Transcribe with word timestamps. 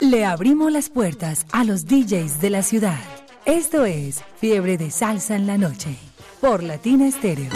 Le 0.00 0.24
abrimos 0.24 0.70
las 0.70 0.90
puertas 0.90 1.46
a 1.52 1.64
los 1.64 1.86
DJs 1.86 2.40
de 2.40 2.50
la 2.50 2.62
ciudad. 2.62 2.98
Esto 3.46 3.86
es 3.86 4.22
Fiebre 4.38 4.76
de 4.76 4.90
Salsa 4.90 5.36
en 5.36 5.46
la 5.46 5.56
Noche 5.56 5.96
por 6.40 6.62
Latina 6.62 7.06
Estéreo. 7.06 7.50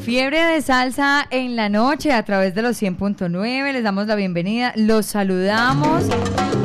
Fiebre 0.00 0.42
de 0.42 0.62
salsa 0.62 1.26
en 1.30 1.54
la 1.54 1.68
noche 1.68 2.12
a 2.12 2.24
través 2.24 2.54
de 2.54 2.62
los 2.62 2.80
100.9. 2.82 3.72
Les 3.72 3.82
damos 3.82 4.06
la 4.06 4.16
bienvenida. 4.16 4.72
Los 4.74 5.06
saludamos. 5.06 6.04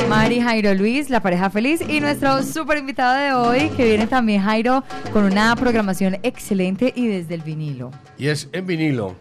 Mari 0.10 0.42
Jairo 0.42 0.74
Luis, 0.74 1.10
la 1.10 1.22
pareja 1.22 1.50
feliz. 1.50 1.82
Y 1.88 2.00
nuestro 2.00 2.44
super 2.44 2.78
invitado 2.78 3.16
de 3.16 3.34
hoy, 3.34 3.70
que 3.70 3.86
viene 3.86 4.08
también 4.08 4.42
Jairo 4.42 4.84
con 5.12 5.24
una 5.24 5.56
programación 5.56 6.18
excelente 6.24 6.92
y 6.96 7.08
desde 7.08 7.36
el 7.36 7.42
vinilo. 7.42 7.92
Y 8.18 8.28
es 8.28 8.50
en 8.52 8.66
vinilo. 8.66 9.16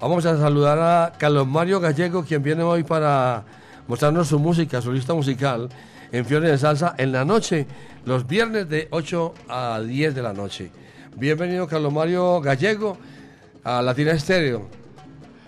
Vamos 0.00 0.26
a 0.26 0.36
saludar 0.38 0.78
a 0.78 1.12
Carlos 1.18 1.46
Mario 1.46 1.80
Gallego, 1.80 2.24
quien 2.24 2.42
viene 2.42 2.62
hoy 2.62 2.82
para 2.84 3.44
mostrarnos 3.88 4.28
su 4.28 4.38
música, 4.38 4.80
su 4.80 4.92
lista 4.92 5.14
musical 5.14 5.68
en 6.12 6.24
Fiebre 6.24 6.50
de 6.50 6.58
Salsa 6.58 6.94
en 6.98 7.12
la 7.12 7.24
noche, 7.24 7.66
los 8.04 8.26
viernes 8.26 8.68
de 8.68 8.88
8 8.90 9.34
a 9.48 9.80
10 9.80 10.14
de 10.14 10.22
la 10.22 10.32
noche. 10.32 10.70
Bienvenido, 11.16 11.66
Carlos 11.66 11.92
Mario 11.92 12.40
Gallego 12.40 12.96
a 13.64 13.82
Latina 13.82 14.12
Estéreo. 14.12 14.68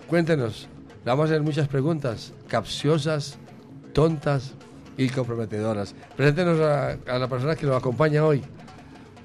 Cuéntenos, 0.07 0.67
le 1.05 1.11
vamos 1.11 1.29
a 1.29 1.33
hacer 1.33 1.41
muchas 1.41 1.67
preguntas 1.67 2.33
capciosas, 2.47 3.37
tontas 3.99 4.53
y 4.97 5.09
comprometedoras. 5.09 5.93
Preséntenos 6.15 6.57
a, 6.61 7.19
la 7.19 7.27
persona 7.27 7.57
que 7.57 7.65
nos 7.65 7.75
acompaña 7.75 8.23
hoy. 8.23 8.41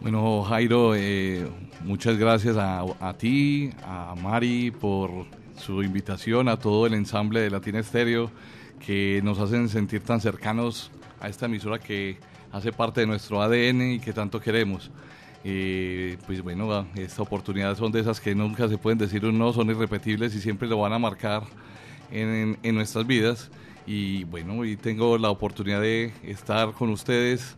Bueno, 0.01 0.43
Jairo, 0.43 0.97
eh, 0.97 1.47
muchas 1.85 2.19
gracias 2.19 2.57
a, 2.57 2.85
a, 2.99 3.17
ti, 3.17 3.71
a 3.85 4.17
Mari 4.21 4.73
por 4.73 5.27
su 5.57 5.81
invitación, 5.85 6.49
a 6.49 6.59
todo 6.59 6.89
el 6.89 6.95
ensamble 6.95 7.43
de 7.43 7.51
Latina 7.51 7.79
Estéreo 7.79 8.33
que 8.85 9.21
nos 9.23 9.39
hacen 9.39 9.69
sentir 9.69 10.03
tan 10.03 10.21
cercanos 10.21 10.91
a 11.21 11.29
esta 11.29 11.47
emisora 11.47 11.79
que 11.79 12.19
hace 12.51 12.73
parte 12.73 13.03
de 13.03 13.07
nuestro 13.07 13.41
ADN 13.43 13.93
y 13.93 14.01
que 14.01 14.13
tanto 14.13 14.41
queremos. 14.41 14.91
Eh, 15.45 16.17
pues 16.27 16.43
bueno, 16.43 16.85
esta 16.97 17.23
oportunidad 17.23 17.77
son 17.77 17.93
de 17.93 18.01
esas 18.01 18.21
que 18.21 18.35
nunca 18.35 18.69
se 18.69 18.77
pueden 18.77 18.99
decir 18.99 19.25
un 19.25 19.39
no, 19.39 19.53
son 19.53 19.71
irrepetibles 19.71 20.35
y 20.35 20.41
siempre 20.41 20.67
lo 20.67 20.79
van 20.79 20.95
a 20.95 20.99
marcar 20.99 21.45
en, 22.11 22.75
nuestras 22.75 23.07
vidas. 23.07 23.53
Y 23.87 24.25
bueno, 24.25 24.59
hoy 24.59 24.77
tengo 24.77 25.19
la 25.19 25.31
oportunidad 25.31 25.81
de 25.81 26.13
estar 26.23 26.73
con 26.73 26.91
ustedes. 26.91 27.57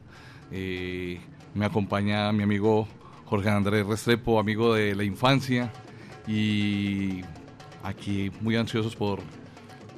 Eh, 0.50 1.20
me 1.54 1.66
acompaña 1.66 2.32
mi 2.32 2.42
amigo 2.42 2.88
Jorge 3.26 3.48
Andrés 3.48 3.86
Restrepo, 3.86 4.40
amigo 4.40 4.74
de 4.74 4.94
la 4.94 5.04
infancia. 5.04 5.72
Y 6.26 7.22
aquí 7.84 8.32
muy 8.40 8.56
ansiosos 8.56 8.96
por 8.96 9.20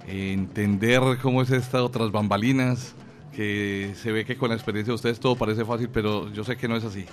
entender 0.06 1.00
cómo 1.22 1.42
es 1.42 1.50
esta 1.50 1.82
otras 1.82 2.10
bambalinas, 2.10 2.94
que 3.34 3.92
se 3.94 4.12
ve 4.12 4.24
que 4.24 4.36
con 4.36 4.50
la 4.50 4.54
experiencia 4.54 4.90
de 4.90 4.96
ustedes 4.96 5.20
todo 5.20 5.36
parece 5.36 5.64
fácil, 5.64 5.88
pero 5.88 6.30
yo 6.32 6.44
sé 6.44 6.56
que 6.56 6.68
no 6.68 6.76
es 6.76 6.84
así. 6.84 7.06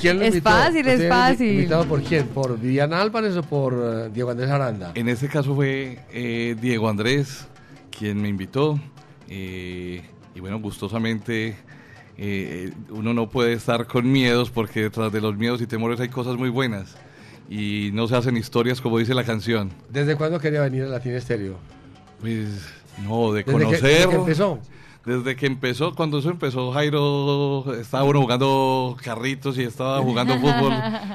¿Quién, 0.00 0.18
lo 0.18 0.24
es 0.24 0.42
fácil, 0.42 0.88
es 0.88 1.08
fácil. 1.08 1.52
¿Invitado 1.52 1.84
por 1.84 2.02
quién? 2.02 2.26
¿Por 2.28 2.58
Viviana 2.58 3.02
Álvarez 3.02 3.36
o 3.36 3.42
por 3.42 3.74
eh, 3.74 4.10
Diego 4.12 4.30
Andrés 4.30 4.50
Aranda? 4.50 4.92
En 4.94 5.10
este 5.10 5.28
caso 5.28 5.54
fue 5.54 6.00
eh, 6.12 6.56
Diego 6.58 6.88
Andrés 6.88 7.46
quien 7.96 8.20
me 8.20 8.28
invitó. 8.28 8.78
Eh, 9.28 10.02
y 10.34 10.40
bueno, 10.40 10.60
gustosamente 10.60 11.56
uno 12.90 13.12
no 13.12 13.28
puede 13.28 13.52
estar 13.52 13.86
con 13.86 14.10
miedos 14.10 14.50
porque 14.50 14.84
detrás 14.84 15.12
de 15.12 15.20
los 15.20 15.36
miedos 15.36 15.60
y 15.60 15.66
temores 15.66 16.00
hay 16.00 16.08
cosas 16.08 16.36
muy 16.36 16.48
buenas. 16.48 16.96
Y 17.48 17.90
no 17.92 18.08
se 18.08 18.16
hacen 18.16 18.36
historias 18.36 18.80
como 18.80 18.98
dice 18.98 19.14
la 19.14 19.24
canción. 19.24 19.70
¿Desde 19.90 20.16
cuándo 20.16 20.40
quería 20.40 20.62
venir 20.62 20.84
a 20.84 20.88
Latina 20.88 21.16
Estéreo? 21.16 21.56
Pues 22.20 22.48
no, 23.04 23.32
de 23.32 23.44
conocer. 23.44 23.82
desde 23.82 24.08
que 24.08 24.16
empezó. 24.16 24.58
Desde 25.04 25.36
que 25.36 25.46
empezó, 25.46 25.94
cuando 25.94 26.18
eso 26.18 26.30
empezó, 26.30 26.72
Jairo 26.72 27.64
estaba 27.80 28.02
uno 28.02 28.22
jugando 28.22 28.96
carritos 29.00 29.56
y 29.56 29.62
estaba 29.62 29.98
jugando 30.02 30.34
fútbol. 30.40 30.72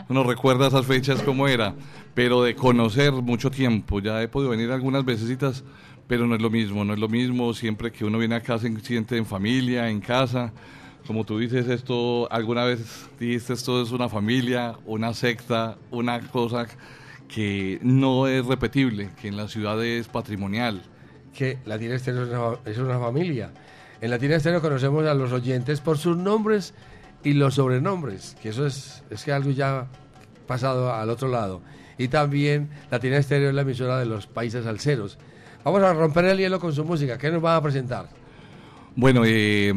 Uno 0.08 0.24
recuerda 0.24 0.68
esas 0.68 0.86
fechas 0.86 1.22
como 1.24 1.48
era. 1.48 1.76
Pero 2.14 2.44
de 2.44 2.56
conocer 2.56 3.12
mucho 3.12 3.52
tiempo, 3.52 4.00
ya 4.00 4.22
he 4.22 4.30
podido 4.30 4.52
venir 4.52 4.72
algunas 4.72 5.04
veces, 5.04 5.30
pero 6.12 6.28
no 6.28 6.36
es 6.36 6.42
lo 6.42 6.50
mismo, 6.50 6.84
no 6.84 6.92
es 6.92 7.00
lo 7.00 7.08
mismo. 7.08 7.54
Siempre 7.54 7.90
que 7.90 8.04
uno 8.04 8.18
viene 8.18 8.36
acá 8.36 8.60
se 8.60 8.70
siente 8.82 9.16
en 9.16 9.26
familia, 9.26 9.88
en 9.88 10.02
casa. 10.02 10.52
Como 11.08 11.24
tú 11.24 11.40
dices, 11.40 11.70
esto, 11.70 12.30
alguna 12.30 12.66
vez 12.66 13.10
dijiste, 13.18 13.54
esto 13.54 13.82
es 13.82 13.92
una 13.92 14.10
familia, 14.10 14.76
una 14.86 15.14
secta, 15.14 15.78
una 15.90 16.20
cosa 16.20 16.68
que 17.30 17.80
no 17.82 18.28
es 18.28 18.46
repetible, 18.46 19.12
que 19.22 19.30
en 19.30 19.38
la 19.38 19.48
ciudad 19.48 19.82
es 19.82 20.10
patrimonial. 20.10 20.82
Que 21.34 21.60
la 21.64 21.80
tiene 21.80 21.96
es 21.96 22.06
es 22.06 22.78
una 22.78 23.00
familia 23.00 23.54
en 24.02 24.10
Latina 24.10 24.36
Estéreo 24.36 24.62
conocemos 24.62 25.06
a 25.06 25.14
los 25.14 25.32
oyentes 25.32 25.80
por 25.80 25.98
sus 25.98 26.18
nombres 26.18 26.74
y 27.24 27.34
los 27.34 27.54
sobrenombres, 27.54 28.36
que 28.42 28.50
eso 28.50 28.66
es, 28.66 29.04
es 29.12 29.24
que 29.24 29.32
algo 29.32 29.52
ya 29.52 29.88
pasado 30.46 30.92
al 30.92 31.10
otro 31.10 31.30
lado. 31.30 31.62
Y 31.98 32.10
también 32.10 32.70
Latina 32.90 33.16
Estéreo 33.18 33.50
es 33.50 33.56
la 33.56 33.62
emisora 33.62 34.00
de 34.00 34.08
los 34.08 34.26
países 34.26 34.66
alceros. 34.66 35.18
Vamos 35.64 35.82
a 35.84 35.94
romper 35.94 36.26
el 36.26 36.38
hielo 36.40 36.60
con 36.60 36.74
su 36.74 36.84
música. 36.84 37.18
¿Qué 37.18 37.30
nos 37.30 37.44
va 37.44 37.56
a 37.56 37.62
presentar? 37.62 38.10
Bueno, 38.96 39.22
eh, 39.26 39.74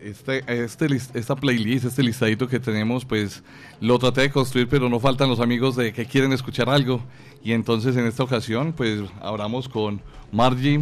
este, 0.00 0.44
este, 0.46 0.86
esta 1.14 1.36
playlist, 1.36 1.84
este 1.84 2.02
listadito 2.02 2.46
que 2.46 2.60
tenemos, 2.60 3.04
pues 3.04 3.42
lo 3.80 3.98
traté 3.98 4.22
de 4.22 4.30
construir, 4.30 4.68
pero 4.68 4.88
no 4.88 5.00
faltan 5.00 5.28
los 5.28 5.40
amigos 5.40 5.76
de 5.76 5.92
que 5.92 6.06
quieren 6.06 6.32
escuchar 6.32 6.68
algo. 6.68 7.02
Y 7.42 7.52
entonces 7.52 7.96
en 7.96 8.06
esta 8.06 8.22
ocasión, 8.22 8.72
pues 8.72 9.00
hablamos 9.20 9.68
con 9.68 10.00
Margie 10.30 10.80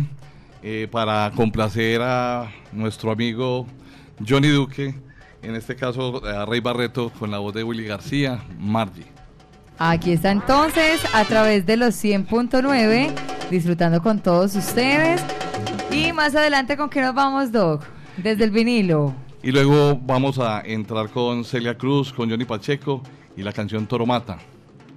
eh, 0.63 0.89
para 0.91 1.33
complacer 1.35 2.03
a 2.03 2.51
nuestro 2.73 3.11
amigo 3.11 3.67
Johnny 4.27 4.49
Duque, 4.49 4.95
en 5.43 5.55
este 5.55 5.75
caso 5.75 6.25
a 6.27 6.45
Rey 6.45 6.61
Barreto 6.61 7.11
con 7.19 7.31
la 7.31 7.39
voz 7.39 7.55
de 7.55 7.65
Willy 7.65 7.85
García, 7.85 8.45
Margie. 8.59 9.18
Aquí 9.79 10.13
está 10.13 10.33
entonces 10.33 11.01
a 11.15 11.25
través 11.25 11.65
de 11.65 11.77
los 11.77 11.95
100.9, 12.03 13.13
disfrutando 13.51 14.03
con 14.03 14.19
todos 14.21 14.57
ustedes. 14.57 15.23
Y 15.93 16.13
más 16.13 16.35
adelante, 16.35 16.77
¿con 16.77 16.91
qué 16.91 17.01
nos 17.01 17.15
vamos, 17.15 17.53
Doc? 17.53 17.85
Desde 18.17 18.45
el 18.45 18.51
vinilo. 18.51 19.15
Y 19.43 19.53
luego 19.53 19.97
vamos 20.03 20.39
a 20.41 20.63
entrar 20.63 21.09
con 21.11 21.45
Celia 21.45 21.79
Cruz, 21.79 22.13
con 22.13 22.29
Johnny 22.29 22.45
Pacheco 22.45 23.03
y 23.37 23.43
la 23.43 23.53
canción 23.53 23.87
Toro 23.87 24.05
Mata. 24.05 24.39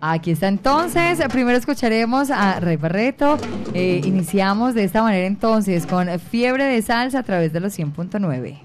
Aquí 0.02 0.31
está 0.31 0.47
entonces. 0.47 1.19
Primero 1.31 1.56
escucharemos 1.59 2.31
a 2.31 2.59
Rey 2.59 2.75
Barreto. 2.75 3.38
Eh, 3.75 4.02
iniciamos 4.03 4.74
de 4.74 4.84
esta 4.84 5.03
manera 5.03 5.28
entonces 5.28 5.86
con 5.86 6.19
Fiebre 6.19 6.63
de 6.63 6.81
Salsa 6.81 7.19
a 7.19 7.24
través 7.24 7.53
de 7.53 7.59
los 7.59 7.78
100.9. 7.78 8.59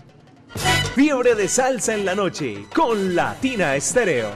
Fiebre 0.94 1.34
de 1.34 1.47
Salsa 1.47 1.94
en 1.94 2.06
la 2.06 2.15
noche 2.15 2.65
con 2.75 3.15
Latina 3.15 3.77
Estéreo. 3.77 4.31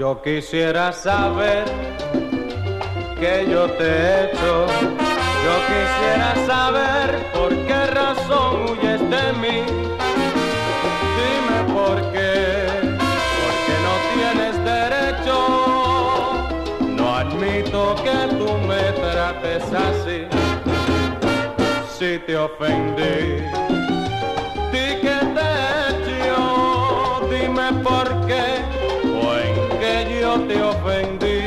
Yo 0.00 0.22
quisiera 0.22 0.92
saber 0.94 1.64
que 3.20 3.46
yo 3.50 3.70
te 3.72 3.84
he 3.84 4.24
hecho. 4.24 4.66
Yo 5.44 5.54
quisiera 5.70 6.30
saber 6.46 7.06
por 7.34 7.50
qué 7.66 7.86
razón 7.86 8.70
huyes 8.70 9.00
de 9.10 9.32
mí 9.42 9.80
por 11.74 11.96
qué, 12.12 12.66
porque 13.40 13.74
no 13.86 13.94
tienes 14.14 14.54
derecho. 14.64 15.36
No 16.96 17.16
admito 17.16 17.94
que 18.04 18.18
tú 18.38 18.48
me 18.66 18.84
trates 19.02 19.64
así, 19.88 20.18
si 21.98 22.18
te 22.26 22.36
ofendí. 22.36 23.18
Di 24.72 24.86
que 25.02 25.18
te 25.36 25.46
he 25.60 25.72
hecho, 25.90 26.40
dime 27.30 27.68
por 27.82 28.06
qué, 28.26 28.29
yo 30.30 30.38
te 30.46 30.62
ofendí. 30.62 31.39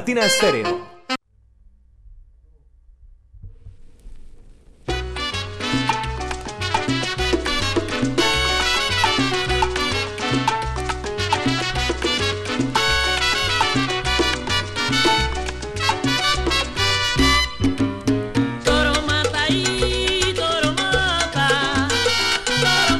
Latina 0.00 0.24
Estéreo. 0.24 0.80
Toro 18.64 19.02
mata 19.06 19.48
y 19.50 20.32
toro 20.34 20.72
mata, 20.72 21.88
toro 22.62 22.99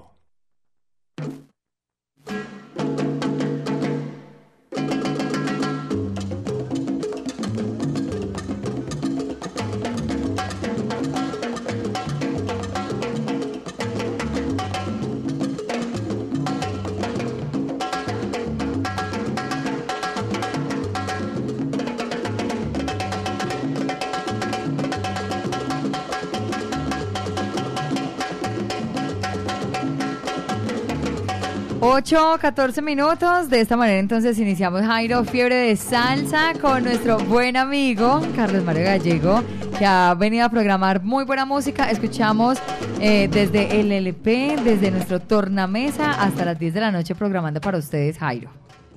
8, 32.13 32.39
14 32.41 32.81
minutos. 32.81 33.49
De 33.49 33.61
esta 33.61 33.77
manera 33.77 33.97
entonces 33.97 34.37
iniciamos 34.37 34.81
Jairo 34.81 35.23
Fiebre 35.23 35.55
de 35.55 35.77
Salsa 35.77 36.51
con 36.59 36.83
nuestro 36.83 37.17
buen 37.19 37.55
amigo 37.55 38.19
Carlos 38.35 38.65
Mario 38.65 38.83
Gallego, 38.83 39.41
que 39.79 39.85
ha 39.85 40.13
venido 40.15 40.45
a 40.45 40.49
programar 40.49 41.01
muy 41.01 41.23
buena 41.23 41.45
música. 41.45 41.89
Escuchamos 41.89 42.57
eh, 42.99 43.29
desde 43.31 43.79
el 43.79 43.93
LP, 43.93 44.57
desde 44.61 44.91
nuestro 44.91 45.21
tornamesa 45.21 46.11
hasta 46.21 46.43
las 46.43 46.59
10 46.59 46.73
de 46.73 46.81
la 46.81 46.91
noche 46.91 47.15
programando 47.15 47.61
para 47.61 47.77
ustedes 47.77 48.17
Jairo. 48.17 48.49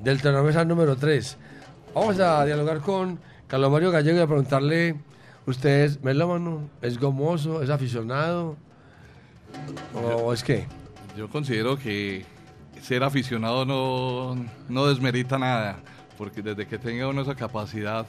Del 0.03 0.21
tornamesa 0.21 0.65
número 0.65 0.97
3. 0.97 1.37
Vamos 1.95 2.19
a 2.19 2.45
dialogar 2.45 2.81
con 2.81 3.21
Carlos 3.47 3.71
Mario 3.71 3.93
Gallego 3.93 4.19
y 4.19 4.23
a 4.23 4.27
preguntarle, 4.27 4.97
¿usted 5.47 5.85
es 5.85 6.03
melómano? 6.03 6.69
¿Es 6.83 6.99
gomoso? 6.99 7.63
¿Es 7.63 7.71
aficionado? 7.71 8.57
¿O 9.95 10.33
es 10.33 10.43
qué? 10.43 10.67
Yo 11.17 11.29
considero 11.29 11.79
que 11.79 12.34
ser 12.85 13.03
aficionado 13.03 13.65
no, 13.65 14.37
no 14.69 14.87
desmerita 14.87 15.39
nada, 15.39 15.79
porque 16.19 16.43
desde 16.43 16.67
que 16.67 16.77
tenga 16.77 17.09
uno 17.09 17.23
esa 17.23 17.35
capacidad 17.35 18.07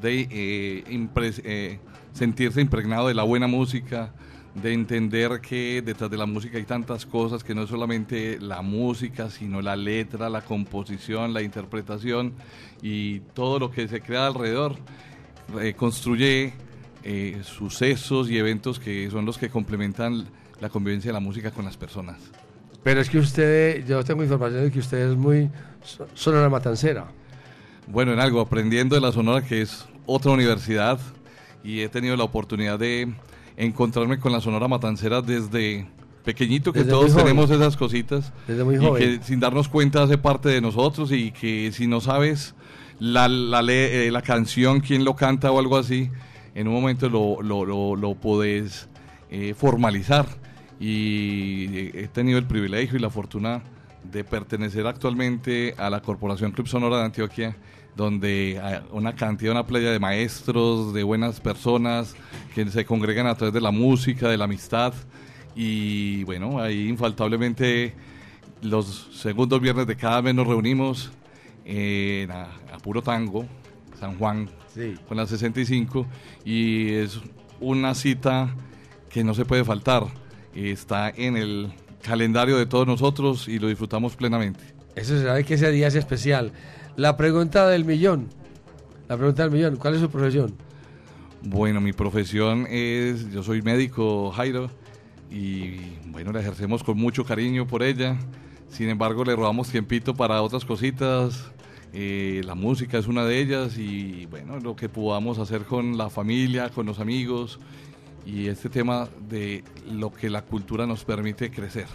de 0.00 0.28
eh, 0.30 1.08
eh, 1.44 1.78
sentirse 2.12 2.60
impregnado 2.60 3.08
de 3.08 3.14
la 3.14 3.22
buena 3.22 3.46
música, 3.46 4.12
de 4.54 4.74
entender 4.74 5.40
que 5.40 5.80
detrás 5.82 6.10
de 6.10 6.18
la 6.18 6.26
música 6.26 6.58
hay 6.58 6.64
tantas 6.64 7.06
cosas, 7.06 7.42
que 7.42 7.54
no 7.54 7.62
es 7.62 7.70
solamente 7.70 8.38
la 8.38 8.60
música, 8.60 9.30
sino 9.30 9.62
la 9.62 9.76
letra, 9.76 10.28
la 10.28 10.42
composición, 10.42 11.32
la 11.32 11.40
interpretación 11.40 12.34
y 12.82 13.20
todo 13.20 13.58
lo 13.58 13.70
que 13.70 13.88
se 13.88 14.02
crea 14.02 14.26
alrededor, 14.26 14.76
eh, 15.58 15.72
construye 15.72 16.52
eh, 17.02 17.40
sucesos 17.44 18.28
y 18.28 18.36
eventos 18.36 18.78
que 18.78 19.10
son 19.10 19.24
los 19.24 19.38
que 19.38 19.48
complementan 19.48 20.26
la 20.60 20.68
convivencia 20.68 21.08
de 21.08 21.14
la 21.14 21.20
música 21.20 21.50
con 21.50 21.64
las 21.64 21.78
personas. 21.78 22.18
Pero 22.82 23.00
es 23.00 23.10
que 23.10 23.18
usted, 23.18 23.84
yo 23.86 24.02
tengo 24.04 24.22
información 24.22 24.64
de 24.64 24.70
que 24.70 24.78
usted 24.78 25.10
es 25.10 25.16
muy 25.16 25.50
so- 25.82 26.06
sonora 26.14 26.48
matancera. 26.48 27.06
Bueno, 27.86 28.12
en 28.12 28.20
algo, 28.20 28.40
aprendiendo 28.40 28.94
de 28.94 29.00
la 29.00 29.12
Sonora, 29.12 29.42
que 29.44 29.62
es 29.62 29.86
otra 30.06 30.30
universidad, 30.32 30.98
y 31.64 31.80
he 31.80 31.88
tenido 31.88 32.16
la 32.16 32.24
oportunidad 32.24 32.78
de 32.78 33.12
encontrarme 33.56 34.18
con 34.18 34.30
la 34.32 34.40
Sonora 34.40 34.68
Matancera 34.68 35.20
desde 35.22 35.86
pequeñito, 36.24 36.72
que 36.72 36.80
Desde 36.80 36.92
todos 36.92 37.16
tenemos 37.16 37.50
esas 37.50 37.76
cositas, 37.76 38.32
Desde 38.46 38.62
muy 38.62 38.76
y 38.76 38.78
joven. 38.78 39.18
que 39.18 39.24
sin 39.24 39.40
darnos 39.40 39.68
cuenta 39.68 40.02
hace 40.02 40.18
parte 40.18 40.48
de 40.50 40.60
nosotros, 40.60 41.10
y 41.12 41.32
que 41.32 41.72
si 41.72 41.86
no 41.86 42.00
sabes 42.00 42.54
la, 43.00 43.26
la, 43.28 43.60
eh, 43.66 44.10
la 44.12 44.22
canción, 44.22 44.80
quién 44.80 45.04
lo 45.04 45.16
canta 45.16 45.50
o 45.50 45.58
algo 45.58 45.76
así, 45.78 46.10
en 46.54 46.68
un 46.68 46.74
momento 46.74 47.08
lo, 47.08 47.40
lo, 47.42 47.64
lo, 47.64 47.96
lo 47.96 48.14
podés 48.14 48.88
eh, 49.30 49.54
formalizar. 49.56 50.26
Y 50.80 51.90
he 51.98 52.08
tenido 52.08 52.38
el 52.38 52.46
privilegio 52.46 52.98
y 52.98 53.00
la 53.00 53.10
fortuna 53.10 53.62
de 54.04 54.24
pertenecer 54.24 54.86
actualmente 54.86 55.74
a 55.76 55.90
la 55.90 56.00
Corporación 56.00 56.52
Club 56.52 56.68
Sonora 56.68 56.98
de 56.98 57.04
Antioquia, 57.04 57.56
donde 57.96 58.60
hay 58.62 58.80
una 58.92 59.14
cantidad, 59.14 59.52
una 59.52 59.66
playa 59.66 59.90
de 59.90 59.98
maestros, 59.98 60.94
de 60.94 61.02
buenas 61.02 61.40
personas 61.40 62.14
que 62.54 62.64
se 62.70 62.84
congregan 62.84 63.26
a 63.26 63.34
través 63.34 63.52
de 63.54 63.60
la 63.60 63.72
música, 63.72 64.28
de 64.28 64.36
la 64.36 64.44
amistad. 64.44 64.94
Y 65.56 66.22
bueno, 66.24 66.60
ahí 66.60 66.88
infaltablemente 66.88 67.94
los 68.62 69.08
segundos 69.12 69.60
viernes 69.60 69.86
de 69.86 69.96
cada 69.96 70.22
mes 70.22 70.34
nos 70.34 70.46
reunimos 70.46 71.10
en 71.64 72.30
a, 72.30 72.44
a 72.72 72.78
puro 72.78 73.02
tango, 73.02 73.46
San 73.98 74.16
Juan, 74.16 74.48
Sí. 74.72 74.94
con 75.08 75.16
la 75.16 75.26
65, 75.26 76.06
y 76.44 76.92
es 76.92 77.18
una 77.58 77.94
cita 77.96 78.54
que 79.10 79.24
no 79.24 79.34
se 79.34 79.44
puede 79.44 79.64
faltar. 79.64 80.04
Está 80.54 81.10
en 81.10 81.36
el 81.36 81.72
calendario 82.02 82.56
de 82.56 82.66
todos 82.66 82.86
nosotros 82.86 83.48
y 83.48 83.58
lo 83.58 83.68
disfrutamos 83.68 84.16
plenamente. 84.16 84.60
Eso 84.94 85.16
se 85.16 85.24
sabe 85.24 85.44
que 85.44 85.54
ese 85.54 85.70
día 85.70 85.86
es 85.86 85.94
especial. 85.94 86.52
La 86.96 87.16
pregunta 87.16 87.68
del 87.68 87.84
millón. 87.84 88.28
La 89.08 89.16
pregunta 89.16 89.42
del 89.42 89.52
millón. 89.52 89.76
¿Cuál 89.76 89.94
es 89.94 90.00
su 90.00 90.10
profesión? 90.10 90.54
Bueno, 91.42 91.80
mi 91.80 91.92
profesión 91.92 92.66
es, 92.68 93.30
yo 93.30 93.42
soy 93.44 93.62
médico, 93.62 94.32
Jairo, 94.32 94.70
y 95.30 95.76
bueno, 96.06 96.32
la 96.32 96.40
ejercemos 96.40 96.82
con 96.82 96.98
mucho 96.98 97.24
cariño 97.24 97.66
por 97.66 97.82
ella. 97.82 98.16
Sin 98.68 98.88
embargo, 98.88 99.24
le 99.24 99.36
robamos 99.36 99.68
tiempito 99.68 100.14
para 100.14 100.42
otras 100.42 100.64
cositas. 100.64 101.52
Eh, 101.92 102.42
la 102.44 102.54
música 102.54 102.98
es 102.98 103.06
una 103.06 103.24
de 103.24 103.38
ellas 103.40 103.78
y 103.78 104.26
bueno, 104.26 104.58
lo 104.58 104.76
que 104.76 104.88
podamos 104.88 105.38
hacer 105.38 105.62
con 105.62 105.96
la 105.96 106.10
familia, 106.10 106.68
con 106.68 106.84
los 106.84 106.98
amigos 106.98 107.60
y 108.28 108.48
este 108.48 108.68
tema 108.68 109.08
de 109.28 109.64
lo 109.90 110.12
que 110.12 110.28
la 110.28 110.42
cultura 110.42 110.86
nos 110.86 111.02
permite 111.04 111.50
crecer. 111.50 111.86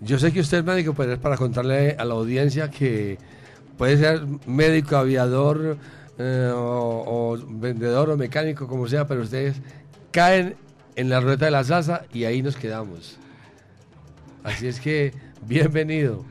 Yo 0.00 0.18
sé 0.18 0.32
que 0.32 0.40
usted 0.40 0.58
es 0.58 0.64
médico, 0.64 0.94
pero 0.94 1.12
es 1.12 1.18
para 1.18 1.36
contarle 1.36 1.94
a 1.98 2.04
la 2.06 2.14
audiencia 2.14 2.70
que 2.70 3.18
puede 3.76 3.98
ser 3.98 4.22
médico, 4.46 4.96
aviador, 4.96 5.76
eh, 6.18 6.50
o, 6.54 7.04
o 7.36 7.38
vendedor 7.48 8.08
o 8.10 8.16
mecánico, 8.16 8.66
como 8.66 8.88
sea, 8.88 9.06
pero 9.06 9.20
ustedes 9.22 9.56
caen 10.10 10.56
en 10.96 11.10
la 11.10 11.20
rueda 11.20 11.44
de 11.46 11.50
la 11.50 11.62
salsa 11.64 12.02
y 12.14 12.24
ahí 12.24 12.42
nos 12.42 12.56
quedamos. 12.56 13.18
Así 14.44 14.66
es 14.68 14.80
que, 14.80 15.12
bienvenido. 15.46 16.24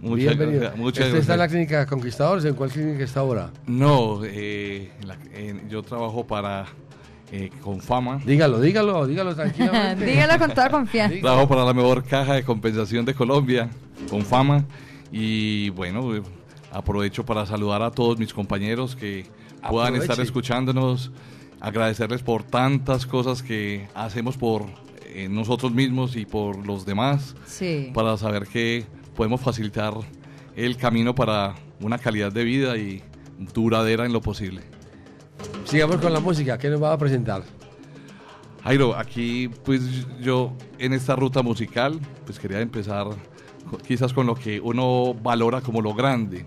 Muchas 0.00 0.36
bienvenido. 0.36 0.60
gracias, 0.60 0.78
muchas 0.80 1.06
¿Usted 1.06 1.18
está 1.20 1.32
en 1.32 1.38
la 1.40 1.48
clínica 1.48 1.86
Conquistadores? 1.86 2.44
¿En 2.44 2.54
cuál 2.54 2.70
clínica 2.70 3.04
está 3.04 3.20
ahora? 3.20 3.50
No, 3.66 4.20
eh, 4.24 4.90
la- 5.04 5.16
en- 5.32 5.68
yo 5.68 5.82
trabajo 5.82 6.26
para 6.26 6.66
eh, 7.32 7.50
Confama. 7.60 8.20
Dígalo, 8.24 8.60
dígalo, 8.60 9.06
dígalo 9.06 9.34
tranquilamente. 9.34 10.04
Dígalo 10.12 10.38
con 10.38 10.50
toda 10.54 10.70
confianza. 10.70 11.18
Trabajo 11.20 11.48
para 11.48 11.64
la 11.64 11.72
mejor 11.72 12.04
caja 12.04 12.34
de 12.34 12.44
compensación 12.44 13.04
de 13.04 13.14
Colombia, 13.14 13.68
con 14.10 14.22
fama. 14.22 14.64
Y 15.10 15.70
bueno, 15.70 16.14
eh, 16.16 16.22
aprovecho 16.72 17.24
para 17.24 17.46
saludar 17.46 17.82
a 17.82 17.90
todos 17.90 18.18
mis 18.18 18.32
compañeros 18.32 18.96
que 18.96 19.26
puedan 19.68 19.96
estar 19.96 20.20
escuchándonos, 20.20 21.10
agradecerles 21.60 22.22
por 22.22 22.42
tantas 22.42 23.06
cosas 23.06 23.42
que 23.42 23.88
hacemos 23.94 24.36
por 24.36 24.66
eh, 25.06 25.28
nosotros 25.28 25.72
mismos 25.72 26.16
y 26.16 26.26
por 26.26 26.66
los 26.66 26.84
demás, 26.84 27.34
Sí. 27.46 27.90
para 27.94 28.16
saber 28.16 28.46
que 28.46 28.84
podemos 29.14 29.40
facilitar 29.40 29.94
el 30.56 30.76
camino 30.76 31.14
para 31.14 31.54
una 31.80 31.98
calidad 31.98 32.32
de 32.32 32.44
vida 32.44 32.76
y 32.76 33.02
duradera 33.54 34.04
en 34.06 34.12
lo 34.12 34.20
posible. 34.20 34.62
Sigamos 35.64 35.96
con 35.96 36.12
la 36.12 36.20
música. 36.20 36.58
¿Qué 36.58 36.68
nos 36.68 36.82
va 36.82 36.92
a 36.92 36.98
presentar? 36.98 37.42
Jairo, 38.62 38.96
aquí 38.96 39.50
pues 39.64 40.06
yo 40.20 40.52
en 40.78 40.94
esta 40.94 41.14
ruta 41.16 41.42
musical 41.42 42.00
pues 42.24 42.38
quería 42.38 42.60
empezar 42.60 43.08
quizás 43.86 44.12
con 44.12 44.26
lo 44.26 44.34
que 44.34 44.60
uno 44.60 45.14
valora 45.14 45.60
como 45.60 45.82
lo 45.82 45.94
grande. 45.94 46.46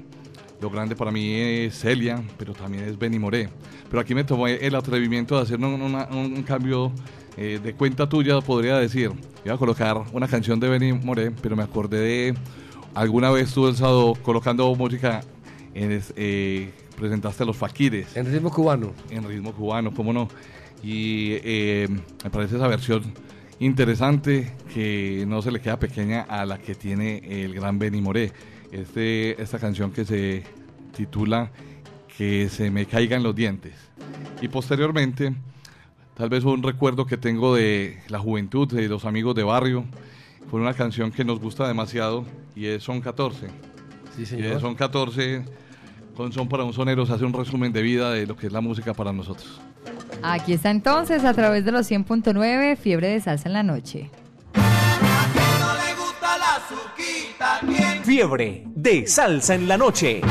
Lo 0.60 0.72
grande 0.72 0.96
para 0.96 1.12
mí 1.12 1.34
es 1.34 1.78
Celia, 1.78 2.24
pero 2.38 2.54
también 2.54 2.86
es 2.86 2.98
Benny 2.98 3.20
Moré. 3.20 3.50
Pero 3.90 4.02
aquí 4.02 4.16
me 4.16 4.24
tomé 4.24 4.56
el 4.56 4.74
atrevimiento 4.74 5.36
de 5.36 5.44
hacer 5.44 5.60
un, 5.60 6.44
cambio 6.44 6.92
eh, 7.38 7.60
de 7.62 7.74
cuenta 7.74 8.10
tuya, 8.10 8.42
podría 8.42 8.78
decir. 8.78 9.12
Iba 9.46 9.54
a 9.54 9.58
colocar 9.58 10.02
una 10.12 10.28
canción 10.28 10.60
de 10.60 10.70
Benny 10.70 10.94
Moré, 10.94 11.30
pero 11.30 11.56
me 11.56 11.62
acordé 11.62 12.00
de 12.00 12.34
alguna 12.96 13.30
vez 13.30 13.54
tú 13.54 13.68
el 13.68 13.76
sábado 13.76 14.16
colocando 14.24 14.74
música, 14.74 15.22
en, 15.76 16.02
eh, 16.16 16.74
presentaste 16.98 17.44
a 17.44 17.46
los 17.46 17.56
Fakires 17.56 18.18
En 18.18 18.26
ritmo 18.26 18.52
cubano. 18.52 18.92
en 19.10 19.24
ritmo 19.28 19.54
cubano, 19.54 19.94
cómo 19.94 20.12
no. 20.12 20.28
Y 20.84 21.32
eh, 21.44 21.88
me 22.24 22.30
parece 22.30 22.58
esa 22.58 22.68
versión 22.68 23.04
interesante 23.60 24.54
que 24.74 25.26
no 25.28 25.42
se 25.42 25.52
le 25.52 25.60
queda 25.60 25.80
pequeña 25.80 26.22
a 26.22 26.46
la 26.46 26.58
que 26.60 26.76
tiene 26.76 27.22
el 27.44 27.54
gran 27.54 27.80
Benny 27.80 28.02
Moré. 28.02 28.32
Este, 28.72 29.42
esta 29.42 29.60
canción 29.60 29.92
que 29.92 30.04
se 30.06 30.44
titula 30.96 31.52
Que 32.18 32.50
se 32.50 32.70
me 32.72 32.86
caigan 32.86 33.24
los 33.24 33.36
dientes. 33.36 33.74
Y 34.42 34.48
posteriormente, 34.50 35.34
tal 36.16 36.30
vez 36.30 36.44
un 36.44 36.62
recuerdo 36.64 37.06
que 37.06 37.18
tengo 37.18 37.56
de 37.56 38.00
la 38.10 38.20
juventud, 38.20 38.68
de 38.68 38.88
los 38.88 39.06
amigos 39.06 39.36
de 39.36 39.44
barrio, 39.44 39.86
con 40.52 40.62
una 40.62 40.74
canción 40.74 41.12
que 41.12 41.24
nos 41.26 41.40
gusta 41.40 41.68
demasiado 41.68 42.26
y 42.56 42.66
es 42.68 42.84
Son 42.84 43.02
14. 43.02 43.48
Sí, 44.16 44.22
Y 44.24 44.26
señor. 44.26 44.54
de 44.56 44.60
Son 44.60 44.76
14, 44.76 45.44
con 46.18 46.34
Son 46.34 46.50
para 46.50 46.64
un 46.64 46.74
Soneros 46.74 47.12
hace 47.12 47.24
un 47.24 47.32
resumen 47.32 47.72
de 47.72 47.84
vida 47.84 48.12
de 48.12 48.26
lo 48.26 48.36
que 48.36 48.48
es 48.48 48.52
la 48.52 48.60
música 48.60 48.96
para 48.96 49.14
nosotros. 49.14 49.62
Aquí 50.24 50.54
está 50.54 50.72
entonces 50.72 51.24
a 51.24 51.34
través 51.34 51.64
de 51.64 51.72
los 51.72 51.90
100.9 51.90 52.76
Fiebre 52.76 53.10
de 53.10 53.22
Salsa 53.22 53.48
en 53.48 53.54
la 53.54 53.64
Noche. 53.64 54.10
A 54.56 55.30
quien 55.32 55.60
no 55.60 55.74
le 55.76 55.94
gusta 55.94 56.38
la 56.40 56.60
suquita, 56.68 58.04
Fiebre 58.04 58.64
de 58.66 59.06
Salsa 59.06 59.54
en 59.54 59.68
la 59.68 59.78
Noche. 59.78 60.22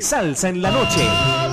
Salsa 0.00 0.48
en 0.48 0.62
la 0.62 0.70
Noche. 0.70 1.43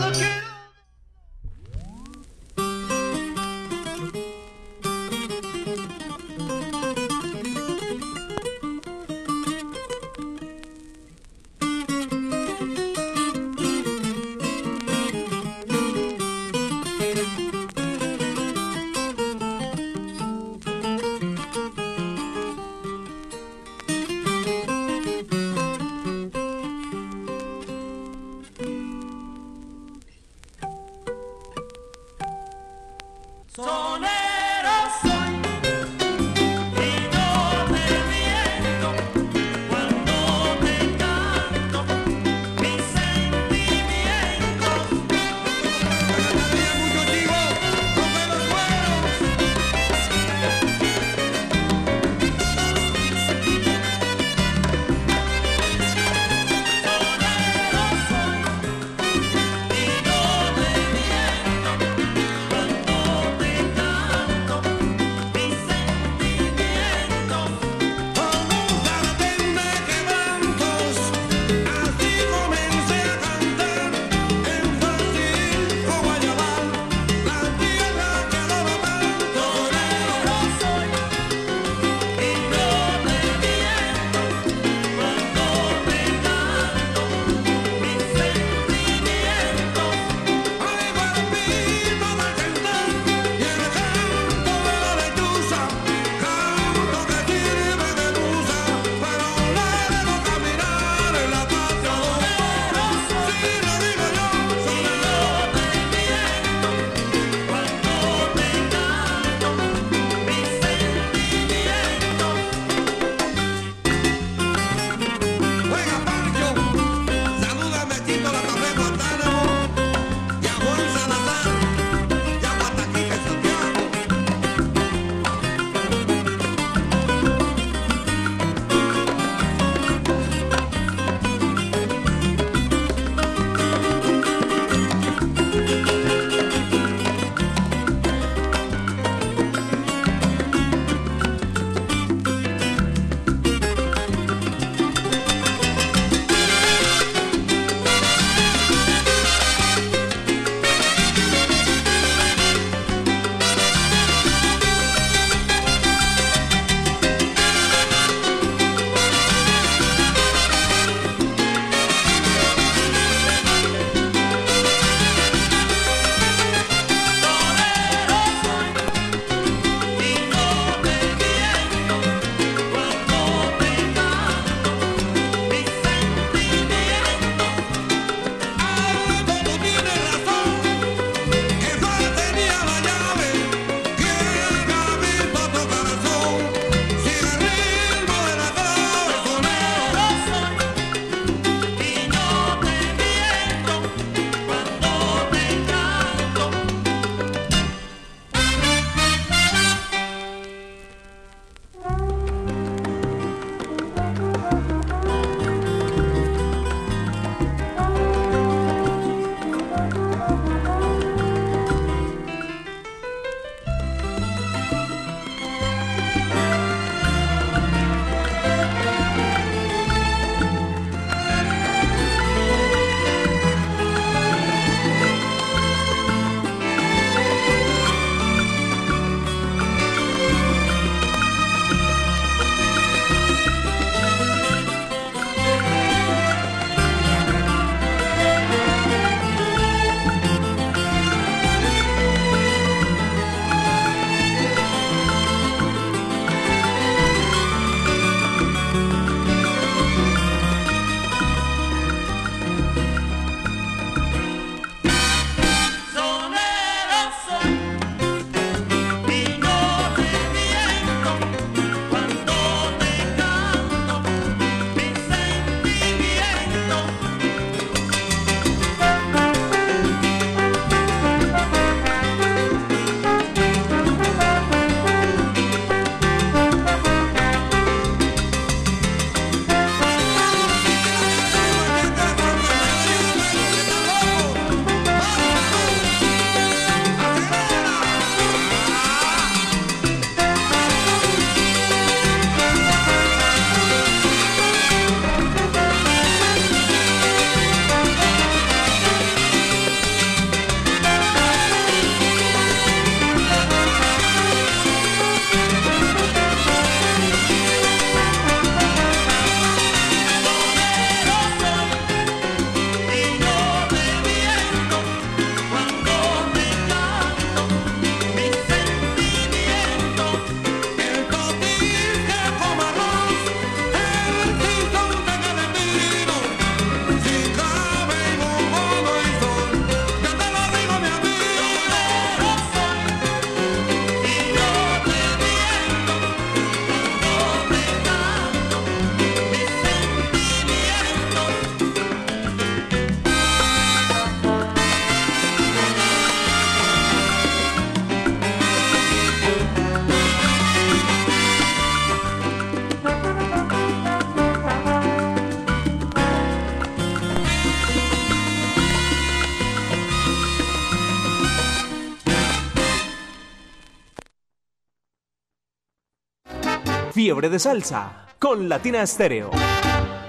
Fiebre 367.02 367.30
de 367.30 367.40
salsa 367.40 368.06
con 368.20 368.48
Latina 368.48 368.84
Estéreo. 368.84 369.32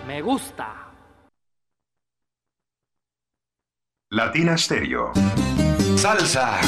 Me 0.06 0.20
gusta. 0.20 0.92
Latina 4.10 4.58
Stereo. 4.58 5.10
Salsa. 5.96 6.60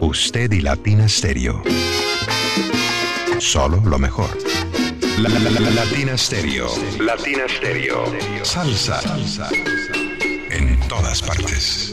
Usted 0.00 0.52
y 0.52 0.60
Latina 0.60 1.08
Stereo. 1.08 1.62
Solo 3.38 3.80
lo 3.84 3.98
mejor. 3.98 4.30
La, 5.18 5.28
la, 5.28 5.38
la, 5.38 5.50
la- 5.50 5.70
Latina 5.70 6.16
Stereo. 6.16 6.68
Latina 7.00 7.44
Stereo. 7.48 8.04
Salsa. 8.42 9.00
Salsa. 9.00 9.48
En 10.50 10.78
todas 10.88 11.22
partes. 11.22 11.92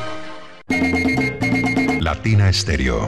Estéreo. 2.51 3.07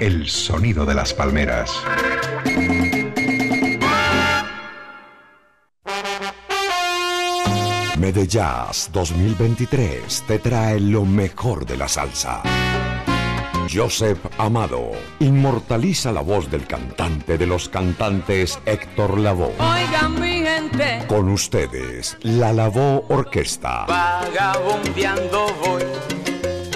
El 0.00 0.28
sonido 0.28 0.84
de 0.84 0.94
las 0.94 1.14
palmeras. 1.14 1.70
Medellas 7.96 8.90
2023 8.92 10.24
te 10.26 10.40
trae 10.40 10.80
lo 10.80 11.04
mejor 11.04 11.64
de 11.64 11.76
la 11.76 11.86
salsa. 11.86 12.42
Joseph 13.72 14.18
Amado 14.38 14.90
inmortaliza 15.20 16.10
la 16.10 16.22
voz 16.22 16.50
del 16.50 16.66
cantante 16.66 17.38
de 17.38 17.46
los 17.46 17.68
cantantes 17.68 18.58
Héctor 18.66 19.18
Lavoe. 19.18 19.54
Oigan 19.60 20.20
mi 20.20 20.42
gente, 20.42 21.04
Con 21.06 21.28
ustedes, 21.28 22.18
la 22.22 22.52
Lavoe 22.52 23.04
Orquesta. 23.10 23.86
vagabundeando 23.86 25.46
voy, 25.64 25.82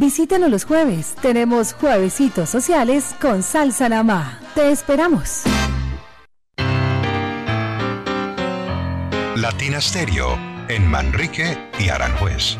Visítanos 0.00 0.50
los 0.50 0.64
jueves. 0.64 1.14
Tenemos 1.20 1.74
juevesitos 1.74 2.48
sociales 2.48 3.14
con 3.20 3.42
salsa 3.42 3.86
namá. 3.90 4.40
Te 4.54 4.70
esperamos. 4.70 5.42
Latina 9.36 9.78
Stereo 9.78 10.38
en 10.68 10.86
Manrique 10.86 11.58
y 11.78 11.90
Aranjuez. 11.90 12.56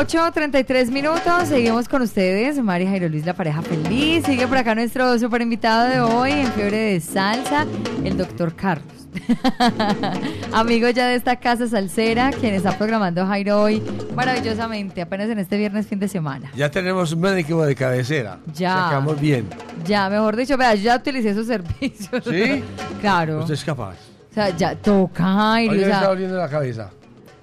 Ocho, 0.00 0.32
33 0.32 0.90
minutos, 0.90 1.48
seguimos 1.48 1.86
con 1.86 2.00
ustedes, 2.00 2.56
Mari 2.56 2.86
Jairo 2.86 3.06
Luis, 3.10 3.26
la 3.26 3.34
pareja 3.34 3.60
feliz. 3.60 4.24
Sigue 4.24 4.48
por 4.48 4.56
acá 4.56 4.74
nuestro 4.74 5.18
super 5.18 5.42
invitado 5.42 5.90
de 5.90 6.00
hoy 6.00 6.30
en 6.30 6.46
Fiebre 6.52 6.78
de 6.78 7.00
Salsa, 7.00 7.66
el 8.02 8.16
doctor 8.16 8.56
Carlos. 8.56 9.06
Amigo 10.54 10.88
ya 10.88 11.06
de 11.06 11.16
esta 11.16 11.36
casa 11.36 11.68
salsera, 11.68 12.30
quien 12.30 12.54
está 12.54 12.78
programando 12.78 13.26
Jairo 13.26 13.60
hoy 13.60 13.82
maravillosamente, 14.14 15.02
apenas 15.02 15.28
en 15.28 15.38
este 15.38 15.58
viernes 15.58 15.86
fin 15.86 15.98
de 15.98 16.08
semana. 16.08 16.50
Ya 16.56 16.70
tenemos 16.70 17.12
un 17.12 17.20
médico 17.20 17.62
de 17.62 17.74
cabecera. 17.74 18.38
Ya. 18.54 18.84
Sacamos 18.84 19.20
bien. 19.20 19.48
Ya, 19.84 20.08
mejor 20.08 20.34
dicho, 20.34 20.56
vea, 20.56 20.74
yo 20.76 20.84
ya 20.84 20.96
utilicé 20.96 21.34
sus 21.34 21.46
servicios. 21.46 22.24
¿Sí? 22.24 22.64
claro. 23.02 23.40
Usted 23.40 23.52
es 23.52 23.64
capaz. 23.64 23.96
O 24.30 24.32
sea, 24.32 24.48
ya 24.56 24.74
toca, 24.76 25.24
Jairo. 25.24 25.72
Oye, 25.72 25.84
o 25.84 25.86
le 25.88 25.92
está 25.92 26.08
doliendo 26.08 26.38
la 26.38 26.48
cabeza. 26.48 26.90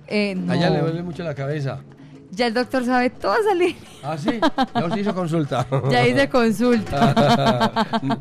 eh, 0.08 0.34
no. 0.34 0.54
Allá 0.54 0.72
le 0.72 0.80
duele 0.80 1.04
mucho 1.04 1.24
la 1.24 1.36
cabeza. 1.36 1.82
Ya 2.38 2.46
el 2.46 2.54
doctor 2.54 2.86
sabe 2.86 3.10
toda 3.10 3.40
esa 3.40 3.56
línea. 3.56 3.76
¿Ah, 4.04 4.16
sí? 4.16 4.40
Ya 4.76 4.86
usted 4.86 5.02
hizo 5.02 5.16
consulta. 5.16 5.66
Ya 5.90 6.08
hice 6.08 6.30
consulta. 6.30 7.74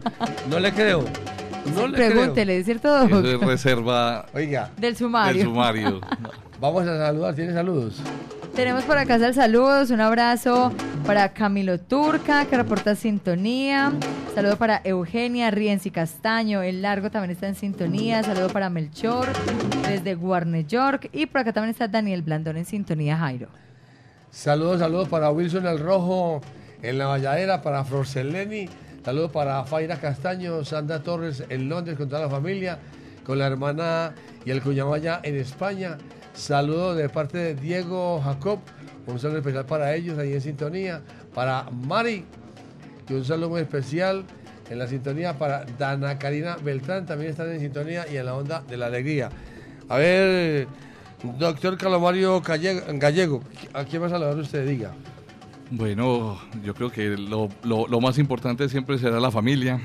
no 0.50 0.58
le 0.58 0.72
creo. 0.72 1.04
No 1.74 1.86
le 1.86 1.96
Pregúntele, 1.98 2.64
¿cierto, 2.64 2.96
Eso 2.96 3.04
es 3.04 3.22
doctor? 3.32 3.48
reserva 3.48 4.24
Oiga. 4.32 4.70
Del 4.78 4.96
sumario. 4.96 5.34
del 5.36 5.46
sumario. 5.46 6.00
Vamos 6.60 6.86
a 6.86 6.96
saludar. 6.96 7.34
¿Tiene 7.34 7.52
saludos? 7.52 8.00
Tenemos 8.54 8.84
por 8.84 8.96
acá 8.96 9.16
el 9.16 9.34
saludos, 9.34 9.90
un 9.90 10.00
abrazo 10.00 10.72
para 11.06 11.34
Camilo 11.34 11.78
Turca, 11.78 12.46
que 12.46 12.56
reporta 12.56 12.94
sintonía. 12.94 13.92
Saludo 14.34 14.56
para 14.56 14.80
Eugenia 14.82 15.50
Rienzi 15.50 15.90
Castaño, 15.90 16.62
el 16.62 16.80
largo 16.80 17.10
también 17.10 17.32
está 17.32 17.48
en 17.48 17.54
sintonía. 17.54 18.22
Saludo 18.22 18.48
para 18.48 18.70
Melchor, 18.70 19.26
desde 19.86 20.14
Warner 20.14 20.66
York. 20.66 21.10
Y 21.12 21.26
por 21.26 21.42
acá 21.42 21.52
también 21.52 21.72
está 21.72 21.86
Daniel 21.86 22.22
Blandón 22.22 22.56
en 22.56 22.64
sintonía, 22.64 23.18
Jairo. 23.18 23.48
Saludos, 24.30 24.80
saludos 24.80 25.08
para 25.08 25.30
Wilson 25.30 25.66
el 25.66 25.78
Rojo 25.78 26.40
en 26.82 26.98
la 26.98 27.06
Valladera, 27.06 27.62
para 27.62 27.84
Florceleni. 27.84 28.68
Saludos 29.04 29.30
para 29.30 29.64
Faira 29.64 30.00
Castaño, 30.00 30.64
Sandra 30.64 31.02
Torres 31.02 31.44
en 31.48 31.68
Londres 31.68 31.96
con 31.96 32.08
toda 32.08 32.22
la 32.22 32.28
familia, 32.28 32.78
con 33.24 33.38
la 33.38 33.46
hermana 33.46 34.14
y 34.44 34.50
el 34.50 34.60
cuñado 34.62 34.92
allá 34.92 35.20
en 35.22 35.36
España. 35.36 35.96
Saludos 36.34 36.96
de 36.96 37.08
parte 37.08 37.38
de 37.38 37.54
Diego 37.54 38.20
Jacob, 38.20 38.58
un 39.06 39.18
saludo 39.18 39.38
especial 39.38 39.64
para 39.64 39.94
ellos 39.94 40.18
ahí 40.18 40.34
en 40.34 40.40
sintonía. 40.40 41.00
Para 41.32 41.64
Mari, 41.70 42.24
y 43.08 43.12
un 43.14 43.24
saludo 43.24 43.50
muy 43.50 43.60
especial 43.60 44.24
en 44.68 44.78
la 44.78 44.88
sintonía 44.88 45.38
para 45.38 45.64
Dana 45.78 46.18
Karina 46.18 46.56
Beltrán, 46.56 47.06
también 47.06 47.30
están 47.30 47.50
en 47.52 47.60
sintonía 47.60 48.06
y 48.10 48.16
en 48.16 48.26
la 48.26 48.34
onda 48.34 48.62
de 48.68 48.76
la 48.76 48.86
alegría. 48.86 49.30
A 49.88 49.98
ver, 49.98 50.66
doctor 51.22 51.76
Calomario 51.76 52.40
Gallego, 52.40 53.42
¿a 53.72 53.84
quién 53.84 54.02
va 54.02 54.06
a 54.06 54.10
saludar 54.10 54.36
usted? 54.36 54.66
Diga. 54.66 54.92
Bueno, 55.70 56.38
yo 56.64 56.74
creo 56.74 56.90
que 56.90 57.16
lo, 57.16 57.48
lo, 57.64 57.88
lo, 57.88 58.00
más 58.00 58.18
importante 58.18 58.68
siempre 58.68 58.98
será 58.98 59.18
la 59.18 59.32
familia 59.32 59.80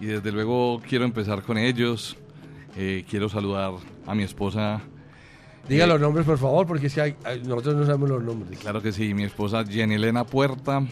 y 0.00 0.06
desde 0.06 0.32
luego 0.32 0.80
quiero 0.88 1.04
empezar 1.04 1.42
con 1.42 1.58
ellos. 1.58 2.16
Eh, 2.76 3.04
quiero 3.08 3.28
saludar 3.28 3.72
a 4.06 4.14
mi 4.14 4.22
esposa. 4.22 4.80
Diga 5.68 5.84
eh, 5.84 5.88
los 5.88 6.00
nombres, 6.00 6.24
por 6.24 6.38
favor, 6.38 6.66
porque 6.66 6.88
si 6.88 7.00
hay, 7.00 7.16
nosotros 7.44 7.74
no 7.74 7.84
sabemos 7.84 8.08
los 8.08 8.22
nombres. 8.22 8.58
Claro 8.58 8.80
que 8.80 8.92
sí, 8.92 9.12
mi 9.12 9.24
esposa 9.24 9.64
Jenny 9.64 9.96
Elena 9.96 10.24
Puerta, 10.24 10.82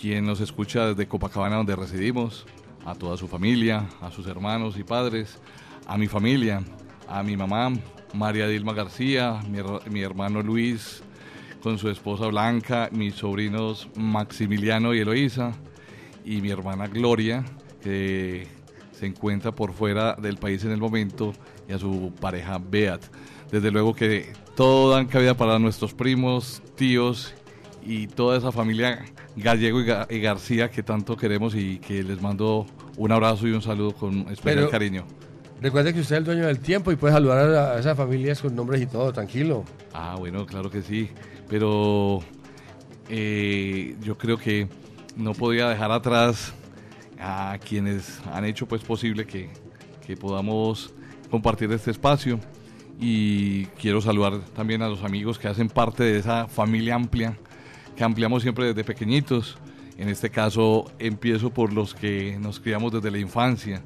quien 0.00 0.24
nos 0.24 0.40
escucha 0.40 0.86
desde 0.86 1.06
Copacabana 1.06 1.56
donde 1.56 1.76
residimos, 1.76 2.46
a 2.86 2.94
toda 2.94 3.18
su 3.18 3.28
familia, 3.28 3.88
a 4.00 4.10
sus 4.10 4.26
hermanos 4.26 4.78
y 4.78 4.84
padres, 4.84 5.38
a 5.86 5.98
mi 5.98 6.06
familia, 6.06 6.62
a 7.08 7.22
mi 7.22 7.36
mamá 7.36 7.72
María 8.14 8.46
Dilma 8.48 8.72
García, 8.72 9.40
mi, 9.48 9.58
mi 9.90 10.02
hermano 10.02 10.42
Luis 10.42 11.02
con 11.62 11.78
su 11.78 11.90
esposa 11.90 12.26
Blanca, 12.26 12.88
mis 12.92 13.14
sobrinos 13.16 13.88
Maximiliano 13.94 14.94
y 14.94 15.00
Eloísa 15.00 15.52
y 16.24 16.40
mi 16.40 16.50
hermana 16.50 16.86
Gloria, 16.86 17.44
que 17.82 18.46
se 18.92 19.06
encuentra 19.06 19.52
por 19.52 19.72
fuera 19.72 20.14
del 20.14 20.36
país 20.36 20.64
en 20.64 20.70
el 20.72 20.78
momento, 20.78 21.32
y 21.68 21.72
a 21.72 21.78
su 21.78 22.12
pareja 22.20 22.58
Beat. 22.58 23.02
Desde 23.50 23.70
luego 23.70 23.94
que 23.94 24.32
todo 24.56 24.92
dan 24.94 25.06
cabida 25.06 25.36
para 25.36 25.58
nuestros 25.58 25.92
primos, 25.94 26.62
tíos 26.76 27.34
y 27.84 28.06
toda 28.06 28.36
esa 28.38 28.52
familia 28.52 29.04
Gallego 29.36 29.80
y, 29.80 29.84
Ga- 29.86 30.06
y 30.10 30.20
García 30.20 30.70
que 30.70 30.82
tanto 30.82 31.16
queremos 31.16 31.54
y 31.54 31.78
que 31.78 32.02
les 32.02 32.20
mando 32.20 32.66
un 32.96 33.12
abrazo 33.12 33.46
y 33.48 33.52
un 33.52 33.62
saludo 33.62 33.92
con 33.92 34.18
especial 34.30 34.42
Pero- 34.42 34.70
cariño. 34.70 35.04
Recuerde 35.60 35.92
que 35.92 36.00
usted 36.00 36.16
es 36.16 36.18
el 36.20 36.24
dueño 36.24 36.46
del 36.46 36.58
tiempo 36.58 36.90
y 36.90 36.96
puede 36.96 37.12
saludar 37.12 37.38
a, 37.38 37.78
esas 37.78 37.94
familias 37.94 38.40
con 38.40 38.54
nombres 38.54 38.80
y 38.80 38.86
todo, 38.86 39.12
tranquilo. 39.12 39.64
Ah, 39.92 40.16
bueno, 40.18 40.46
claro 40.46 40.70
que 40.70 40.80
sí. 40.80 41.10
Pero 41.48 42.20
eh, 43.10 43.94
yo 44.00 44.16
creo 44.16 44.38
que 44.38 44.68
no 45.16 45.34
podía 45.34 45.68
dejar 45.68 45.92
atrás 45.92 46.54
a 47.18 47.58
quienes 47.62 48.20
han 48.32 48.46
hecho 48.46 48.66
pues 48.66 48.82
posible 48.82 49.26
que, 49.26 49.50
que 50.06 50.16
podamos 50.16 50.94
compartir 51.30 51.70
este 51.72 51.90
espacio. 51.90 52.40
Y 52.98 53.66
quiero 53.78 54.00
saludar 54.00 54.40
también 54.56 54.80
a 54.80 54.88
los 54.88 55.04
amigos 55.04 55.38
que 55.38 55.48
hacen 55.48 55.68
parte 55.68 56.04
de 56.04 56.18
esa 56.18 56.48
familia 56.48 56.94
amplia, 56.94 57.36
que 57.96 58.04
ampliamos 58.04 58.42
siempre 58.42 58.64
desde 58.64 58.82
pequeñitos. 58.82 59.58
En 59.98 60.08
este 60.08 60.30
caso 60.30 60.90
empiezo 60.98 61.50
por 61.50 61.74
los 61.74 61.94
que 61.94 62.38
nos 62.40 62.60
criamos 62.60 62.92
desde 62.92 63.10
la 63.10 63.18
infancia. 63.18 63.82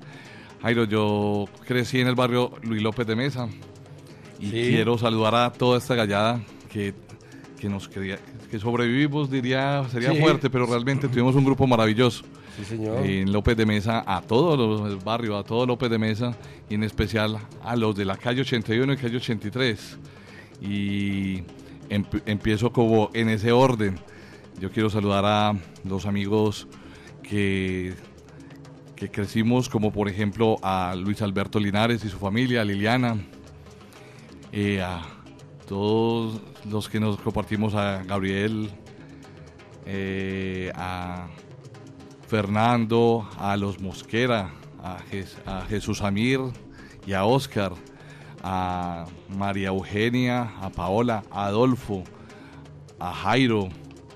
Jairo, 0.65 0.85
yo 0.85 1.45
crecí 1.67 2.01
en 2.01 2.09
el 2.09 2.15
barrio 2.17 2.51
Luis 2.63 2.83
López 2.83 3.07
de 3.07 3.15
Mesa 3.15 3.49
y 4.41 4.47
Sí. 4.47 4.51
quiero 4.71 4.99
saludar 4.99 5.35
a 5.35 5.53
toda 5.53 5.79
esta 5.79 5.95
gallada 5.95 6.41
que, 6.71 6.95
que 7.61 7.69
nos 7.69 7.87
quería, 7.89 8.19
que 8.51 8.59
sobrevivimos, 8.59 9.31
diría, 9.31 9.85
sería 9.91 10.13
Sí. 10.13 10.19
fuerte, 10.21 10.49
pero 10.51 10.65
realmente 10.67 11.07
tuvimos 11.09 11.35
un 11.37 11.45
grupo 11.45 11.67
maravilloso. 11.67 12.25
Sí, 12.57 12.65
señor. 12.65 13.05
En 13.05 13.31
López 13.33 13.57
de 13.57 13.67
Mesa, 13.67 14.05
a 14.07 14.23
todos 14.23 14.59
los 14.59 15.05
barrios, 15.05 15.39
a 15.39 15.45
todo 15.47 15.67
López 15.67 15.91
de 15.91 15.99
Mesa, 15.99 16.37
y 16.71 16.75
en 16.77 16.83
especial 16.85 17.39
a 17.63 17.77
los 17.77 17.95
de 17.95 18.05
la 18.07 18.17
calle 18.17 18.41
81 18.43 18.93
y 18.93 18.97
calle 18.97 19.17
83. 19.17 19.99
Y 20.63 21.39
emp- 21.91 22.23
empiezo 22.27 22.73
como 22.73 23.11
en 23.13 23.29
ese 23.29 23.53
orden. 23.53 23.99
Yo 24.61 24.71
quiero 24.71 24.89
saludar 24.89 25.25
a 25.27 25.55
los 25.85 26.07
amigos 26.07 26.69
que, 27.23 27.93
crecimos, 29.11 29.69
como 29.69 29.93
por 29.93 30.09
ejemplo 30.09 30.57
a 30.63 30.95
Luis 30.97 31.23
Alberto 31.23 31.59
Linares 31.59 32.05
y 32.05 32.09
su 32.09 32.19
familia, 32.19 32.61
a 32.61 32.65
Liliana, 32.65 33.17
eh, 34.53 34.81
a 34.83 35.03
todos 35.67 36.41
los 36.71 36.89
que 36.89 37.01
nos 37.01 37.19
compartimos, 37.19 37.75
a 37.75 38.03
Gabriel, 38.05 38.71
eh, 39.87 40.71
a 40.75 41.29
Fernando, 42.29 43.29
a 43.39 43.57
los 43.57 43.81
Mosquera, 43.81 44.51
a, 44.83 44.99
a 45.47 45.61
Jesús 45.63 46.03
Amir 46.03 46.41
y 47.07 47.13
a 47.13 47.25
Oscar, 47.25 47.73
a 48.43 49.07
María 49.29 49.69
Eugenia, 49.69 50.53
a 50.61 50.71
Paola, 50.71 51.23
a 51.31 51.47
Adolfo, 51.47 52.05
a 52.99 53.13
Jairo, 53.13 53.69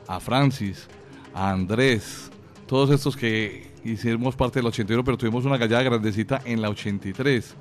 a 0.07 0.21
Francis, 0.21 0.89
a 1.35 1.51
Andrés, 1.51 2.31
todos 2.67 2.91
estos 2.91 3.17
que 3.17 3.68
hicimos 3.85 4.37
parte 4.37 4.59
del 4.59 4.67
81, 4.67 5.05
pero 5.05 5.19
tuvimos 5.19 5.45
una 5.45 5.57
gallada 5.57 5.83
grandecita 5.83 6.41
en 6.45 6.61
la 6.61 6.71
83. 6.71 7.55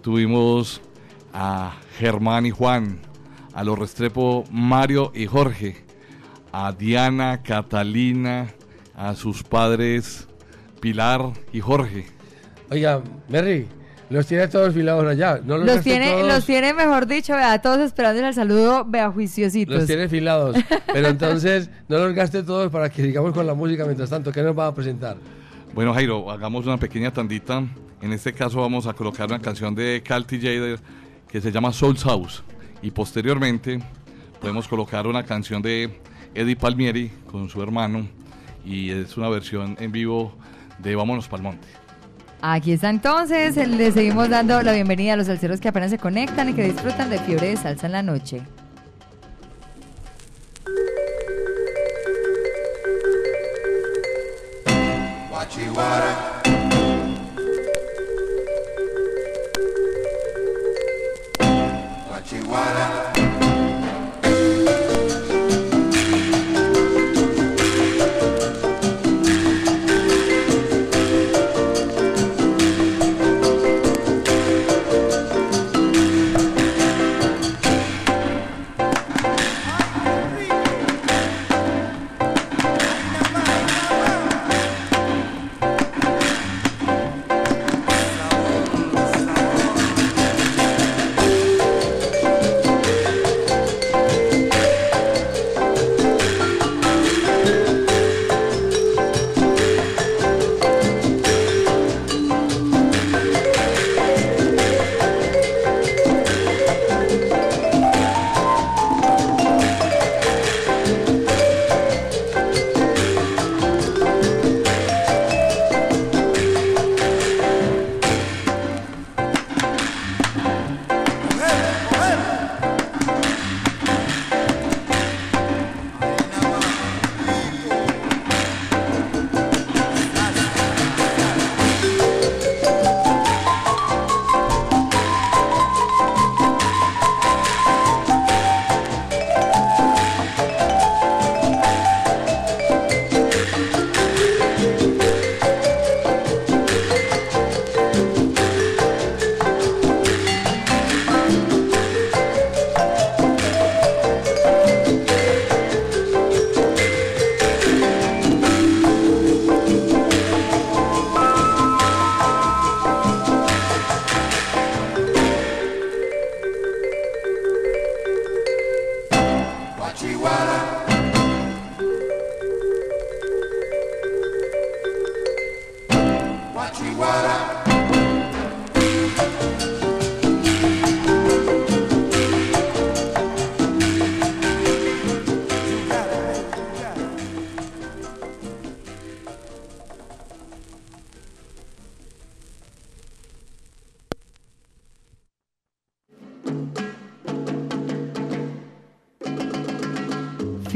Tuvimos 0.00 0.80
a 1.32 1.74
Germán 1.98 2.46
y 2.46 2.50
Juan, 2.50 3.00
a 3.52 3.64
los 3.64 3.78
Restrepo 3.78 4.44
Mario 4.50 5.12
y 5.14 5.26
Jorge, 5.26 5.84
a 6.52 6.72
Diana, 6.72 7.42
Catalina, 7.42 8.48
a 8.94 9.14
sus 9.14 9.42
padres 9.42 10.28
Pilar 10.80 11.32
y 11.52 11.60
Jorge. 11.60 12.06
Oiga, 12.70 13.02
Merry, 13.28 13.68
los 14.12 14.26
tiene 14.26 14.46
todos 14.46 14.74
filados 14.74 15.06
allá. 15.06 15.40
No 15.42 15.56
los, 15.56 15.66
Los 15.66 15.76
gaste 15.76 15.90
tiene, 15.90 16.10
todos, 16.12 16.28
los 16.28 16.44
tiene, 16.44 16.74
mejor 16.74 17.06
dicho, 17.06 17.34
vea, 17.34 17.60
todos 17.62 17.80
esperando 17.80 18.26
el 18.26 18.34
saludo, 18.34 18.84
vea, 18.84 19.10
juiciositos. 19.10 19.74
los 19.74 19.86
tiene 19.86 20.08
filados. 20.08 20.56
Pero 20.92 21.08
entonces, 21.16 21.70
no 21.88 21.98
los 21.98 22.14
gaste 22.14 22.42
todos 22.42 22.70
para 22.70 22.90
que 22.90 23.02
sigamos 23.02 23.32
con 23.32 23.46
la 23.46 23.54
música 23.54 23.84
mientras 23.84 24.10
tanto. 24.10 24.30
¿Qué 24.30 24.42
nos 24.42 24.56
va 24.56 24.66
a 24.66 24.74
presentar? 24.74 25.16
Bueno, 25.74 25.94
Jairo, 25.94 26.30
hagamos 26.30 26.66
una 26.66 26.76
pequeña 26.76 27.10
tandita. 27.10 27.64
En 28.02 28.12
este 28.12 28.34
caso 28.34 28.60
vamos 28.60 28.86
a 28.86 28.92
colocar 28.92 29.28
una 29.28 29.40
canción 29.40 29.74
de 29.74 30.02
Calty 30.04 30.38
Jader 30.38 30.78
que 31.26 31.40
se 31.40 31.50
llama 31.50 31.72
Soul 31.72 31.96
House. 31.98 32.42
Y 32.82 32.90
posteriormente 32.90 33.80
podemos 34.40 34.68
colocar 34.68 35.06
una 35.06 35.22
canción 35.24 35.62
de 35.62 35.88
Eddie 36.34 36.56
Palmieri 36.56 37.10
con 37.30 37.48
su 37.48 37.62
hermano. 37.62 38.06
Y 38.64 38.90
es 38.90 39.16
una 39.16 39.30
versión 39.30 39.76
en 39.80 39.90
vivo 39.90 40.36
de 40.78 40.94
Vámonos 40.94 41.28
Pal 41.28 41.42
Monte. 41.42 41.81
Aquí 42.44 42.72
está 42.72 42.90
entonces, 42.90 43.56
le 43.56 43.92
seguimos 43.92 44.28
dando 44.28 44.60
la 44.62 44.72
bienvenida 44.72 45.12
a 45.12 45.16
los 45.16 45.28
salseros 45.28 45.60
que 45.60 45.68
apenas 45.68 45.92
se 45.92 45.98
conectan 45.98 46.48
y 46.48 46.54
que 46.54 46.64
disfrutan 46.64 47.08
de 47.08 47.20
fiebre 47.20 47.50
de 47.50 47.56
salsa 47.56 47.86
en 47.86 47.92
la 47.92 48.02
noche. 48.02 48.42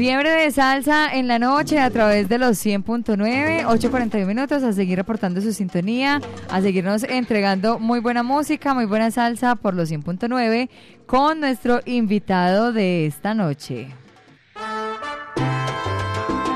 Fiebre 0.07 0.31
de 0.31 0.51
salsa 0.51 1.13
en 1.13 1.27
la 1.27 1.37
noche 1.37 1.79
a 1.79 1.89
través 1.89 2.29
de 2.29 2.37
los 2.37 2.65
100.9, 2.65 3.65
8.41 3.65 4.25
minutos, 4.25 4.63
a 4.63 4.71
seguir 4.71 4.97
reportando 4.97 5.41
su 5.41 5.51
sintonía, 5.51 6.21
a 6.49 6.61
seguirnos 6.61 7.03
entregando 7.03 7.77
muy 7.77 7.99
buena 7.99 8.23
música, 8.23 8.73
muy 8.73 8.85
buena 8.85 9.11
salsa 9.11 9.57
por 9.57 9.73
los 9.73 9.91
100.9 9.91 10.69
con 11.05 11.41
nuestro 11.41 11.81
invitado 11.83 12.71
de 12.71 13.05
esta 13.05 13.33
noche. 13.33 13.89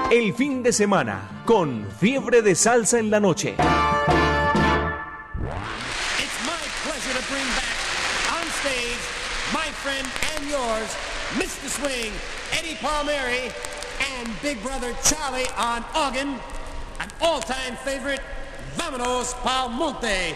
El 0.10 0.34
fin 0.34 0.64
de 0.64 0.72
semana 0.72 1.44
con 1.44 1.86
Fiebre 2.00 2.42
de 2.42 2.56
Salsa 2.56 3.00
en 3.00 3.12
la 3.12 3.20
noche. 3.20 3.56
Mr. 11.38 11.70
Swing, 11.70 12.12
Eddie 12.92 13.08
Palmieri, 13.08 13.52
and 14.18 14.42
Big 14.42 14.62
Brother 14.62 14.94
Charlie 15.04 15.48
on 15.58 15.84
organ, 15.96 16.40
an 17.00 17.10
all-time 17.22 17.76
favorite, 17.78 18.22
Vámonos 18.76 19.34
Pal 19.44 19.70
Monte. 19.70 20.36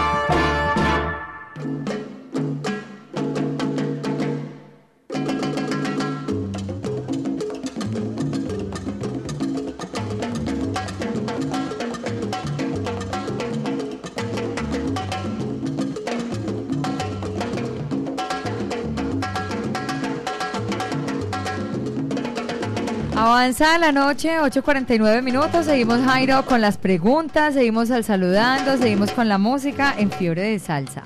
Avanza 23.61 23.77
la 23.77 23.91
noche, 23.91 24.39
8.49 24.39 25.21
minutos. 25.21 25.67
Seguimos, 25.67 26.01
Jairo, 26.01 26.43
con 26.47 26.61
las 26.61 26.79
preguntas, 26.79 27.53
seguimos 27.53 27.91
al 27.91 28.03
saludando, 28.03 28.75
seguimos 28.75 29.11
con 29.11 29.29
la 29.29 29.37
música 29.37 29.93
en 29.99 30.09
Fiebre 30.09 30.41
de 30.41 30.57
Salsa. 30.57 31.03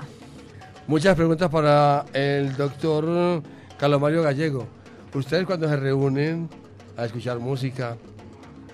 Muchas 0.86 1.14
preguntas 1.16 1.50
para 1.50 2.06
el 2.14 2.56
doctor 2.56 3.42
Carlos 3.78 4.00
Mario 4.00 4.22
Gallego. 4.22 4.66
Ustedes 5.12 5.44
cuando 5.44 5.68
se 5.68 5.76
reúnen 5.76 6.48
a 6.96 7.04
escuchar 7.04 7.38
música, 7.40 7.98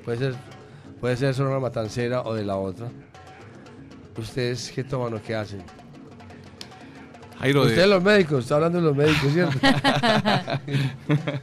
puede 0.04 0.18
ser, 0.18 0.34
puede 1.00 1.16
ser 1.16 1.34
solo 1.34 1.50
una 1.50 1.58
matancera 1.58 2.22
o 2.22 2.34
de 2.34 2.44
la 2.44 2.58
otra. 2.58 2.86
¿Ustedes 4.16 4.70
qué 4.72 4.84
toman 4.84 5.14
o 5.14 5.20
qué 5.20 5.34
hacen? 5.34 5.64
Jairo, 7.40 7.62
de- 7.62 7.70
Ustedes 7.70 7.88
los 7.88 8.02
médicos, 8.04 8.44
está 8.44 8.54
hablando 8.54 8.78
de 8.78 8.84
los 8.84 8.96
médicos, 8.96 9.32
¿cierto? 9.32 9.58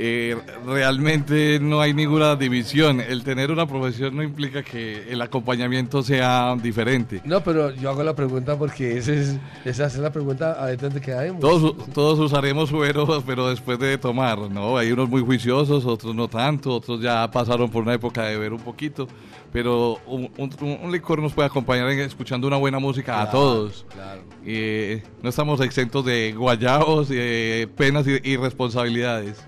Eh, 0.00 0.36
realmente 0.64 1.58
no 1.60 1.80
hay 1.80 1.92
ninguna 1.92 2.36
división. 2.36 3.00
El 3.00 3.24
tener 3.24 3.50
una 3.50 3.66
profesión 3.66 4.14
no 4.16 4.22
implica 4.22 4.62
que 4.62 5.10
el 5.10 5.20
acompañamiento 5.20 6.02
sea 6.04 6.54
diferente. 6.62 7.20
no, 7.24 7.42
pero 7.42 7.74
yo 7.74 7.90
hago 7.90 8.04
la 8.04 8.14
pregunta 8.14 8.56
porque 8.56 8.96
esa 8.98 9.12
es, 9.12 9.36
esa 9.64 9.86
es 9.86 9.98
la 9.98 10.12
pregunta 10.12 10.62
a 10.62 10.72
dónde 10.76 11.00
quedamos. 11.00 11.40
Todos, 11.40 11.74
todos 11.92 12.18
usaremos 12.20 12.68
suero, 12.68 13.22
pero 13.26 13.48
después 13.48 13.78
de 13.80 13.98
tomar, 13.98 14.38
¿no? 14.38 14.76
Hay 14.78 14.92
unos 14.92 15.08
muy 15.08 15.20
juiciosos, 15.22 15.84
otros 15.84 16.14
no 16.14 16.28
tanto, 16.28 16.74
otros 16.76 17.00
ya 17.00 17.28
pasaron 17.30 17.68
por 17.68 17.82
una 17.82 17.94
época 17.94 18.22
de 18.22 18.36
beber 18.36 18.52
un 18.52 18.60
poquito, 18.60 19.08
pero 19.52 19.98
un, 20.06 20.30
un- 20.38 20.78
un 20.84 20.92
licor 20.92 21.20
nos 21.20 21.32
puede 21.32 21.46
acompañar 21.48 21.90
en- 21.90 22.00
escuchando 22.00 22.46
una 22.46 22.56
buena 22.56 22.78
música 22.78 23.20
a 23.20 23.30
todos. 23.30 23.84
claro. 23.92 24.20
Eh, 24.46 25.02
no 25.22 25.28
estamos 25.30 25.60
exentos 25.60 26.04
de 26.04 26.32
guayabos, 26.34 27.08
eh, 27.10 27.66
penas 27.76 28.06
y, 28.06 28.20
y 28.30 28.36
responsabilidades. 28.36 29.44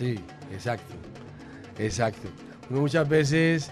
Sí, 0.00 0.18
exacto. 0.50 0.94
Exacto. 1.78 2.26
Uno 2.70 2.80
muchas 2.80 3.06
veces 3.08 3.70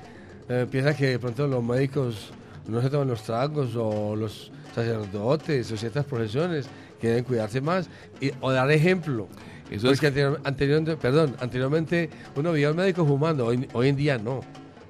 eh, 0.49 0.67
piensa 0.71 0.95
que 0.95 1.07
de 1.07 1.19
pronto 1.19 1.47
los 1.49 1.65
médicos 1.65 2.31
no 2.69 2.81
se 2.83 2.91
toman 2.91 3.09
los 3.09 3.23
tragos 3.23 3.75
o 3.77 4.15
los 4.15 4.53
sacerdotes 4.75 5.73
o 5.73 5.77
ciertas 5.79 6.05
profesiones 6.05 6.69
que 7.01 7.09
deben 7.09 7.25
cuidarse 7.25 7.61
más 7.63 7.89
y, 8.21 8.31
o 8.41 8.53
dar 8.53 8.71
ejemplo. 8.71 9.27
Eso 9.71 9.87
Porque 9.89 10.07
anterior- 10.09 10.41
anteriormente, 10.45 10.97
perdón, 11.01 11.35
anteriormente 11.41 12.11
uno 12.37 12.53
veía 12.53 12.69
a 12.69 12.71
un 12.73 12.77
médico 12.77 13.07
fumando, 13.07 13.47
hoy, 13.47 13.67
hoy 13.73 13.89
en 13.89 13.97
día 13.97 14.19
no. 14.19 14.41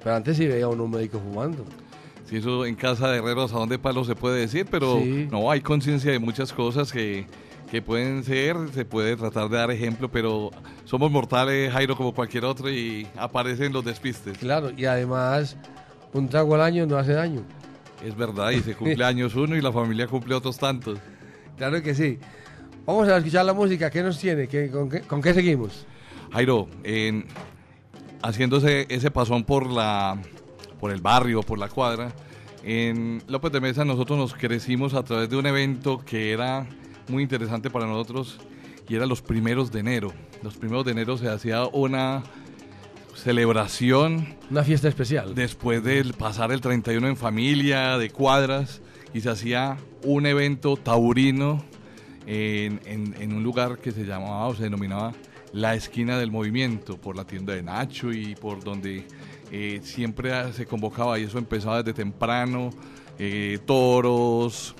Pero 0.03 0.15
antes 0.15 0.35
sí 0.37 0.45
veía 0.45 0.65
a 0.65 0.67
uno 0.69 0.83
un 0.85 0.91
médico 0.91 1.19
fumando. 1.19 1.65
Si 2.25 2.35
eso 2.37 2.65
en 2.65 2.75
casa 2.75 3.09
de 3.11 3.17
herreros 3.19 3.53
a 3.53 3.57
dónde 3.57 3.79
palo 3.79 4.03
se 4.05 4.15
puede 4.15 4.41
decir, 4.41 4.67
pero 4.69 4.99
Sí. 4.99 5.27
no, 5.31 5.49
hay 5.49 5.61
conciencia 5.61 6.11
de 6.11 6.19
muchas 6.19 6.53
cosas 6.53 6.91
que, 6.91 7.25
que 7.71 7.81
pueden 7.81 8.23
ser, 8.23 8.55
se 8.73 8.83
puede 8.85 9.15
tratar 9.15 9.47
de 9.49 9.57
dar 9.57 9.69
ejemplo, 9.71 10.09
pero 10.09 10.49
somos 10.85 11.11
mortales, 11.11 11.71
Jairo, 11.71 11.95
como 11.95 12.13
cualquier 12.13 12.45
otro, 12.45 12.69
y 12.69 13.07
aparecen 13.15 13.71
los 13.73 13.85
despistes. 13.85 14.37
Claro, 14.39 14.71
y 14.75 14.85
además 14.85 15.55
un 16.13 16.27
trago 16.29 16.55
al 16.55 16.61
año 16.61 16.85
no 16.87 16.97
hace 16.97 17.13
daño. 17.13 17.41
Es 18.03 18.15
verdad, 18.15 18.51
y 18.51 18.61
se 18.61 18.75
cumple 18.77 19.03
años 19.05 19.35
uno 19.35 19.55
y 19.55 19.61
la 19.61 19.71
familia 19.71 20.07
cumple 20.07 20.33
otros 20.35 20.57
tantos. 20.57 20.97
Claro 21.57 21.81
que 21.83 21.93
sí. 21.93 22.17
Vamos 22.85 23.07
a 23.07 23.17
escuchar 23.17 23.45
la 23.45 23.53
música. 23.53 23.91
¿Qué 23.91 24.01
nos 24.01 24.17
tiene? 24.17 24.47
¿Qué- 24.47 24.71
con, 24.71 24.89
qué, 24.89 25.01
con 25.01 25.21
qué 25.21 25.33
seguimos? 25.33 25.85
Jairo, 26.31 26.67
en- 26.83 27.25
haciéndose 28.23 28.85
ese 28.89 29.11
pasón 29.11 29.43
por 29.43 29.67
la 29.71 30.17
por 30.79 30.91
el 30.91 31.01
barrio, 31.01 31.43
por 31.43 31.59
la 31.59 31.67
cuadra, 31.67 32.09
en 32.63 33.21
López 33.27 33.51
de 33.51 33.59
Mesa 33.59 33.83
nosotros 33.83 34.17
nos 34.17 34.33
crecimos 34.33 34.93
a 34.93 35.03
través 35.03 35.29
de 35.29 35.35
un 35.35 35.45
evento 35.45 35.99
que 36.05 36.31
era 36.31 36.65
muy 37.09 37.23
interesante 37.23 37.69
para 37.69 37.85
nosotros 37.85 38.39
y 38.87 38.95
era 38.95 39.05
los 39.05 39.21
primeros 39.21 39.71
de 39.71 39.79
enero. 39.81 40.13
Los 40.43 40.55
primeros 40.55 40.85
de 40.85 40.91
enero 40.91 41.17
se 41.17 41.27
hacía 41.29 41.65
una 41.65 42.23
celebración. 43.15 44.35
Una 44.49 44.63
fiesta 44.63 44.87
especial. 44.87 45.35
Después 45.35 45.83
del 45.83 46.13
pasar 46.13 46.51
el 46.51 46.61
31 46.61 47.07
en 47.07 47.17
familia, 47.17 47.97
de 47.97 48.09
cuadras, 48.09 48.81
y 49.13 49.21
se 49.21 49.29
hacía 49.29 49.77
un 50.03 50.25
evento 50.25 50.77
taurino 50.77 51.63
en, 52.25 52.79
en- 52.85 53.15
en 53.19 53.33
un 53.33 53.43
lugar 53.43 53.79
que 53.79 53.91
se 53.91 54.05
llamaba 54.05 54.47
o 54.47 54.55
se 54.55 54.63
denominaba 54.63 55.13
La 55.51 55.73
Esquina 55.75 56.17
del 56.17 56.31
Movimiento, 56.31 56.97
por 56.97 57.15
la 57.15 57.25
tienda 57.25 57.53
de 57.53 57.63
Nacho 57.63 58.11
y 58.13 58.35
por 58.35 58.63
donde 58.63 59.05
eh, 59.51 59.79
siempre 59.83 60.53
se 60.53 60.65
convocaba, 60.65 61.17
y 61.19 61.23
eso 61.23 61.39
empezaba 61.39 61.77
desde 61.81 61.93
temprano, 61.93 62.69
eh, 63.17 63.57
toros, 63.65 64.75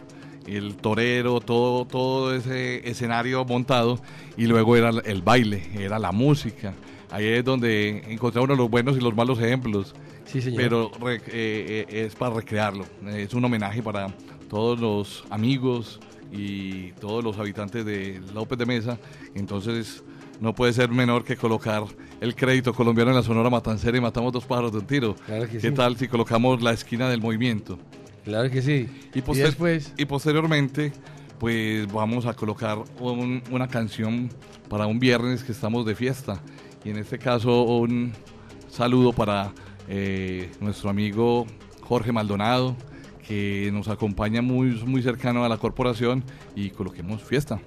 el 0.48 0.76
torero, 0.78 1.40
todo, 1.40 1.86
todo 1.86 2.34
ese 2.36 2.88
escenario 2.90 3.46
montado, 3.46 4.00
y 4.38 4.46
luego 4.48 4.76
era 4.76 4.90
el 4.90 5.22
baile, 5.22 5.64
era 5.78 6.00
la 6.00 6.12
música. 6.12 6.74
Ahí 7.12 7.26
es 7.26 7.44
donde 7.44 8.04
encontramos 8.08 8.56
los 8.58 8.70
buenos 8.70 8.96
y 8.98 9.00
los 9.02 9.16
malos 9.16 9.40
ejemplos. 9.40 9.96
Sí, 10.26 10.42
señor. 10.42 10.62
Pero 10.62 10.92
re- 11.02 11.16
eh, 11.28 11.86
eh, 11.90 12.06
es 12.06 12.16
para 12.16 12.36
recrearlo. 12.36 12.86
Es 13.08 13.34
un 13.34 13.44
homenaje 13.46 13.82
para 13.82 14.14
todos 14.48 14.80
los 14.80 15.24
amigos 15.32 16.00
y 16.32 16.92
todos 16.94 17.24
los 17.24 17.38
habitantes 17.40 17.84
de 17.84 18.22
López 18.34 18.60
de 18.60 18.66
Mesa. 18.68 19.00
Entonces, 19.34 20.04
no 20.40 20.54
puede 20.54 20.72
ser 20.74 20.90
menor 20.90 21.24
que 21.24 21.36
colocar 21.36 21.84
el 22.22 22.36
crédito 22.36 22.74
colombiano 22.76 23.10
en 23.10 23.18
la 23.18 23.24
Sonora 23.24 23.50
Matancera 23.50 23.98
y 23.98 24.02
matamos 24.02 24.32
dos 24.32 24.46
pájaros 24.46 24.72
de 24.72 24.78
un 24.78 24.86
tiro. 24.86 25.16
Claro 25.26 25.46
que 25.48 25.58
¿Qué 25.58 25.70
sí. 25.70 25.72
tal 25.72 25.98
si 25.98 26.08
colocamos 26.08 26.62
la 26.62 26.74
esquina 26.74 27.10
del 27.10 27.22
movimiento? 27.22 27.80
Claro 28.26 28.50
que 28.50 28.62
sí. 28.62 28.88
Y, 29.14 29.22
poster- 29.22 29.46
después? 29.48 29.94
y 29.98 30.06
posteriormente, 30.06 30.92
pues 31.40 31.92
vamos 31.92 32.26
a 32.26 32.34
colocar 32.34 32.78
un- 33.00 33.42
una 33.52 33.68
canción 33.68 34.30
para 34.70 34.86
un 34.88 35.00
viernes 35.00 35.44
que 35.44 35.52
estamos 35.52 35.86
de 35.86 35.96
fiesta. 35.96 36.42
Y 36.84 36.90
en 36.90 36.98
este 36.98 37.18
caso, 37.18 37.64
un 37.64 38.14
saludo 38.70 39.14
para 39.14 39.52
eh, 39.88 40.52
nuestro 40.60 40.90
amigo 40.90 41.48
Jorge 41.82 42.12
Maldonado, 42.12 42.76
que 43.28 43.70
nos 43.74 43.88
acompaña 43.88 44.42
muy, 44.42 44.72
muy 44.86 45.02
cercano 45.02 45.44
a 45.44 45.50
la 45.50 45.58
corporación 45.58 46.24
y 46.56 46.70
coloquemos 46.70 47.24
fiesta. 47.24 47.60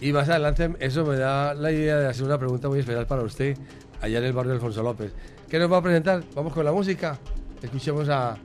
Y 0.00 0.12
más 0.12 0.28
adelante 0.28 0.70
eso 0.78 1.04
me 1.04 1.16
da 1.16 1.54
la 1.54 1.72
idea 1.72 1.96
de 1.96 2.06
hacer 2.06 2.24
una 2.24 2.38
pregunta 2.38 2.68
muy 2.68 2.78
especial 2.80 3.06
para 3.06 3.22
usted 3.22 3.56
allá 4.00 4.18
en 4.18 4.24
el 4.24 4.32
barrio 4.32 4.50
de 4.52 4.56
Alfonso 4.56 4.82
López. 4.82 5.12
¿Qué 5.48 5.58
nos 5.58 5.72
va 5.72 5.78
a 5.78 5.82
presentar? 5.82 6.22
Vamos 6.34 6.52
con 6.52 6.64
la 6.64 6.72
música. 6.72 7.18
Escuchemos 7.62 8.08
a 8.08 8.36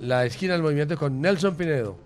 La 0.00 0.24
Esquina 0.24 0.54
del 0.54 0.62
Movimiento 0.62 0.96
con 0.96 1.20
Nelson 1.20 1.54
Pinedo. 1.56 1.98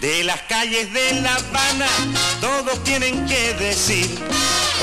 De 0.00 0.24
las 0.24 0.40
calles 0.42 0.90
de 0.94 1.20
La 1.20 1.34
Habana, 1.34 1.86
todos 2.40 2.82
tienen 2.84 3.26
que 3.26 3.52
decir, 3.54 4.08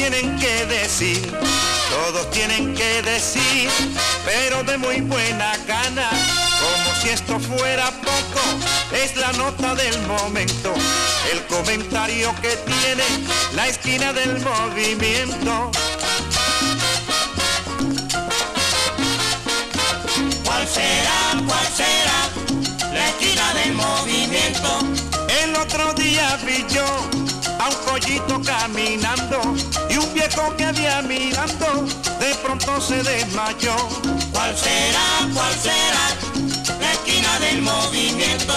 Tienen 0.00 0.34
que 0.38 0.64
decir, 0.64 1.30
todos 1.90 2.30
tienen 2.30 2.74
que 2.74 3.02
decir, 3.02 3.68
pero 4.24 4.62
de 4.64 4.78
muy 4.78 5.02
buena 5.02 5.52
gana, 5.66 6.08
como 6.58 6.96
si 7.02 7.10
esto 7.10 7.38
fuera 7.38 7.90
poco, 8.00 8.40
es 8.94 9.14
la 9.16 9.30
nota 9.32 9.74
del 9.74 10.00
momento, 10.06 10.72
el 11.30 11.44
comentario 11.54 12.34
que 12.40 12.56
tiene 12.56 13.04
la 13.52 13.68
esquina 13.68 14.14
del 14.14 14.40
movimiento. 14.40 15.70
¿Cuál 20.46 20.66
será, 20.66 21.44
cuál 21.46 21.66
será 21.76 22.94
la 22.94 23.08
esquina 23.10 23.52
del 23.52 23.74
movimiento? 23.74 24.78
El 25.42 25.54
otro 25.56 25.92
día 25.92 26.38
vi 26.46 26.64
yo 26.70 26.86
a 27.60 27.68
un 27.68 27.76
pollito 27.84 28.40
caminando 28.40 29.42
viejo 30.20 30.54
que 30.56 30.64
había 30.64 31.02
mirando 31.02 31.86
de 32.18 32.34
pronto 32.42 32.80
se 32.80 33.02
desmayó. 33.02 33.76
¿Cuál 34.32 34.56
será, 34.56 35.08
cuál 35.32 35.54
será 35.54 36.06
la 36.78 36.92
esquina 36.92 37.38
del 37.38 37.62
movimiento? 37.62 38.54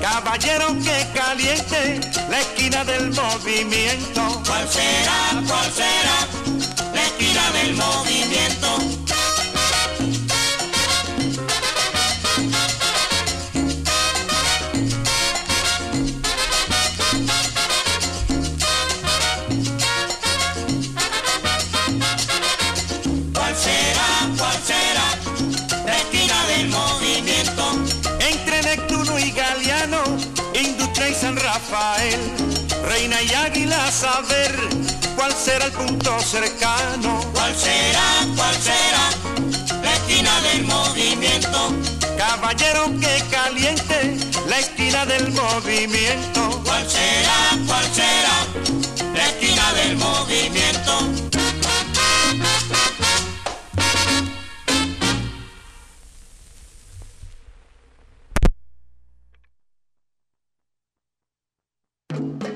Caballero 0.00 0.68
que 0.84 1.06
caliente 1.14 2.00
la 2.28 2.40
esquina 2.40 2.84
del 2.84 3.12
movimiento. 3.12 4.42
¿Cuál 4.46 4.68
será, 4.68 5.18
cuál 5.46 5.72
será 5.72 6.18
la 6.92 7.02
esquina 7.02 7.50
del 7.52 7.74
movimiento? 7.74 9.05
Rafael, 31.68 32.20
Reina 32.84 33.20
y 33.22 33.34
Águila, 33.34 33.90
saber 33.90 34.54
cuál 35.16 35.32
será 35.32 35.64
el 35.64 35.72
punto 35.72 36.16
cercano. 36.20 37.20
¿Cuál 37.32 37.54
será, 37.56 38.04
cuál 38.36 38.54
será 38.54 39.82
la 39.82 39.94
esquina 39.94 40.40
del 40.42 40.64
movimiento? 40.64 41.74
Caballero 42.16 42.84
que 43.00 43.22
caliente 43.30 44.16
la 44.48 44.58
esquina 44.60 45.06
del 45.06 45.32
movimiento. 45.32 46.62
¿Cuál 46.64 46.88
será, 46.88 47.58
cuál 47.66 47.84
será 47.92 49.14
la 49.14 49.26
esquina 49.26 49.72
del 49.72 49.96
movimiento? 49.96 51.25
Desde 62.08 62.55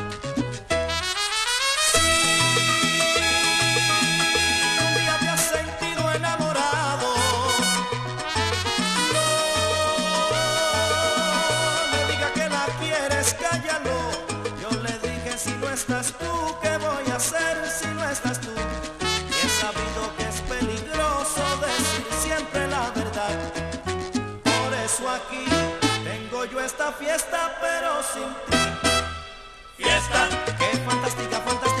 Fiesta, 26.99 27.57
pero 27.61 28.03
sin 28.03 28.33
ti. 28.45 28.57
Fiesta, 29.77 30.29
qué 30.57 30.77
fantástica, 30.77 31.39
fantástica 31.41 31.80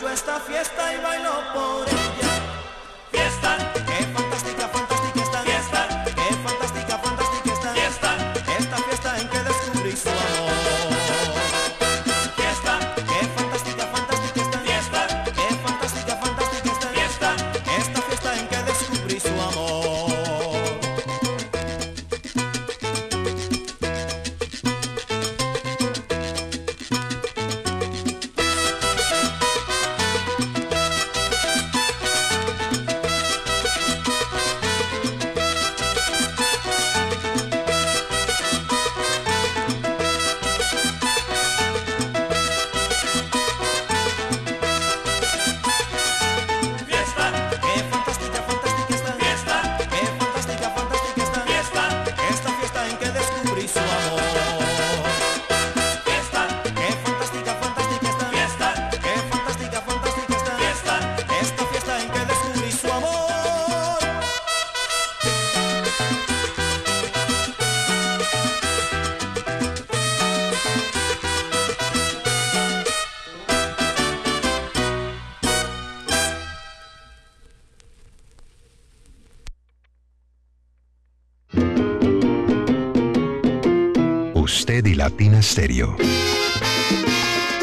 Yo 0.00 0.08
esta 0.08 0.38
fiesta 0.40 0.94
y 0.94 0.98
bailo 1.00 1.32
por 1.52 1.88
ella. 1.88 2.27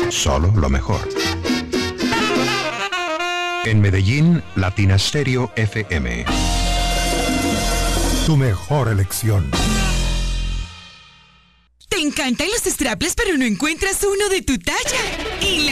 Solo 0.09 0.51
lo 0.57 0.69
mejor. 0.69 1.07
En 3.63 3.79
Medellín, 3.79 4.43
Latina 4.57 4.99
Stereo 4.99 5.49
FM. 5.55 6.25
Tu 8.25 8.35
mejor 8.35 8.89
elección. 8.89 9.49
Te 11.87 12.01
encantan 12.01 12.47
los 12.49 12.63
strapless 12.73 13.15
pero 13.15 13.37
no 13.37 13.45
encuentras 13.45 14.03
uno 14.03 14.27
de 14.27 14.41
tu 14.41 14.57
talla. 14.57 15.24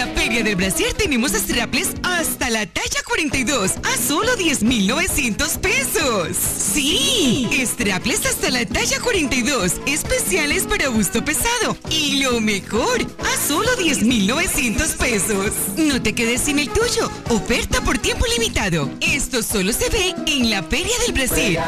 La 0.03 0.09
Feria 0.09 0.43
del 0.43 0.57
Brasier 0.57 0.93
tenemos 0.93 1.31
strapless 1.31 1.93
hasta 2.03 2.49
la 2.49 2.65
talla 2.65 3.01
42 3.07 3.71
a 3.83 3.97
solo 3.97 4.35
10,900 4.35 5.57
pesos. 5.59 6.35
Sí, 6.35 7.47
strapless 7.65 8.25
hasta 8.25 8.49
la 8.49 8.65
talla 8.65 8.99
42, 8.99 9.75
especiales 9.85 10.63
para 10.63 10.89
busto 10.89 11.23
pesado. 11.23 11.77
Y 11.89 12.21
lo 12.21 12.41
mejor, 12.41 13.01
a 13.19 13.47
solo 13.47 13.73
10,900 13.77 14.89
pesos. 14.89 15.53
No 15.77 16.01
te 16.01 16.13
quedes 16.13 16.41
sin 16.41 16.59
el 16.59 16.67
tuyo. 16.67 17.09
Oferta 17.29 17.79
por 17.79 17.97
tiempo 17.97 18.25
limitado. 18.37 18.89
Esto 18.99 19.41
solo 19.41 19.71
se 19.71 19.89
ve 19.89 20.13
en 20.27 20.49
la 20.49 20.63
Feria 20.63 20.97
del 21.05 21.13
Brasier. 21.13 21.61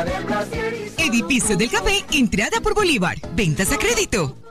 Edificio 0.97 1.55
del 1.55 1.69
Café, 1.69 2.03
entrada 2.11 2.59
por 2.59 2.73
Bolívar. 2.73 3.17
Ventas 3.33 3.71
a 3.71 3.77
crédito. 3.77 4.44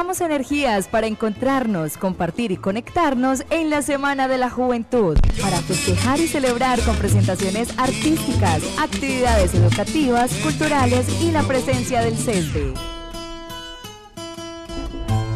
Energías 0.00 0.88
para 0.88 1.06
encontrarnos, 1.06 1.98
compartir 1.98 2.50
y 2.52 2.56
conectarnos 2.56 3.44
en 3.50 3.68
la 3.68 3.82
Semana 3.82 4.28
de 4.28 4.38
la 4.38 4.48
Juventud, 4.48 5.16
para 5.40 5.58
festejar 5.58 6.18
y 6.18 6.26
celebrar 6.26 6.80
con 6.80 6.96
presentaciones 6.96 7.68
artísticas, 7.78 8.62
actividades 8.78 9.54
educativas, 9.54 10.32
culturales 10.42 11.06
y 11.22 11.30
la 11.30 11.42
presencia 11.42 12.00
del 12.00 12.16
CESBE. 12.16 12.89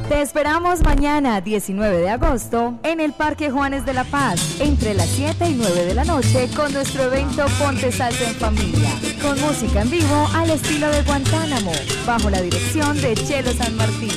Te 0.09 0.21
esperamos 0.21 0.83
mañana, 0.83 1.41
19 1.41 1.97
de 1.97 2.11
agosto, 2.11 2.79
en 2.83 3.01
el 3.01 3.15
Parque 3.15 3.51
Juanes 3.51 3.87
de 3.87 3.95
la 3.95 4.05
Paz, 4.05 4.61
entre 4.61 4.93
las 4.93 5.09
7 5.09 5.49
y 5.49 5.55
9 5.55 5.85
de 5.87 5.95
la 5.95 6.05
noche, 6.05 6.51
con 6.55 6.71
nuestro 6.75 7.05
evento 7.05 7.47
Ponte 7.59 7.91
Salsa 7.91 8.29
en 8.29 8.35
Familia, 8.35 8.91
con 9.23 9.41
música 9.41 9.81
en 9.81 9.91
vivo 9.91 10.29
al 10.35 10.51
estilo 10.51 10.91
de 10.91 11.03
Guantánamo, 11.05 11.73
bajo 12.07 12.29
la 12.29 12.43
dirección 12.43 13.01
de 13.01 13.15
Chelo 13.15 13.51
San 13.53 13.75
Martín. 13.77 14.13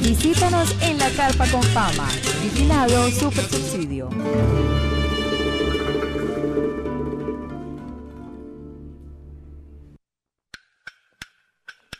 Visítanos 0.00 0.72
en 0.82 0.98
la 0.98 1.10
Carpa 1.10 1.46
con 1.48 1.62
Fama, 1.64 2.08
vigilado 2.40 3.10
Super 3.10 3.44
Subsidio. 3.44 4.10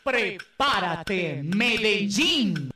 Prepárate, 0.05 1.41
Medellín. 1.43 2.71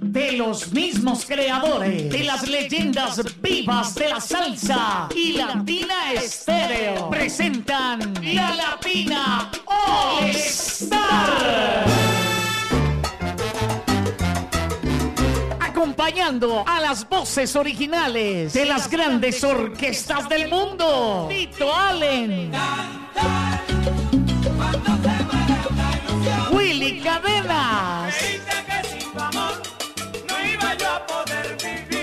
De 0.00 0.32
los 0.32 0.72
mismos 0.72 1.24
creadores 1.24 2.10
de 2.10 2.24
las 2.24 2.48
leyendas 2.48 3.20
vivas 3.40 3.94
de 3.94 4.08
la 4.08 4.20
salsa 4.20 5.08
y 5.14 5.34
Latina 5.34 6.12
Estéreo 6.14 7.08
presentan 7.08 8.14
la 8.34 8.54
Latina 8.56 9.50
All 9.66 10.30
Star. 10.30 11.84
Acompañando 15.60 16.64
a 16.66 16.80
las 16.80 17.08
voces 17.08 17.54
originales 17.54 18.52
de 18.52 18.64
las 18.64 18.90
grandes 18.90 19.44
orquestas 19.44 20.28
del 20.28 20.48
mundo. 20.48 21.28
Tito 21.30 21.74
Allen. 21.74 22.50
Willy 26.80 27.00
Cadenas. 27.00 28.14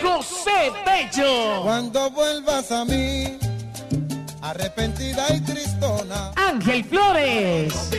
José 0.03 0.71
Bello. 0.85 1.63
Cuando 1.63 2.11
vuelvas 2.11 2.71
a 2.71 2.85
mí, 2.85 3.39
arrepentida 4.39 5.33
y 5.33 5.41
tristona. 5.41 6.31
Ángel 6.35 6.85
Flores. 6.85 7.89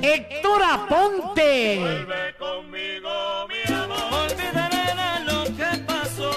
Héctor 0.00 0.62
Aponte. 0.62 2.06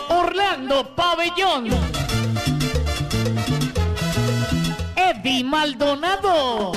Orlando 0.09 0.93
Pabellón. 0.93 1.98
Eddie 5.29 5.43
Maldonado. 5.43 6.71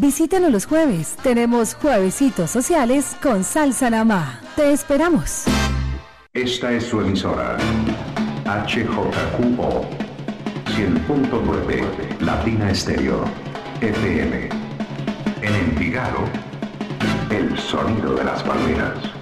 Visítanos 0.00 0.52
los 0.52 0.66
jueves. 0.66 1.16
Tenemos 1.22 1.74
juevesitos 1.74 2.50
sociales 2.50 3.16
con 3.20 3.42
salsa 3.42 3.90
namá. 3.90 4.40
Te 4.54 4.72
esperamos. 4.72 5.44
Esta 6.32 6.72
es 6.72 6.84
su 6.84 7.00
emisora. 7.00 7.56
HJQO 8.44 9.88
100.9 10.76 12.20
Latina 12.20 12.70
Estéreo 12.70 13.24
FM. 13.80 14.48
En 15.42 15.54
Envigado, 15.54 16.20
el 17.30 17.58
sonido 17.58 18.14
de 18.14 18.24
las 18.24 18.42
palmeras. 18.44 19.18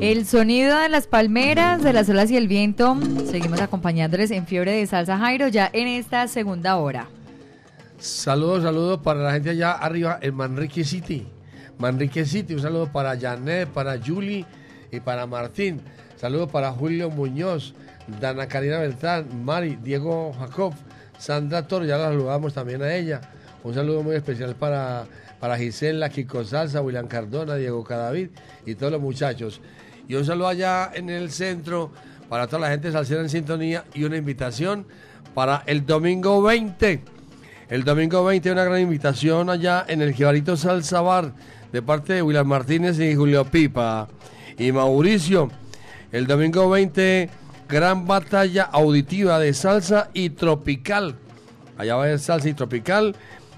El 0.00 0.26
sonido 0.26 0.78
de 0.78 0.88
las 0.88 1.08
palmeras, 1.08 1.82
de 1.82 1.92
las 1.92 2.08
olas 2.08 2.30
y 2.30 2.36
el 2.36 2.46
viento. 2.46 2.96
Seguimos 3.28 3.60
acompañándoles 3.60 4.30
en 4.30 4.46
Fiebre 4.46 4.70
de 4.70 4.86
Salsa 4.86 5.18
Jairo 5.18 5.48
ya 5.48 5.68
en 5.72 5.88
esta 5.88 6.28
segunda 6.28 6.76
hora. 6.76 7.08
Saludos, 7.98 8.62
saludos 8.62 9.00
para 9.02 9.20
la 9.24 9.32
gente 9.32 9.50
allá 9.50 9.72
arriba 9.72 10.20
en 10.22 10.36
Manrique 10.36 10.84
City. 10.84 11.26
Manrique 11.78 12.24
City, 12.26 12.54
un 12.54 12.60
saludo 12.60 12.92
para 12.92 13.18
Janet, 13.18 13.68
para 13.70 13.98
Julie 14.00 14.46
y 14.92 15.00
para 15.00 15.26
Martín. 15.26 15.80
Saludos 16.16 16.48
para 16.48 16.70
Julio 16.70 17.10
Muñoz, 17.10 17.74
Dana 18.20 18.46
Karina 18.46 18.78
Beltrán, 18.78 19.44
Mari, 19.44 19.78
Diego 19.82 20.32
Jacob, 20.38 20.74
Sandra 21.18 21.66
Toro, 21.66 21.84
ya 21.84 21.98
la 21.98 22.04
saludamos 22.04 22.54
también 22.54 22.82
a 22.82 22.94
ella. 22.94 23.20
Un 23.64 23.74
saludo 23.74 24.04
muy 24.04 24.14
especial 24.14 24.54
para, 24.54 25.06
para 25.40 25.58
Gisela, 25.58 26.08
Kiko 26.08 26.44
Salsa, 26.44 26.82
William 26.82 27.08
Cardona, 27.08 27.56
Diego 27.56 27.82
Cadavid 27.82 28.28
y 28.64 28.76
todos 28.76 28.92
los 28.92 29.00
muchachos. 29.00 29.60
Y 30.08 30.14
un 30.14 30.24
saludo 30.24 30.48
allá 30.48 30.90
en 30.94 31.10
el 31.10 31.30
centro 31.30 31.92
para 32.30 32.46
toda 32.46 32.60
la 32.60 32.70
gente 32.70 32.90
salsera 32.90 33.20
en 33.20 33.28
sintonía 33.28 33.84
y 33.92 34.04
una 34.04 34.16
invitación 34.16 34.86
para 35.34 35.62
el 35.66 35.84
domingo 35.84 36.40
20. 36.40 37.02
El 37.68 37.84
domingo 37.84 38.24
20 38.24 38.50
una 38.50 38.64
gran 38.64 38.80
invitación 38.80 39.50
allá 39.50 39.84
en 39.86 40.00
el 40.00 40.14
Jibarito 40.14 40.56
Salsa 40.56 41.02
Bar 41.02 41.34
de 41.72 41.82
parte 41.82 42.14
de 42.14 42.22
William 42.22 42.46
Martínez 42.46 42.98
y 42.98 43.14
Julio 43.14 43.44
Pipa 43.44 44.08
y 44.56 44.72
Mauricio. 44.72 45.50
El 46.10 46.26
domingo 46.26 46.70
20, 46.70 47.28
gran 47.68 48.06
batalla 48.06 48.62
auditiva 48.62 49.38
de 49.38 49.52
salsa 49.52 50.08
y 50.14 50.30
tropical. 50.30 51.16
Allá 51.76 51.96
va 51.96 52.06
a 52.06 52.16
salsa 52.16 52.48
y 52.48 52.54
tropical. 52.54 53.14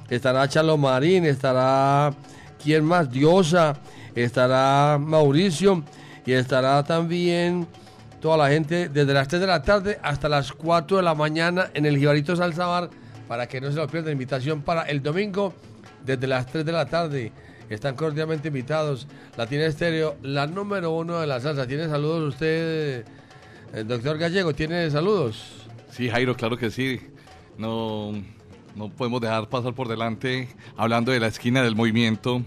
Estará 0.08 0.48
Chalo 0.48 0.76
Marín, 0.76 1.26
estará, 1.26 2.12
¿quién 2.60 2.84
más? 2.84 3.08
Diosa, 3.08 3.76
estará 4.16 4.98
Mauricio 4.98 5.84
y 6.30 6.34
estará 6.34 6.84
también 6.84 7.66
toda 8.20 8.36
la 8.36 8.48
gente 8.50 8.88
desde 8.88 9.12
las 9.12 9.26
3 9.26 9.40
de 9.40 9.46
la 9.48 9.62
tarde 9.62 9.98
hasta 10.00 10.28
las 10.28 10.52
4 10.52 10.98
de 10.98 11.02
la 11.02 11.16
mañana 11.16 11.70
en 11.74 11.86
el 11.86 11.98
Jibarito 11.98 12.36
Salsa 12.36 12.66
Bar 12.66 12.88
para 13.26 13.48
que 13.48 13.60
no 13.60 13.68
se 13.72 13.78
lo 13.78 13.88
pierda. 13.88 14.12
Invitación 14.12 14.62
para 14.62 14.82
el 14.82 15.02
domingo 15.02 15.52
desde 16.06 16.28
las 16.28 16.46
3 16.46 16.64
de 16.64 16.70
la 16.70 16.86
tarde. 16.86 17.32
Están 17.68 17.96
cordialmente 17.96 18.46
invitados. 18.46 19.08
Latina 19.36 19.64
Estéreo, 19.64 20.18
la 20.22 20.46
número 20.46 20.92
uno 20.92 21.18
de 21.18 21.26
la 21.26 21.40
salsa. 21.40 21.66
¿Tiene 21.66 21.88
saludos 21.88 22.34
usted, 22.34 23.04
el 23.74 23.88
doctor 23.88 24.16
Gallego? 24.16 24.54
¿Tiene 24.54 24.88
saludos? 24.88 25.66
Sí, 25.90 26.08
Jairo, 26.08 26.36
claro 26.36 26.56
que 26.56 26.70
sí. 26.70 27.00
No, 27.58 28.12
no 28.76 28.88
podemos 28.88 29.20
dejar 29.20 29.48
pasar 29.48 29.74
por 29.74 29.88
delante, 29.88 30.48
hablando 30.76 31.10
de 31.10 31.18
la 31.18 31.26
esquina 31.26 31.60
del 31.60 31.74
movimiento, 31.74 32.42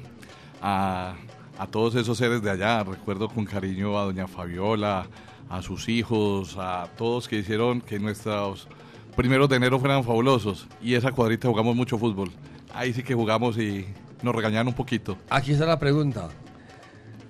a, 0.62 1.16
a 1.64 1.68
todos 1.68 1.96
esos 1.96 2.18
seres 2.18 2.42
de 2.42 2.52
allá. 2.52 2.84
Recuerdo 2.84 3.30
con 3.30 3.46
cariño 3.46 3.98
a 3.98 4.04
doña 4.04 4.28
Fabiola, 4.28 5.08
a 5.50 5.62
sus 5.62 5.88
hijos, 5.88 6.58
a 6.60 6.90
todos 6.98 7.30
que 7.30 7.38
hicieron 7.38 7.80
que 7.80 8.00
nuestros 8.00 8.68
primeros 9.16 9.48
de 9.48 9.56
enero 9.56 9.80
fueran 9.80 10.04
fabulosos. 10.04 10.68
Y 10.82 10.96
esa 10.96 11.14
cuadrita 11.14 11.48
jugamos 11.48 11.74
mucho 11.74 11.98
fútbol. 11.98 12.32
Ahí 12.74 12.92
sí 12.92 13.02
que 13.02 13.14
jugamos 13.14 13.58
y 13.58 13.86
nos 14.22 14.36
regañaron 14.36 14.68
un 14.68 14.74
poquito. 14.74 15.18
Aquí 15.30 15.54
está 15.54 15.66
la 15.66 15.80
pregunta. 15.80 16.28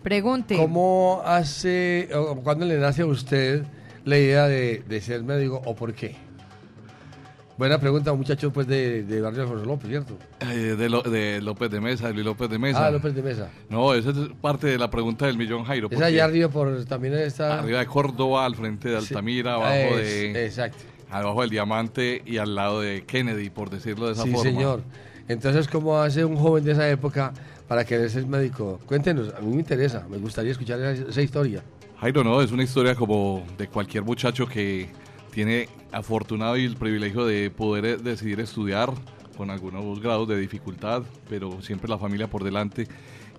Pregunte. 0.01 0.57
¿Cómo 0.57 1.21
hace, 1.23 2.09
o 2.15 2.35
cuándo 2.37 2.65
le 2.65 2.79
nace 2.79 3.03
a 3.03 3.05
usted 3.05 3.63
la 4.03 4.17
idea 4.17 4.47
de, 4.47 4.83
de 4.87 5.01
ser 5.01 5.21
médico 5.21 5.61
o 5.63 5.75
por 5.75 5.93
qué? 5.93 6.15
Buena 7.57 7.77
pregunta, 7.79 8.11
un 8.11 8.17
muchacho 8.17 8.51
pues 8.51 8.65
de, 8.65 9.03
de 9.03 9.21
Barrio 9.21 9.43
Alfonso 9.43 9.65
López, 9.65 9.87
¿cierto? 9.89 10.17
Eh, 10.39 10.75
de, 10.77 10.89
Lo- 10.89 11.03
de 11.03 11.39
López 11.39 11.69
de 11.69 11.79
Mesa, 11.79 12.07
de 12.07 12.13
Luis 12.13 12.25
López 12.25 12.49
de 12.49 12.57
Mesa. 12.57 12.87
Ah, 12.87 12.89
López 12.91 13.13
de 13.13 13.21
Mesa. 13.21 13.49
No, 13.69 13.93
esa 13.93 14.09
es 14.09 14.15
parte 14.41 14.65
de 14.67 14.77
la 14.79 14.89
pregunta 14.89 15.27
del 15.27 15.37
millón, 15.37 15.63
Jairo. 15.63 15.87
Es 15.91 16.01
allá 16.01 16.25
arriba 16.25 16.49
por, 16.49 16.83
también 16.85 17.13
está... 17.13 17.59
Arriba 17.59 17.79
de 17.79 17.85
Córdoba, 17.85 18.45
al 18.45 18.55
frente 18.55 18.89
de 18.89 18.99
Sí. 19.01 19.07
Altamira, 19.13 19.53
abajo 19.53 19.97
Es- 19.99 20.33
de... 20.33 20.45
Exacto. 20.45 20.79
Abajo 21.11 21.41
del 21.41 21.51
Diamante 21.51 22.23
y 22.25 22.37
al 22.37 22.55
lado 22.55 22.81
de 22.81 23.03
Kennedy, 23.05 23.51
por 23.51 23.69
decirlo 23.69 24.07
de 24.07 24.13
esa 24.13 24.23
Sí, 24.23 24.31
forma. 24.31 24.43
señor. 24.49 24.81
Entonces, 25.27 25.67
¿cómo 25.67 25.99
hace 26.01 26.25
un 26.25 26.35
joven 26.35 26.63
de 26.63 26.71
esa 26.71 26.89
época 26.89 27.33
para 27.67 27.85
querer 27.85 28.09
ser 28.09 28.25
médico? 28.25 28.79
Cuéntenos, 28.87 29.31
a 29.37 29.39
mí 29.41 29.53
me 29.53 29.59
interesa, 29.59 30.07
me 30.09 30.17
gustaría 30.17 30.51
escuchar 30.51 30.79
esa, 30.81 31.07
esa 31.07 31.21
historia. 31.21 31.61
Jairo, 31.99 32.23
no, 32.23 32.41
es 32.41 32.51
una 32.51 32.63
historia 32.63 32.95
como 32.95 33.45
de 33.59 33.67
cualquier 33.67 34.03
muchacho 34.03 34.47
que 34.47 34.89
tiene 35.33 35.67
afortunado 35.91 36.57
y 36.57 36.65
el 36.65 36.75
privilegio 36.75 37.25
de 37.25 37.49
poder 37.49 37.85
eh, 37.85 37.97
decidir 37.97 38.39
estudiar 38.39 38.93
con 39.35 39.49
algunos 39.49 39.99
grados 39.99 40.27
de 40.27 40.37
dificultad, 40.37 41.03
pero 41.27 41.61
siempre 41.61 41.89
la 41.89 41.97
familia 41.97 42.27
por 42.27 42.43
delante. 42.43 42.87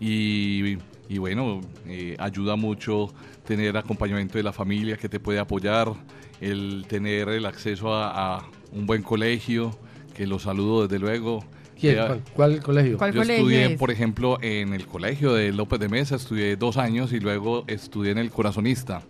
Y, 0.01 0.76
y 1.09 1.18
bueno, 1.18 1.61
eh, 1.86 2.16
ayuda 2.18 2.57
mucho 2.57 3.12
tener 3.47 3.76
acompañamiento 3.76 4.38
de 4.38 4.45
la 4.45 4.53
familia 4.53 4.97
que 4.97 5.09
te 5.09 5.20
puede 5.20 5.38
apoyar, 5.38 5.92
el 6.40 6.84
tener 6.88 7.28
el 7.28 7.47
acceso 7.47 7.95
a, 7.95 8.38
a 8.38 8.47
un 8.72 8.86
buen 8.86 9.03
colegio, 9.03 9.78
que 10.14 10.26
lo 10.26 10.38
saludo 10.38 10.86
desde 10.86 10.99
luego. 10.99 11.45
¿Quién? 11.78 11.97
¿Cuál, 11.97 12.22
cuál 12.34 12.62
colegio? 12.62 12.99
¿Cuál 12.99 13.12
yo 13.12 13.20
colegio 13.20 13.36
estudié, 13.36 13.72
es? 13.72 13.78
por 13.78 13.90
ejemplo, 13.90 14.38
en 14.42 14.74
el 14.74 14.86
colegio 14.86 15.32
de 15.32 15.53
López 15.53 15.78
de 15.78 15.88
Mesa, 15.88 16.16
estudié 16.16 16.57
dos 16.57 16.76
años 16.76 17.12
y 17.12 17.20
luego 17.20 17.64
estudié 17.68 18.12
en 18.12 18.18
el 18.18 18.30
Corazonista. 18.30 19.03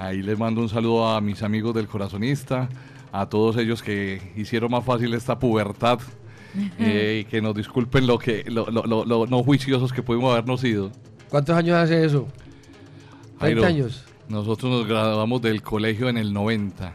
Ahí 0.00 0.22
les 0.22 0.38
mando 0.38 0.60
un 0.62 0.68
saludo 0.68 1.06
a 1.08 1.20
mis 1.20 1.42
amigos 1.42 1.74
del 1.74 1.86
Corazonista, 1.86 2.68
a 3.12 3.28
todos 3.28 3.56
ellos 3.58 3.82
que 3.82 4.32
hicieron 4.36 4.70
más 4.70 4.84
fácil 4.84 5.12
esta 5.14 5.38
pubertad 5.38 5.98
eh, 6.78 7.22
y 7.22 7.30
que 7.30 7.42
nos 7.42 7.54
disculpen 7.54 8.06
lo 8.06 8.18
que 8.18 8.44
lo, 8.48 8.66
lo- 8.70 8.84
lo- 8.86 9.04
lo 9.04 9.26
no 9.26 9.42
juiciosos 9.42 9.92
que 9.92 10.02
pudimos 10.02 10.32
habernos 10.32 10.60
sido. 10.62 10.90
¿Cuántos 11.28 11.54
años 11.56 11.76
hace 11.76 12.04
eso? 12.04 12.26
30 13.38 13.38
Jairo, 13.40 13.64
años. 13.66 14.04
Nosotros 14.28 14.70
nos 14.70 14.86
graduamos 14.86 15.42
del 15.42 15.60
colegio 15.62 16.08
en 16.08 16.16
el 16.18 16.32
90. 16.32 16.92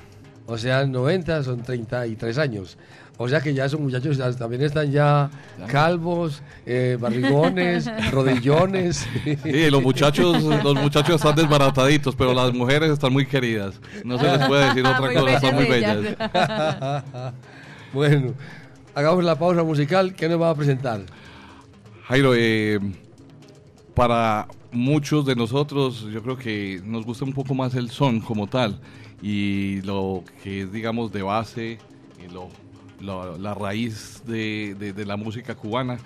O 0.47 0.57
sea, 0.57 0.85
90 0.85 1.43
son 1.43 1.61
33 1.63 2.37
años. 2.37 2.77
O 3.17 3.29
sea 3.29 3.39
que 3.39 3.53
ya 3.53 3.63
esos 3.65 3.79
muchachos 3.79 4.17
ya 4.17 4.29
también 4.33 4.61
están 4.61 4.91
ya 4.91 5.29
calvos, 5.67 6.41
eh, 6.65 6.97
barrigones, 6.99 7.89
rodillones. 8.11 9.07
Sí, 9.23 9.69
los 9.71 9.81
muchachos, 9.81 10.43
los 10.43 10.75
muchachos 10.75 11.15
están 11.15 11.35
desbarataditos, 11.35 12.13
pero 12.15 12.33
las 12.33 12.53
mujeres 12.53 12.91
están 12.91 13.13
muy 13.13 13.25
queridas. 13.25 13.79
No 14.03 14.17
se 14.19 14.25
les 14.37 14.45
puede 14.47 14.65
decir 14.67 14.85
otra 14.85 14.99
Muy 15.01 15.13
cosa, 15.15 15.33
están 15.35 15.55
muy 15.55 15.65
bellas 15.65 15.97
bellas. 16.01 16.15
ellas. 16.19 17.03
bueno, 17.93 18.33
hagamos 18.93 19.23
la 19.23 19.39
pausa 19.39 19.63
musical. 19.63 20.13
¿Qué 20.13 20.27
nos 20.27 20.41
va 20.41 20.49
a 20.49 20.55
presentar? 20.55 21.01
Jairo, 22.07 22.33
eh, 22.35 22.79
para 23.93 24.47
muchos 24.73 25.25
de 25.25 25.35
nosotros, 25.37 26.05
yo 26.11 26.21
creo 26.21 26.37
que 26.37 26.81
nos 26.83 27.05
gusta 27.05 27.23
un 27.23 27.31
poco 27.33 27.53
más 27.55 27.75
el 27.75 27.89
son 27.91 28.19
como 28.19 28.47
tal 28.47 28.79
y 29.21 29.81
lo 29.83 30.23
que 30.43 30.63
es, 30.63 30.71
digamos, 30.73 31.13
de 31.13 31.21
base, 31.21 31.77
y 32.23 32.31
lo- 32.33 32.49
la 33.01 33.53
raíz 33.53 34.23
de, 34.25 35.03
la 35.05 35.17
música 35.17 35.55
cubana, 35.55 35.97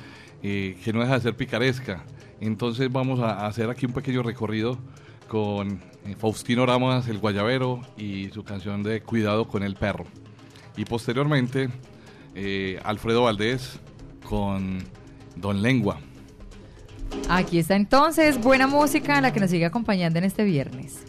eh, 0.41 0.77
que 0.83 0.93
no 0.93 1.01
deja 1.01 1.15
de 1.15 1.21
ser 1.21 1.35
picaresca. 1.35 2.03
Entonces 2.41 2.91
vamos 2.91 3.19
a, 3.19 3.45
hacer 3.45 3.69
aquí 3.69 3.85
un 3.85 3.93
pequeño 3.93 4.23
recorrido 4.23 4.77
con 5.27 5.79
eh, 6.05 6.15
Faustino 6.17 6.65
Ramos, 6.65 7.07
el 7.07 7.19
guayabero, 7.19 7.81
y 7.97 8.29
su 8.29 8.43
canción 8.43 8.83
de 8.83 9.01
Cuidado 9.01 9.47
con 9.47 9.63
el 9.63 9.75
perro. 9.75 10.05
Y 10.77 10.85
posteriormente, 10.85 11.69
eh, 12.35 12.79
Alfredo 12.83 13.23
Valdés 13.23 13.79
con 14.27 14.79
Don 15.35 15.61
Lengua. 15.61 15.99
Aquí 17.27 17.59
está 17.59 17.75
entonces 17.75 18.39
buena 18.41 18.67
música 18.67 19.19
la 19.19 19.33
que 19.33 19.39
nos 19.39 19.49
sigue 19.49 19.65
acompañando 19.65 20.19
en 20.19 20.25
este 20.25 20.43
viernes. 20.43 21.03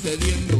Sucediendo, 0.00 0.59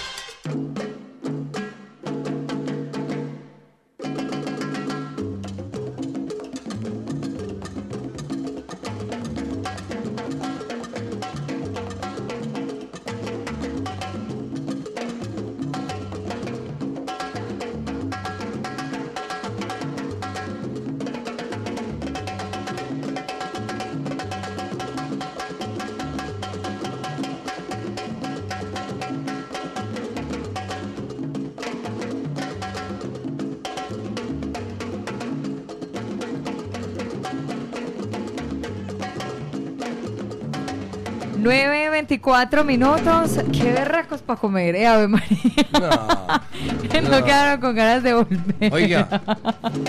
24 42.41 42.63
minutos. 42.63 43.39
Qué 43.51 43.71
berracos 43.71 44.21
para 44.21 44.39
comer, 44.39 44.75
eh, 44.75 44.87
Ave 44.87 45.07
María. 45.07 45.37
no, 47.03 47.09
no. 47.09 47.23
quedaron 47.23 47.61
con 47.61 47.75
ganas 47.75 48.01
de 48.01 48.13
volver. 48.15 48.73
Oiga, 48.73 49.21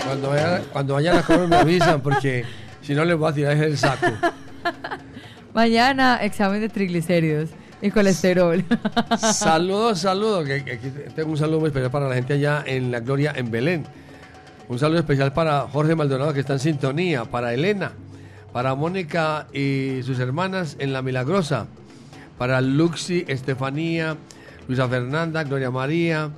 cuando 0.05 0.29
vayan, 0.29 0.61
cuando 0.71 0.93
vayan 0.93 1.17
a 1.17 1.23
comer 1.23 1.47
me 1.47 1.55
avisan 1.55 2.01
porque 2.01 2.45
si 2.81 2.93
no 2.93 3.05
les 3.05 3.17
voy 3.17 3.31
a 3.31 3.33
tirar 3.33 3.57
el 3.57 3.75
saco. 3.75 4.05
Mañana, 5.53 6.17
examen 6.21 6.61
de 6.61 6.69
triglicéridos 6.69 7.49
y 7.81 7.89
colesterol. 7.89 8.63
Saludos, 9.17 9.99
saludos. 9.99 10.47
Aquí 10.47 10.91
tengo 11.15 11.31
un 11.31 11.37
saludo 11.37 11.59
muy 11.59 11.67
especial 11.67 11.89
para 11.89 12.07
la 12.07 12.13
gente 12.13 12.33
allá 12.33 12.63
en 12.67 12.91
La 12.91 12.99
Gloria, 12.99 13.33
en 13.35 13.49
Belén. 13.49 13.83
Un 14.67 14.77
saludo 14.77 14.99
especial 14.99 15.33
para 15.33 15.61
Jorge 15.61 15.95
Maldonado, 15.95 16.33
que 16.33 16.41
está 16.41 16.53
en 16.53 16.59
sintonía. 16.59 17.25
Para 17.25 17.51
Elena. 17.51 17.93
Para 18.51 18.75
Mónica 18.75 19.47
y 19.51 20.01
sus 20.03 20.19
hermanas 20.19 20.75
en 20.77 20.93
La 20.93 21.01
Milagrosa. 21.01 21.65
Para 22.37 22.61
Luxi, 22.61 23.25
Estefanía, 23.27 24.17
Luisa 24.67 24.87
Fernanda, 24.87 25.43
Gloria 25.43 25.71
María. 25.71 26.31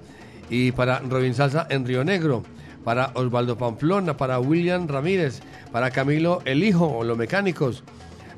Y 0.50 0.72
para 0.72 1.00
Robin 1.00 1.34
Salsa 1.34 1.68
en 1.70 1.86
Río 1.86 2.04
Negro. 2.04 2.44
Para 2.84 3.12
Osvaldo 3.16 3.58
Pamplona. 3.58 4.18
Para 4.18 4.40
William 4.40 4.88
Ramírez. 4.88 5.42
Para 5.72 5.92
Camilo 5.92 6.42
El 6.46 6.64
Hijo, 6.64 6.86
o 6.86 7.04
los 7.04 7.18
mecánicos. 7.18 7.84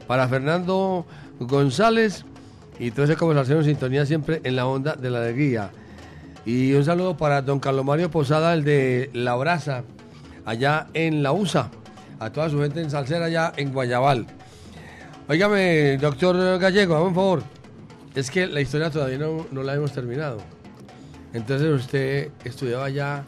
Para 0.08 0.28
Fernando 0.28 1.06
González. 1.40 2.26
Y 2.80 2.92
toda 2.92 3.06
esa 3.06 3.16
conversación 3.16 3.60
en 3.60 3.66
sintonía 3.66 4.06
siempre 4.06 4.42
en 4.44 4.56
la 4.56 4.68
onda 4.68 4.96
de 4.96 5.10
la 5.10 5.20
alegría. 5.20 5.72
Y 6.46 6.74
un 6.74 6.86
saludo 6.86 7.18
para 7.18 7.42
don 7.42 7.60
Carlos 7.60 7.84
Mario 7.84 8.10
Posada, 8.10 8.54
el 8.54 8.64
de 8.64 9.10
La 9.12 9.36
Brasa, 9.36 9.84
allá 10.46 10.88
en 10.94 11.22
La 11.22 11.34
USA. 11.34 11.70
A 12.20 12.30
toda 12.30 12.50
su 12.50 12.62
gente 12.62 12.80
en 12.82 12.90
Salcera, 12.90 13.26
allá 13.26 13.52
en 13.58 13.74
Guayabal. 13.74 14.28
Óigame, 15.30 15.98
doctor 15.98 16.58
Gallego, 16.58 16.94
dame 16.94 17.08
un 17.08 17.16
favor. 17.16 17.44
Es 18.16 18.32
que 18.32 18.48
la 18.48 18.62
historia 18.62 18.90
todavía 18.90 19.18
no, 19.18 19.46
no 19.52 19.62
la 19.62 19.76
hemos 19.76 19.92
terminado. 19.92 20.38
Entonces 21.34 21.68
usted 21.68 22.32
estudiaba 22.46 22.86
allá 22.86 23.26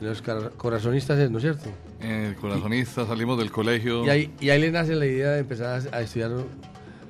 en 0.00 0.06
los 0.06 0.22
corazonistas, 0.56 1.30
¿no 1.30 1.38
es 1.38 1.42
cierto? 1.42 1.70
Eh, 2.00 2.34
corazonista, 2.40 3.06
salimos 3.06 3.38
del 3.38 3.50
colegio. 3.50 4.04
Y 4.04 4.08
ahí, 4.08 4.30
y 4.40 4.50
ahí 4.50 4.60
le 4.60 4.70
nace 4.70 4.94
la 4.94 5.06
idea 5.06 5.30
de 5.32 5.40
empezar 5.40 5.82
a, 5.92 5.96
a 5.96 6.00
estudiar 6.00 6.30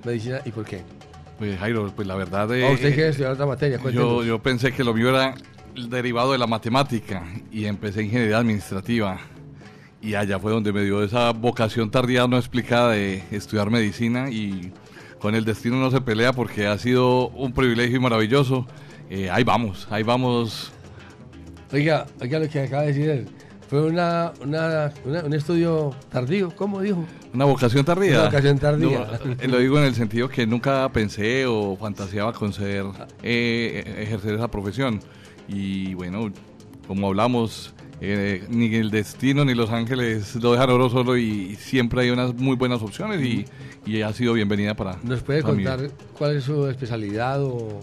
medicina. 0.05 0.41
¿Y 0.45 0.51
por 0.51 0.65
qué? 0.65 0.83
Pues 1.39 1.59
Jairo, 1.59 1.93
pues 1.95 2.07
la 2.07 2.17
verdad 2.17 2.51
¿O 2.51 2.53
de... 2.53 2.65
Oh, 2.65 2.73
usted 2.73 2.95
quiere 2.95 3.11
estudiar 3.11 3.33
otra 3.33 3.47
materia? 3.47 3.81
yo, 3.91 4.25
yo 4.25 4.43
pensé 4.43 4.73
que 4.73 4.85
lo 4.85 4.93
mío 4.93 5.11
era 5.11 5.35
derivado 5.89 6.33
de 6.33 6.39
la 6.39 6.47
matemática 6.47 7.25
y 7.51 7.65
empecé 7.65 8.03
ingeniería 8.03 8.39
administrativa. 8.39 9.19
Y 10.03 10.15
allá 10.15 10.39
fue 10.41 10.51
donde 10.53 10.73
me 10.73 10.83
dio 10.83 11.03
esa 11.05 11.31
vocación 11.31 11.91
tardía 11.91 12.27
no 12.27 12.37
explicada 12.37 12.91
de 12.91 13.23
estudiar 13.31 13.71
medicina 13.71 14.29
y 14.31 14.73
con 15.21 15.37
el 15.37 15.45
destino 15.45 15.77
no 15.77 15.91
se 15.93 16.01
pelea 16.01 16.33
porque 16.33 16.67
ha 16.67 16.77
sido 16.77 17.29
un 17.29 17.53
privilegio 17.53 17.99
y 17.99 18.01
maravilloso. 18.01 18.67
Eh, 19.09 19.31
ahí 19.31 19.45
vamos, 19.45 19.87
ahí 19.91 20.03
vamos. 20.03 20.73
Oiga, 21.73 22.07
oiga 22.21 22.39
lo 22.41 22.49
que 22.49 22.61
acaba 22.61 22.83
de 22.83 22.89
decir 22.89 23.09
él. 23.11 23.29
Fue 23.69 23.81
una, 23.87 24.33
una- 24.43 24.93
una- 25.07 25.23
un 25.25 25.33
estudio 25.33 25.95
tardío, 26.11 26.51
¿cómo 26.57 26.81
dijo? 26.83 27.05
Una 27.33 27.45
vocación 27.47 27.85
tardía. 27.85 28.15
Una 28.19 28.25
vocación 28.25 28.59
tardía. 28.59 28.99
No, 29.25 29.33
eh, 29.41 29.49
lo 29.49 29.59
digo 29.59 29.79
en 29.79 29.85
el 29.85 29.95
sentido 29.95 30.29
que 30.29 30.47
nunca 30.47 30.91
pensé 30.93 31.47
o 31.47 31.77
fantaseaba 31.77 32.33
con 32.33 32.53
ser, 32.53 32.85
eh, 33.23 33.99
ejercer 34.01 34.35
esa 34.35 34.49
profesión. 34.51 35.01
Y 35.49 35.95
bueno, 35.95 36.31
como 36.87 37.07
hablamos, 37.07 37.73
eh, 38.05 38.45
ni 38.51 38.75
el 38.75 38.91
destino 38.91 39.45
ni 39.45 39.55
los 39.55 39.71
ángeles 39.71 40.35
lo 40.37 40.53
dejan 40.53 40.71
oro 40.71 40.91
solo 40.91 41.17
y 41.17 41.55
siempre 41.57 42.03
hay 42.03 42.11
unas 42.11 42.35
muy 42.35 42.57
buenas 42.57 42.83
opciones 42.83 43.23
y, 43.25 43.45
y 43.87 44.03
ha 44.03 44.13
sido 44.13 44.33
bienvenida 44.33 44.75
para 44.75 44.99
¿Nos 45.05 45.23
puede 45.23 45.43
para 45.43 45.55
mí. 45.55 45.63
contar 45.65 45.91
cuál 46.19 46.37
es 46.37 46.43
su 46.45 46.67
especialidad 46.67 47.41
o 47.43 47.81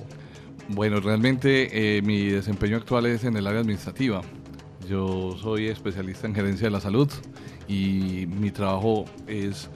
Bueno, 0.67 0.99
realmente 0.99 1.97
eh, 1.97 2.01
mi 2.01 2.25
desempeño 2.27 2.75
actual 2.77 3.05
es 3.05 3.23
en 3.23 3.37
el 3.37 3.47
área 3.47 3.61
administrativa. 3.61 4.21
Yo 4.89 5.37
soy 5.41 5.67
especialista 5.67 6.27
en 6.27 6.35
gerencia 6.35 6.67
de 6.67 6.71
la 6.71 6.81
salud 6.81 7.09
y 7.67 8.25
mi 8.27 8.51
trabajo 8.51 9.05
es 9.27 9.69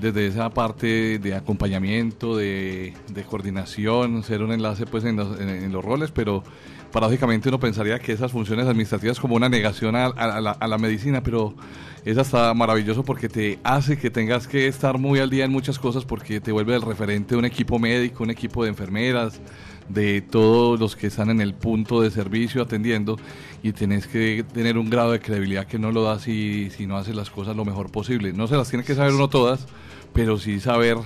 desde 0.00 0.28
esa 0.28 0.48
parte 0.50 1.18
de 1.18 1.34
acompañamiento, 1.34 2.36
de, 2.36 2.94
de 3.12 3.22
coordinación, 3.24 4.22
ser 4.22 4.42
un 4.42 4.52
enlace 4.52 4.86
pues 4.86 5.04
en 5.04 5.16
los, 5.16 5.38
en- 5.40 5.48
en 5.48 5.72
los 5.72 5.84
roles, 5.84 6.10
pero 6.12 6.42
paradójicamente 6.92 7.48
uno 7.48 7.58
pensaría 7.60 7.98
que 7.98 8.12
esas 8.12 8.32
funciones 8.32 8.66
administrativas 8.66 9.18
como 9.20 9.36
una 9.36 9.48
negación 9.48 9.96
a, 9.96 10.08
la, 10.08 10.50
a 10.52 10.66
la 10.68 10.78
medicina, 10.78 11.22
pero 11.22 11.54
es 12.04 12.16
hasta 12.18 12.52
maravilloso 12.54 13.04
porque 13.04 13.28
te 13.28 13.58
hace 13.62 13.98
que 13.98 14.10
tengas 14.10 14.48
que 14.48 14.66
estar 14.66 14.98
muy 14.98 15.18
al 15.20 15.30
día 15.30 15.44
en 15.44 15.52
muchas 15.52 15.78
cosas 15.78 16.04
porque 16.04 16.40
te 16.40 16.50
vuelve 16.52 16.74
el 16.74 16.82
referente 16.82 17.34
de 17.34 17.38
un 17.38 17.44
equipo 17.44 17.78
médico, 17.78 18.22
un 18.24 18.30
equipo 18.30 18.62
de 18.64 18.70
enfermeras, 18.70 19.40
de 19.88 20.20
todos 20.20 20.78
los 20.78 20.94
que 20.94 21.08
están 21.08 21.30
en 21.30 21.40
el 21.40 21.52
punto 21.52 22.00
de 22.00 22.10
servicio 22.12 22.62
atendiendo 22.62 23.18
y 23.62 23.72
tenés 23.72 24.06
que 24.06 24.44
tener 24.52 24.78
un 24.78 24.88
grado 24.88 25.10
de 25.12 25.18
credibilidad 25.20 25.66
que 25.66 25.78
no 25.80 25.90
lo 25.90 26.04
das 26.04 26.22
si, 26.22 26.70
si 26.70 26.86
no 26.86 26.96
haces 26.96 27.14
las 27.16 27.28
cosas 27.28 27.56
lo 27.56 27.64
mejor 27.64 27.90
posible. 27.90 28.32
No 28.32 28.46
se 28.46 28.56
las 28.56 28.68
tiene 28.70 28.84
que 28.84 28.94
saber 28.94 29.12
uno 29.14 29.28
todas, 29.28 29.66
pero 30.12 30.38
sí 30.38 30.60
saber 30.60 30.96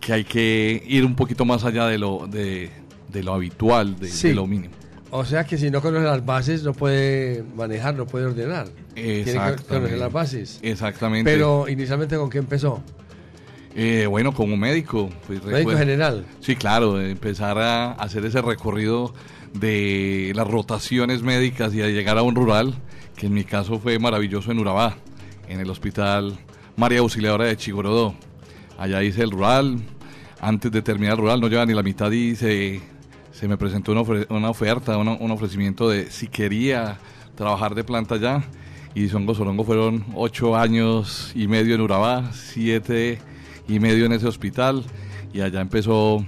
que 0.00 0.12
hay 0.12 0.24
que 0.24 0.82
ir 0.86 1.04
un 1.06 1.14
poquito 1.16 1.46
más 1.46 1.64
allá 1.64 1.86
de 1.86 1.96
lo, 1.98 2.26
de, 2.30 2.70
de 3.08 3.22
lo 3.22 3.32
habitual, 3.32 3.98
de, 3.98 4.08
Sí. 4.08 4.28
de 4.28 4.34
lo 4.34 4.46
mínimo. 4.46 4.74
O 5.18 5.24
sea 5.24 5.44
que 5.44 5.56
si 5.56 5.70
no 5.70 5.80
conoce 5.80 6.04
las 6.04 6.26
bases 6.26 6.62
no 6.62 6.74
puede 6.74 7.42
manejar, 7.56 7.94
no 7.94 8.06
puede 8.06 8.26
ordenar. 8.26 8.68
Tiene 8.94 9.24
que 9.24 9.62
conocer 9.66 9.96
las 9.96 10.12
bases. 10.12 10.58
Exactamente. 10.62 11.30
Pero 11.30 11.68
inicialmente 11.70 12.18
con 12.18 12.28
qué 12.28 12.36
empezó? 12.36 12.82
Eh, 13.74 14.06
bueno, 14.06 14.34
como 14.34 14.58
médico. 14.58 15.08
Pues, 15.26 15.42
Médico 15.42 15.70
general. 15.70 16.26
Sí, 16.40 16.54
claro, 16.54 17.00
empezar 17.00 17.56
a 17.58 17.92
hacer 17.92 18.26
ese 18.26 18.42
recorrido 18.42 19.14
de 19.54 20.32
las 20.34 20.46
rotaciones 20.46 21.22
médicas 21.22 21.72
y 21.74 21.80
a 21.80 21.86
llegar 21.86 22.18
a 22.18 22.22
un 22.22 22.34
rural, 22.34 22.74
que 23.16 23.26
en 23.26 23.32
mi 23.32 23.44
caso 23.44 23.78
fue 23.78 23.98
maravilloso 23.98 24.52
en 24.52 24.58
Urabá, 24.58 24.98
en 25.48 25.60
el 25.60 25.70
hospital 25.70 26.38
María 26.76 26.98
Auxiliadora 26.98 27.46
de 27.46 27.56
Chigorodó. 27.56 28.14
Allá 28.76 29.02
hice 29.02 29.22
el 29.22 29.30
rural, 29.30 29.78
antes 30.42 30.70
de 30.70 30.82
terminar 30.82 31.14
el 31.14 31.20
rural, 31.20 31.40
no 31.40 31.48
lleva 31.48 31.64
ni 31.64 31.72
la 31.72 31.82
mitad 31.82 32.10
y 32.10 32.36
se, 32.36 32.82
se 33.38 33.46
me 33.48 33.56
presentó 33.58 33.92
una, 33.92 34.00
ofre- 34.00 34.26
una 34.30 34.48
oferta, 34.50 34.96
una- 34.96 35.12
un 35.12 35.30
ofrecimiento 35.30 35.88
de 35.90 36.10
si 36.10 36.28
quería 36.28 36.96
trabajar 37.34 37.74
de 37.74 37.84
planta 37.84 38.14
allá. 38.14 38.42
Y 38.94 39.08
Songo 39.08 39.34
Sorongo 39.34 39.62
fueron 39.62 40.04
ocho 40.14 40.56
años 40.56 41.32
y 41.34 41.46
medio 41.48 41.74
en 41.74 41.82
Urabá, 41.82 42.30
siete 42.32 43.18
y 43.68 43.78
medio 43.78 44.06
en 44.06 44.12
ese 44.12 44.26
hospital. 44.26 44.84
Y 45.34 45.42
allá 45.42 45.60
empezó 45.60 46.24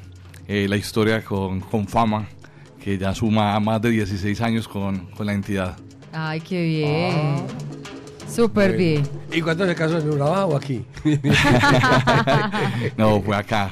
eh, 0.47 0.67
la 0.69 0.77
historia 0.77 1.25
con, 1.25 1.61
con 1.61 1.89
Fama, 1.89 2.27
que 2.85 2.99
ya 2.99 3.15
suma 3.15 3.59
más 3.59 3.81
de 3.81 3.91
16 3.91 4.41
años 4.43 4.69
con, 4.69 5.07
con 5.13 5.25
la 5.25 5.33
entidad. 5.33 5.79
Ay, 6.13 6.41
qué 6.43 6.63
bien. 6.63 7.47
Súper 8.31 8.77
bien. 8.77 9.03
¿Y 9.33 9.41
cuántos 9.41 9.67
se 9.67 9.75
casó 9.75 9.97
en 9.99 10.11
Urabá 10.11 10.45
o 10.45 10.55
aquí? 10.57 10.85
No, 12.99 13.21
fue 13.23 13.35
acá. 13.37 13.71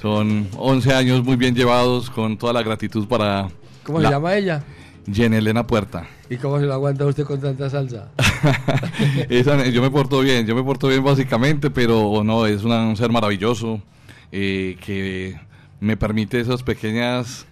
Son 0.00 0.48
11 0.56 0.94
años 0.94 1.24
muy 1.24 1.36
bien 1.36 1.54
llevados, 1.54 2.08
con 2.10 2.38
toda 2.38 2.52
la 2.52 2.62
gratitud 2.62 3.06
para... 3.06 3.48
¿Cómo 3.84 3.98
se 3.98 4.04
la- 4.04 4.10
llama 4.10 4.34
ella? 4.34 4.62
Jenny 5.12 5.36
Elena 5.36 5.66
Puerta. 5.66 6.06
¿Y 6.28 6.36
cómo 6.36 6.58
se 6.60 6.66
lo 6.66 6.74
aguanta 6.74 7.04
usted 7.06 7.24
con 7.24 7.40
tanta 7.40 7.68
salsa? 7.68 8.08
Esa- 9.28 9.66
yo 9.68 9.82
me 9.82 9.90
porto 9.90 10.20
bien, 10.20 10.46
yo 10.46 10.54
me 10.54 10.62
porto 10.62 10.88
bien 10.88 11.02
básicamente, 11.04 11.70
pero 11.70 12.22
no, 12.24 12.46
es 12.46 12.62
una- 12.64 12.82
un 12.86 12.96
ser 12.96 13.10
maravilloso 13.10 13.82
eh, 14.32 14.76
que 14.84 15.38
me 15.80 15.96
permite 15.96 16.40
esas 16.40 16.62
pequeñas 16.62 17.46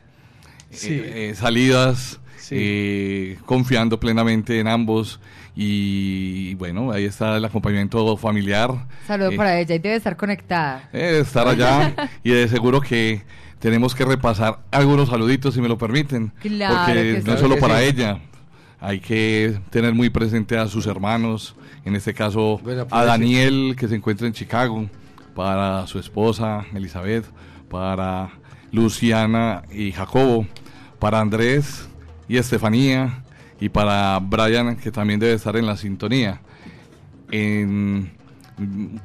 eh, 0.71 0.77
Sí. 0.77 0.89
eh, 1.05 1.33
salidas, 1.35 2.21
eh, 2.51 3.37
confiando 3.47 3.99
plenamente 4.01 4.61
en 4.61 4.69
ambos 4.69 5.21
Y 5.61 6.55
bueno, 6.55 6.93
ahí 6.93 7.05
está 7.05 7.37
el 7.37 7.45
acompañamiento 7.45 8.17
familiar. 8.17 8.71
Saludo 9.09 9.33
Eh, 9.33 9.37
para 9.37 9.59
ella 9.59 9.75
y 9.75 9.81
debe 9.81 9.97
estar 9.97 10.17
conectada. 10.17 10.89
eh, 10.93 11.19
estar 11.21 11.49
allá 11.49 11.97
y 12.23 12.31
de 12.31 12.47
seguro 12.47 12.81
que 12.81 13.23
tenemos 13.59 13.93
que 13.93 14.05
repasar 14.05 14.61
algunos 14.71 15.09
saluditos 15.09 15.55
si 15.55 15.61
me 15.61 15.67
lo 15.67 15.77
permiten. 15.77 16.33
Claro 16.41 16.77
porque 16.87 16.93
que 17.17 17.23
no 17.27 17.35
es 17.35 17.41
solo 17.41 17.57
para 17.59 17.81
sí. 17.81 17.87
ella. 17.87 18.21
Hay 18.81 19.01
que 19.01 19.59
tener 19.71 19.95
muy 19.95 20.11
presente 20.11 20.57
a 20.57 20.69
sus 20.69 20.87
hermanos, 20.87 21.57
en 21.85 21.97
este 21.97 22.15
caso 22.15 22.61
Bueno, 22.63 22.83
a 22.83 22.85
aproveche. 22.85 23.07
Daniel 23.09 23.75
que 23.77 23.89
se 23.89 23.97
encuentra 23.97 24.29
en 24.29 24.35
Chicago, 24.35 24.89
para 25.35 25.89
su 25.89 25.99
esposa 25.99 26.67
Elizabeth, 26.73 27.25
para 27.69 28.31
Luciana 28.71 29.63
y 29.73 29.91
Jacobo, 29.91 30.47
para 31.01 31.19
Andrés 31.19 31.89
y 32.29 32.37
Estefanía 32.37 33.25
y 33.61 33.69
para 33.69 34.19
Brian 34.21 34.77
que 34.77 34.91
también 34.91 35.21
debe 35.21 35.35
estar 35.35 35.57
en 35.57 35.67
la 35.67 35.77
sintonía. 35.77 36.41
En- 37.31 38.17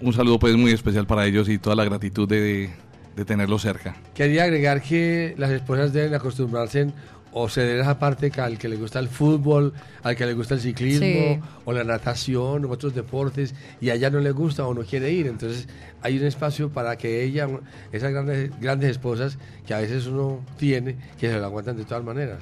un 0.01 0.13
saludo 0.13 0.39
pues 0.39 0.55
muy 0.55 0.71
especial 0.71 1.05
para 1.05 1.25
ellos 1.25 1.47
y 1.47 1.59
toda 1.59 1.75
la 1.75 1.85
gratitud 1.85 2.27
de, 2.27 2.71
de 3.15 3.25
tenerlos 3.25 3.61
cerca. 3.61 3.95
Quería 4.15 4.45
agregar 4.45 4.81
que 4.81 5.35
las 5.37 5.51
esposas 5.51 5.93
deben 5.93 6.15
acostumbrarse 6.15 6.81
en- 6.81 6.93
o 7.35 7.49
ceder 7.49 7.79
esa 7.79 7.97
parte 7.97 8.29
que 8.29 8.41
al 8.41 8.59
que 8.59 8.67
le 8.69 8.75
gusta 8.75 8.99
el 8.99 9.07
fútbol, 9.07 9.73
al 10.03 10.15
que 10.15 10.25
le 10.25 10.33
gusta 10.35 10.53
el 10.53 10.61
ciclismo, 10.61 11.05
Sí. 11.05 11.39
o 11.65 11.73
la 11.73 11.83
natación, 11.83 12.65
o 12.65 12.69
otros 12.69 12.93
deportes, 12.93 13.55
y 13.81 13.89
a 13.89 13.95
ella 13.95 14.11
no 14.11 14.19
le 14.19 14.29
gusta 14.31 14.65
o 14.67 14.73
no 14.75 14.81
quiere 14.83 15.11
ir. 15.11 15.25
Entonces 15.27 15.67
hay 16.03 16.17
un 16.19 16.25
espacio 16.25 16.69
para 16.69 16.95
que 16.95 17.23
ella, 17.23 17.47
esas 17.91 18.11
grandes, 18.11 18.51
grandes 18.59 18.91
esposas 18.91 19.37
que 19.65 19.73
a 19.73 19.79
veces 19.79 20.05
uno 20.05 20.41
tiene, 20.57 20.95
que 21.19 21.27
se 21.29 21.39
lo 21.39 21.45
aguantan 21.45 21.75
de 21.77 21.85
todas 21.85 22.03
maneras. 22.03 22.39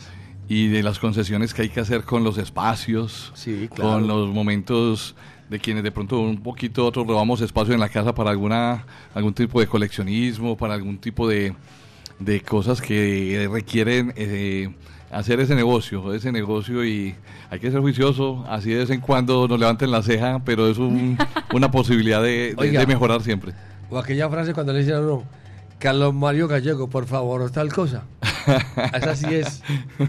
Y 0.53 0.67
de 0.67 0.83
las 0.83 0.99
concesiones 0.99 1.53
que 1.53 1.61
hay 1.61 1.69
que 1.69 1.79
hacer 1.79 2.03
con 2.03 2.23
los 2.25 2.37
espacios, 2.37 3.31
claro. 3.73 3.91
con 3.93 4.07
los 4.07 4.27
momentos 4.29 5.15
de 5.49 5.59
quienes 5.59 5.81
de 5.83 5.91
pronto 5.91 6.19
un 6.19 6.41
poquito 6.43 6.85
otros 6.85 7.07
robamos 7.07 7.39
espacio 7.39 7.73
en 7.73 7.79
la 7.79 7.87
casa 7.87 8.13
para 8.13 8.31
alguna 8.31 8.85
algún 9.13 9.33
tipo 9.33 9.59
de 9.61 9.67
coleccionismo, 9.67 10.57
para 10.57 10.73
algún 10.73 10.97
tipo 10.97 11.27
de, 11.27 11.53
de 12.19 12.41
cosas 12.41 12.81
que 12.81 13.47
requieren 13.49 14.13
eh, 14.17 14.73
hacer 15.09 15.39
ese 15.39 15.55
negocio, 15.55 16.13
ese 16.13 16.31
negocio 16.33 16.83
y 16.85 17.15
hay 17.49 17.59
que 17.59 17.71
ser 17.71 17.79
juicioso, 17.79 18.45
así 18.49 18.71
de 18.71 18.79
vez 18.79 18.89
en 18.89 18.99
cuando 18.99 19.47
nos 19.47 19.57
levanten 19.59 19.89
la 19.89 20.01
ceja, 20.03 20.41
pero 20.43 20.67
es 20.69 20.77
un- 20.77 21.17
una 21.53 21.71
posibilidad 21.71 22.21
de, 22.21 22.53
de- 22.53 22.55
Oiga. 22.57 22.79
de 22.81 22.87
mejorar 22.87 23.21
siempre. 23.21 23.53
O 23.89 23.97
aquella 23.97 24.29
frase 24.29 24.53
cuando 24.53 24.73
le 24.73 24.79
dicen 24.79 24.95
a 24.95 24.99
uno, 24.99 25.23
Carlos 25.79 26.13
Mario 26.13 26.47
Gallego, 26.49 26.89
por 26.89 27.05
favor, 27.07 27.49
tal 27.51 27.71
cosa. 27.73 28.03
Esa 28.93 29.15
sí 29.15 29.25
es. 29.35 29.61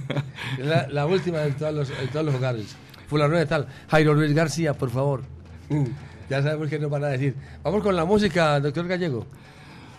La, 0.58 0.86
la 0.88 1.06
última 1.06 1.38
de 1.38 1.52
todos 1.52 1.74
los, 1.74 1.88
de 1.88 2.06
todos 2.12 2.26
los 2.26 2.34
hogares. 2.34 2.76
Fulano 3.08 3.36
de 3.36 3.46
tal. 3.46 3.66
Jairo 3.88 4.14
Luis 4.14 4.32
García, 4.34 4.74
por 4.74 4.90
favor. 4.90 5.22
Mm, 5.68 5.84
Ya 6.30 6.42
sabemos 6.42 6.68
qué 6.68 6.78
nos 6.78 6.90
van 6.90 7.04
a 7.04 7.08
decir. 7.08 7.34
Vamos 7.62 7.82
con 7.82 7.94
la 7.96 8.04
música, 8.04 8.58
doctor 8.60 8.86
Gallego. 8.86 9.26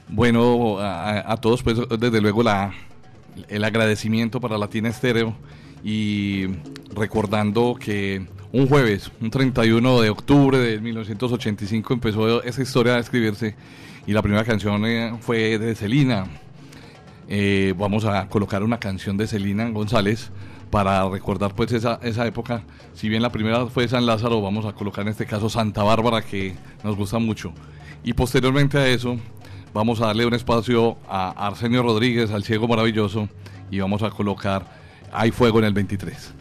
Bueno, 0.07 0.79
a, 0.79 1.31
a 1.31 1.37
todos, 1.37 1.63
pues 1.63 1.77
desde 1.99 2.21
luego 2.21 2.43
la, 2.43 2.73
el 3.47 3.63
agradecimiento 3.63 4.39
para 4.41 4.57
Latina 4.57 4.89
Estéreo 4.89 5.35
y 5.83 6.45
recordando 6.95 7.75
que 7.79 8.25
un 8.51 8.67
jueves, 8.67 9.11
un 9.21 9.29
31 9.31 10.01
de 10.01 10.09
octubre 10.09 10.57
de 10.57 10.79
1985 10.79 11.93
empezó 11.93 12.43
esa 12.43 12.61
historia 12.61 12.95
a 12.95 12.99
escribirse 12.99 13.55
y 14.05 14.11
la 14.13 14.21
primera 14.21 14.43
canción 14.43 14.85
eh, 14.85 15.13
fue 15.21 15.57
de 15.57 15.73
Celina. 15.75 16.25
Eh, 17.27 17.73
vamos 17.77 18.05
a 18.05 18.27
colocar 18.27 18.63
una 18.63 18.79
canción 18.79 19.17
de 19.17 19.27
Celina 19.27 19.69
González 19.69 20.31
para 20.69 21.07
recordar 21.07 21.53
pues 21.55 21.71
esa, 21.71 21.99
esa 22.01 22.25
época. 22.25 22.63
Si 22.93 23.07
bien 23.09 23.21
la 23.21 23.31
primera 23.31 23.67
fue 23.67 23.87
San 23.87 24.05
Lázaro, 24.05 24.41
vamos 24.41 24.65
a 24.65 24.73
colocar 24.73 25.03
en 25.03 25.09
este 25.09 25.25
caso 25.25 25.49
Santa 25.49 25.83
Bárbara 25.83 26.21
que 26.21 26.55
nos 26.83 26.95
gusta 26.95 27.19
mucho. 27.19 27.53
Y 28.03 28.13
posteriormente 28.13 28.77
a 28.77 28.87
eso 28.87 29.17
vamos 29.73 30.01
a 30.01 30.07
darle 30.07 30.25
un 30.25 30.33
espacio 30.33 30.97
a 31.07 31.47
Arsenio 31.47 31.83
Rodríguez, 31.83 32.31
al 32.31 32.43
ciego 32.43 32.67
maravilloso, 32.67 33.29
y 33.71 33.79
vamos 33.79 34.03
a 34.03 34.09
colocar 34.09 34.65
Hay 35.11 35.31
fuego 35.31 35.59
en 35.59 35.65
el 35.65 35.73
23. 35.73 36.33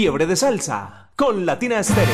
Fiebre 0.00 0.24
de 0.26 0.34
Salsa 0.34 1.10
con 1.14 1.44
Latina 1.44 1.80
Estéreo. 1.80 2.08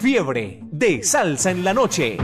Fiebre 0.00 0.60
de 0.62 1.02
Salsa 1.02 1.50
en 1.50 1.62
la 1.62 1.74
Noche. 1.74 2.16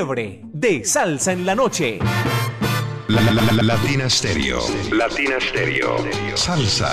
De 0.00 0.84
salsa 0.84 1.32
en 1.32 1.44
la 1.44 1.56
noche. 1.56 1.98
La, 3.08 3.20
la, 3.20 3.32
la, 3.32 3.52
la- 3.52 3.62
Latina 3.62 4.08
Stereo. 4.08 4.60
Latina 4.92 5.40
Stereo. 5.40 5.96
Salsa. 6.36 6.92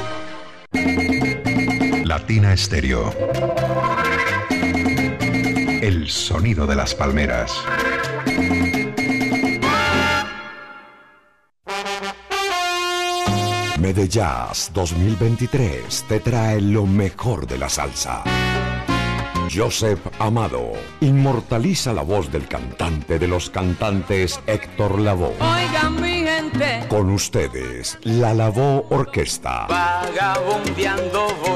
Stereo. 2.55 3.13
El 5.81 6.09
sonido 6.09 6.67
de 6.67 6.75
las 6.75 6.93
palmeras. 6.93 7.53
Medellas 13.79 14.71
2023 14.73 16.05
te 16.07 16.19
trae 16.19 16.61
lo 16.61 16.85
mejor 16.85 17.47
de 17.47 17.57
la 17.57 17.67
salsa. 17.69 18.23
Joseph 19.53 19.99
Amado 20.19 20.71
inmortaliza 21.01 21.91
la 21.91 22.03
voz 22.03 22.31
del 22.31 22.47
cantante 22.47 23.19
de 23.19 23.27
los 23.27 23.49
cantantes 23.49 24.39
Héctor 24.47 24.99
Lavoe. 24.99 25.35
Oigan 25.39 26.01
mi 26.01 26.23
gente, 26.23 26.85
Con 26.87 27.09
ustedes, 27.09 27.97
la 28.03 28.33
Lavoe 28.33 28.85
Orquesta. 28.89 29.67
vagabundeando 29.67 31.27
voy, 31.43 31.50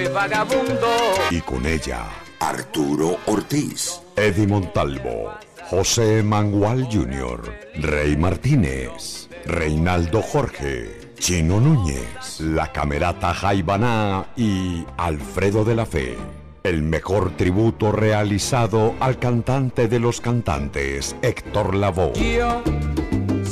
soy 0.00 0.12
vagabundo. 0.12 0.88
Y 1.30 1.40
con 1.40 1.66
ella, 1.66 2.06
Arturo 2.38 3.18
Ortiz, 3.26 4.00
Eddie 4.16 4.46
Montalvo, 4.46 5.32
José 5.68 6.22
Mangual 6.22 6.88
Jr., 6.90 7.42
Rey 7.74 8.16
Martínez, 8.16 9.28
Reinaldo 9.44 10.22
Jorge, 10.22 11.12
Chino 11.18 11.60
Núñez, 11.60 12.40
la 12.40 12.72
Camerata 12.72 13.34
Jaibaná 13.34 14.26
y 14.36 14.84
Alfredo 14.96 15.64
de 15.64 15.74
la 15.74 15.86
Fe. 15.86 16.16
El 16.62 16.82
mejor 16.82 17.36
tributo 17.36 17.90
realizado 17.92 18.94
al 19.00 19.18
cantante 19.18 19.88
de 19.88 19.98
los 19.98 20.20
cantantes, 20.20 21.16
Héctor 21.22 21.74
Lavoe. 21.74 22.12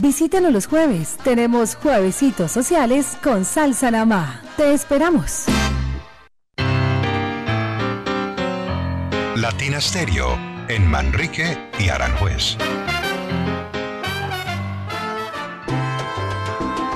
Visítanos 0.00 0.52
los 0.52 0.66
jueves. 0.66 1.16
Tenemos 1.24 1.74
juevesitos 1.74 2.52
sociales 2.52 3.16
con 3.22 3.44
salsa 3.44 3.90
namá. 3.90 4.42
Te 4.56 4.72
esperamos. 4.72 5.46
Latina 9.36 9.80
Stereo 9.80 10.38
en 10.68 10.86
Manrique 10.86 11.56
y 11.78 11.88
Aranjuez. 11.88 12.56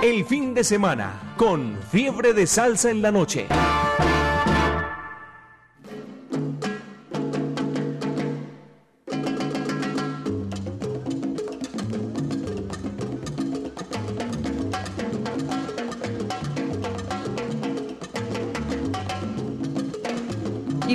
El 0.02 0.24
fin 0.24 0.52
de 0.54 0.64
semana 0.64 1.34
con 1.36 1.78
fiebre 1.90 2.32
de 2.34 2.46
salsa 2.46 2.90
en 2.90 3.02
la 3.02 3.10
noche. 3.12 3.46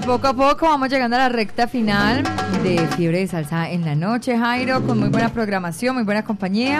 Poco 0.08 0.28
a 0.28 0.34
poco 0.34 0.68
vamos 0.68 0.88
llegando 0.90 1.18
a 1.18 1.20
la 1.20 1.28
recta 1.30 1.68
final 1.68 2.24
de 2.64 2.88
Fiebre 2.96 3.20
de 3.20 3.28
Salsa 3.28 3.70
en 3.70 3.84
la 3.84 3.94
noche, 3.94 4.38
Jairo, 4.38 4.82
con 4.88 4.98
muy 4.98 5.10
buena 5.10 5.34
programación, 5.34 5.96
muy 5.96 6.06
buena 6.06 6.24
compañía 6.24 6.80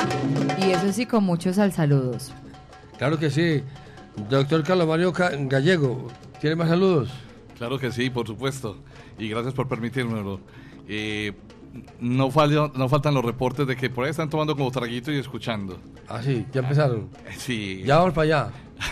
y 0.66 0.72
eso 0.72 0.94
sí, 0.94 1.06
con 1.06 1.26
muchos 1.26 1.58
saludos. 1.58 2.32
Claro 2.98 3.20
que 3.20 3.30
sí. 3.30 3.64
Doctor 4.30 4.64
Carlos 4.64 4.88
Mario 4.88 5.12
Gallego, 5.12 6.08
¿tiene 6.40 6.56
más 6.56 6.70
saludos? 6.70 7.10
Claro 7.58 7.78
que 7.78 7.92
sí, 7.92 8.10
por 8.10 8.26
supuesto. 8.26 8.78
Y 9.20 9.28
gracias 9.28 9.54
por 9.54 9.68
permitírmelo. 9.68 10.40
Eh, 10.88 11.34
no, 12.00 12.32
faltan 12.32 13.14
los 13.14 13.26
reportes 13.26 13.68
de 13.68 13.76
que 13.76 13.90
por 13.90 14.06
ahí 14.06 14.12
están 14.12 14.30
tomando 14.30 14.56
como 14.56 14.72
traguito 14.72 15.12
y 15.12 15.18
escuchando. 15.18 15.78
Ah, 16.08 16.22
sí, 16.24 16.46
ya 16.54 16.62
empezaron. 16.62 17.10
Sí. 17.38 17.84
Ya 17.86 17.98
vamos 17.98 18.14
para 18.14 18.24
allá. 18.24 18.52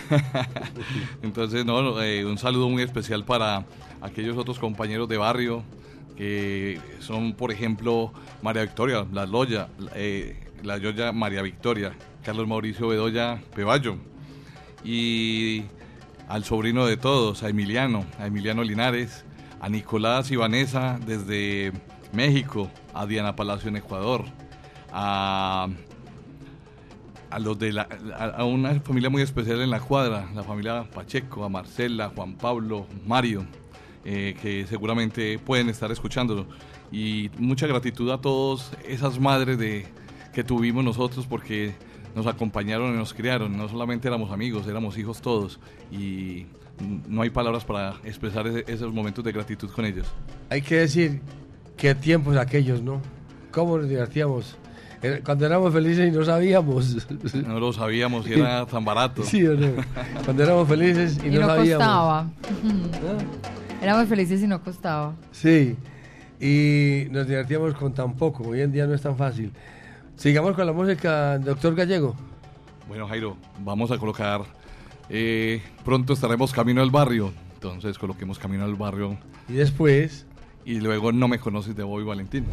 Entonces, 1.23 1.65
no, 1.65 2.01
eh, 2.01 2.25
un 2.25 2.37
saludo 2.37 2.67
muy 2.67 2.83
especial 2.83 3.23
para 3.23 3.65
aquellos 4.05 4.37
otros 4.37 4.59
compañeros 4.59 5.09
de 5.09 5.17
barrio 5.17 5.63
que 6.15 6.79
son, 6.99 7.33
por 7.33 7.51
ejemplo, 7.51 8.13
María 8.41 8.61
Victoria, 8.63 9.05
La 9.11 9.25
Loya, 9.25 9.67
eh, 9.95 10.47
La 10.63 10.77
Yoya 10.77 11.11
María 11.11 11.41
Victoria, 11.41 11.93
Carlos 12.23 12.47
Mauricio 12.47 12.87
Bedoya 12.87 13.41
Peballo 13.53 13.97
y 14.83 15.63
al 16.27 16.43
sobrino 16.43 16.85
de 16.85 16.97
todos, 16.97 17.43
a 17.43 17.49
Emiliano, 17.49 18.05
a 18.19 18.27
Emiliano 18.27 18.63
Linares, 18.63 19.25
a 19.59 19.69
Nicolás 19.69 20.31
y 20.31 20.35
Vanessa 20.35 20.99
desde 21.05 21.73
México, 22.13 22.71
a 22.93 23.05
Diana 23.05 23.35
Palacio 23.35 23.69
en 23.69 23.77
Ecuador, 23.77 24.23
a 24.91 25.67
a 27.35 27.39
los 27.39 27.59
de 27.59 27.73
la, 27.73 27.89
a 28.37 28.45
una 28.45 28.79
familia 28.79 29.09
muy 29.09 29.21
especial 29.21 29.59
en 29.59 29.69
la 29.69 29.81
cuadra, 29.81 30.29
la 30.33 30.43
familia 30.43 30.89
Pacheco, 30.89 31.43
a 31.43 31.49
Marcela, 31.49 32.09
Juan 32.15 32.35
Pablo, 32.35 32.87
Mario, 33.05 33.45
eh, 34.05 34.35
que 34.41 34.65
seguramente 34.67 35.39
pueden 35.39 35.69
estar 35.69 35.91
escuchándolo. 35.91 36.45
Y 36.91 37.29
mucha 37.39 37.67
gratitud 37.67 38.09
a 38.11 38.21
todos 38.21 38.71
esas 38.87 39.19
madres 39.19 39.57
de, 39.57 39.85
que 40.33 40.43
tuvimos 40.43 40.83
nosotros 40.83 41.25
porque 41.27 41.73
nos 42.15 42.27
acompañaron 42.27 42.93
y 42.93 42.97
nos 42.97 43.13
criaron. 43.13 43.57
No 43.57 43.67
solamente 43.67 44.07
éramos 44.07 44.31
amigos, 44.31 44.67
éramos 44.67 44.97
hijos 44.97 45.21
todos. 45.21 45.59
Y 45.91 46.45
no 47.09 47.21
hay 47.23 47.29
palabras 47.29 47.65
para 47.65 47.95
expresar 48.03 48.47
ese- 48.47 48.63
esos 48.71 48.93
momentos 48.93 49.23
de 49.25 49.31
gratitud 49.31 49.69
con 49.69 49.85
ellos. 49.85 50.07
Hay 50.49 50.61
que 50.61 50.75
decir 50.75 51.21
qué 51.75 51.95
tiempos 51.95 52.37
aquellos, 52.37 52.81
¿no? 52.81 53.01
¿Cómo 53.51 53.77
nos 53.77 53.89
divertíamos? 53.89 54.55
Era- 55.01 55.21
Cuando 55.21 55.45
éramos 55.45 55.73
felices 55.73 56.07
y 56.13 56.15
no 56.17 56.23
sabíamos. 56.23 57.07
No 57.45 57.59
lo 57.59 57.73
sabíamos 57.73 58.27
y 58.27 58.33
era 58.39 58.65
tan 58.65 58.85
barato. 58.85 59.23
Sí, 59.23 59.45
o 59.45 59.55
no. 59.55 59.67
Cuando 60.23 60.43
éramos 60.43 60.67
felices 60.67 61.17
y, 61.23 61.27
Y 61.27 61.31
no, 61.31 61.41
no 61.41 61.47
sabíamos. 61.47 61.85
costaba. 61.85 62.29
Éramos 63.81 64.07
felices 64.07 64.41
y 64.41 64.47
no 64.47 64.61
costaba. 64.63 65.13
Sí, 65.31 65.75
y 66.39 67.07
nos 67.11 67.27
divertíamos 67.27 67.73
con 67.75 67.93
tan 67.93 68.15
poco. 68.15 68.43
Hoy 68.49 68.61
en 68.61 68.71
día 68.71 68.87
no 68.87 68.93
es 68.93 69.01
tan 69.01 69.15
fácil. 69.17 69.51
Sigamos 70.15 70.55
con 70.55 70.65
la 70.65 70.73
música, 70.73 71.37
doctor 71.37 71.75
Gallego. 71.75 72.15
Bueno, 72.87 73.07
Jairo, 73.07 73.37
vamos 73.59 73.91
a 73.91 73.97
colocar. 73.97 74.41
eh, 75.09 75.61
pronto 75.83 76.13
estaremos 76.13 76.51
camino 76.51 76.81
al 76.81 76.89
barrio. 76.89 77.31
Entonces 77.55 77.97
coloquemos 77.97 78.39
camino 78.39 78.63
al 78.63 78.75
barrio. 78.75 79.17
Y 79.49 79.53
después. 79.53 80.25
Y 80.65 80.79
luego 80.79 81.11
no 81.11 81.27
me 81.27 81.37
conoces 81.39 81.75
de 81.75 81.83
Bobby 81.83 82.03
Valentín. 82.03 82.45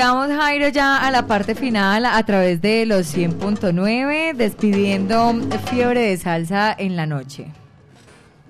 Llegamos, 0.00 0.28
Jairo, 0.30 0.68
ya 0.68 1.06
a 1.06 1.10
la 1.10 1.26
parte 1.26 1.54
final 1.54 2.06
a 2.06 2.22
través 2.22 2.62
de 2.62 2.86
los 2.86 3.14
100.9, 3.14 4.34
despidiendo 4.34 5.34
Fiebre 5.70 6.00
de 6.00 6.16
Salsa 6.16 6.74
en 6.78 6.96
la 6.96 7.04
noche. 7.04 7.48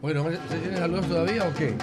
Bueno, 0.00 0.22
¿usted 0.22 0.60
tiene 0.62 0.76
saludos 0.76 1.08
todavía 1.08 1.42
o 1.48 1.52
qué? 1.54 1.74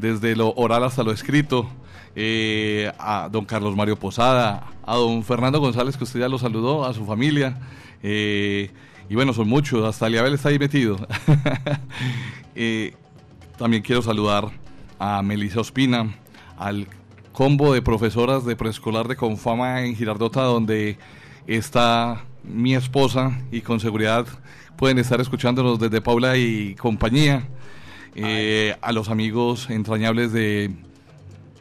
desde 0.00 0.34
lo 0.34 0.52
oral 0.54 0.82
hasta 0.82 1.04
lo 1.04 1.12
escrito, 1.12 1.68
eh, 2.16 2.90
a 2.98 3.28
don 3.30 3.44
Carlos 3.44 3.76
Mario 3.76 3.96
Posada, 3.96 4.66
a 4.84 4.96
don 4.96 5.22
Fernando 5.22 5.60
González, 5.60 5.96
que 5.96 6.02
usted 6.02 6.18
ya 6.18 6.28
lo 6.28 6.38
saludó, 6.38 6.84
a 6.84 6.92
su 6.92 7.06
familia, 7.06 7.60
eh, 8.02 8.72
y 9.08 9.14
bueno, 9.14 9.32
son 9.32 9.48
muchos, 9.48 9.84
hasta 9.84 10.08
Liabel 10.08 10.34
está 10.34 10.48
ahí 10.48 10.58
metido. 10.58 10.96
Eh, 12.56 12.94
también 13.58 13.82
quiero 13.82 14.02
saludar 14.02 14.50
a 14.98 15.22
Melissa 15.22 15.60
Ospina, 15.60 16.16
al 16.58 16.88
combo 17.32 17.74
de 17.74 17.82
profesoras 17.82 18.44
de 18.44 18.56
preescolar 18.56 19.06
de 19.06 19.16
Confama 19.16 19.82
en 19.82 19.94
Girardota, 19.94 20.42
donde 20.42 20.96
está 21.46 22.24
mi 22.42 22.74
esposa 22.74 23.38
y 23.52 23.60
con 23.60 23.78
seguridad 23.78 24.26
pueden 24.76 24.98
estar 24.98 25.20
escuchándonos 25.20 25.78
desde 25.78 26.00
Paula 26.00 26.36
y 26.36 26.74
compañía. 26.74 27.48
Eh, 28.14 28.74
a 28.80 28.92
los 28.92 29.10
amigos 29.10 29.68
entrañables 29.68 30.32
de, 30.32 30.70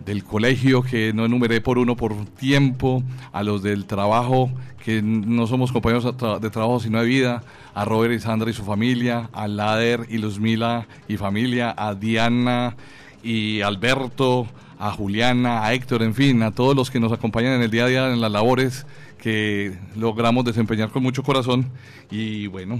del 0.06 0.23
colegio 0.23 0.82
que 0.84 1.14
no 1.14 1.26
enumeré 1.26 1.61
por 1.61 1.77
uno 1.77 1.95
por 1.95 2.14
tiempo, 2.26 3.03
a 3.34 3.44
los 3.44 3.64
del 3.64 3.86
trabajo 3.86 4.52
que 4.84 5.02
no 5.02 5.48
somos 5.48 5.72
compañeros 5.72 6.03
de 6.03 6.11
tra- 6.11 6.40
de 6.40 6.49
trabajo 6.52 6.80
sino 6.80 6.99
de 6.99 7.07
vida, 7.07 7.44
a 7.73 7.86
Robert 7.86 8.14
y 8.14 8.19
Sandra 8.19 8.49
y 8.52 8.53
su 8.53 8.64
familia, 8.64 9.30
a 9.34 9.48
Lader 9.48 10.06
y 10.10 10.19
Luzmila 10.19 10.88
y 11.07 11.18
familia, 11.18 11.73
a 11.76 11.95
Diana 11.95 12.76
y 13.23 13.61
Alberto, 13.61 14.45
a 14.77 14.91
Juliana, 14.91 15.65
a 15.65 15.73
Héctor, 15.73 16.03
en 16.03 16.14
fin, 16.14 16.44
a 16.44 16.52
todos 16.52 16.76
los 16.76 16.91
que 16.91 16.99
nos 16.99 17.11
acompañan 17.11 17.53
en 17.53 17.64
el 17.64 17.72
día 17.72 17.86
a 17.86 17.88
día 17.88 18.14
en 18.14 18.22
las 18.22 18.32
labores 18.32 18.86
que 19.18 19.76
logramos 19.95 20.45
desempeñar 20.45 20.90
con 20.91 21.02
mucho 21.02 21.23
corazón 21.23 21.65
y 22.11 22.45
bueno. 22.48 22.80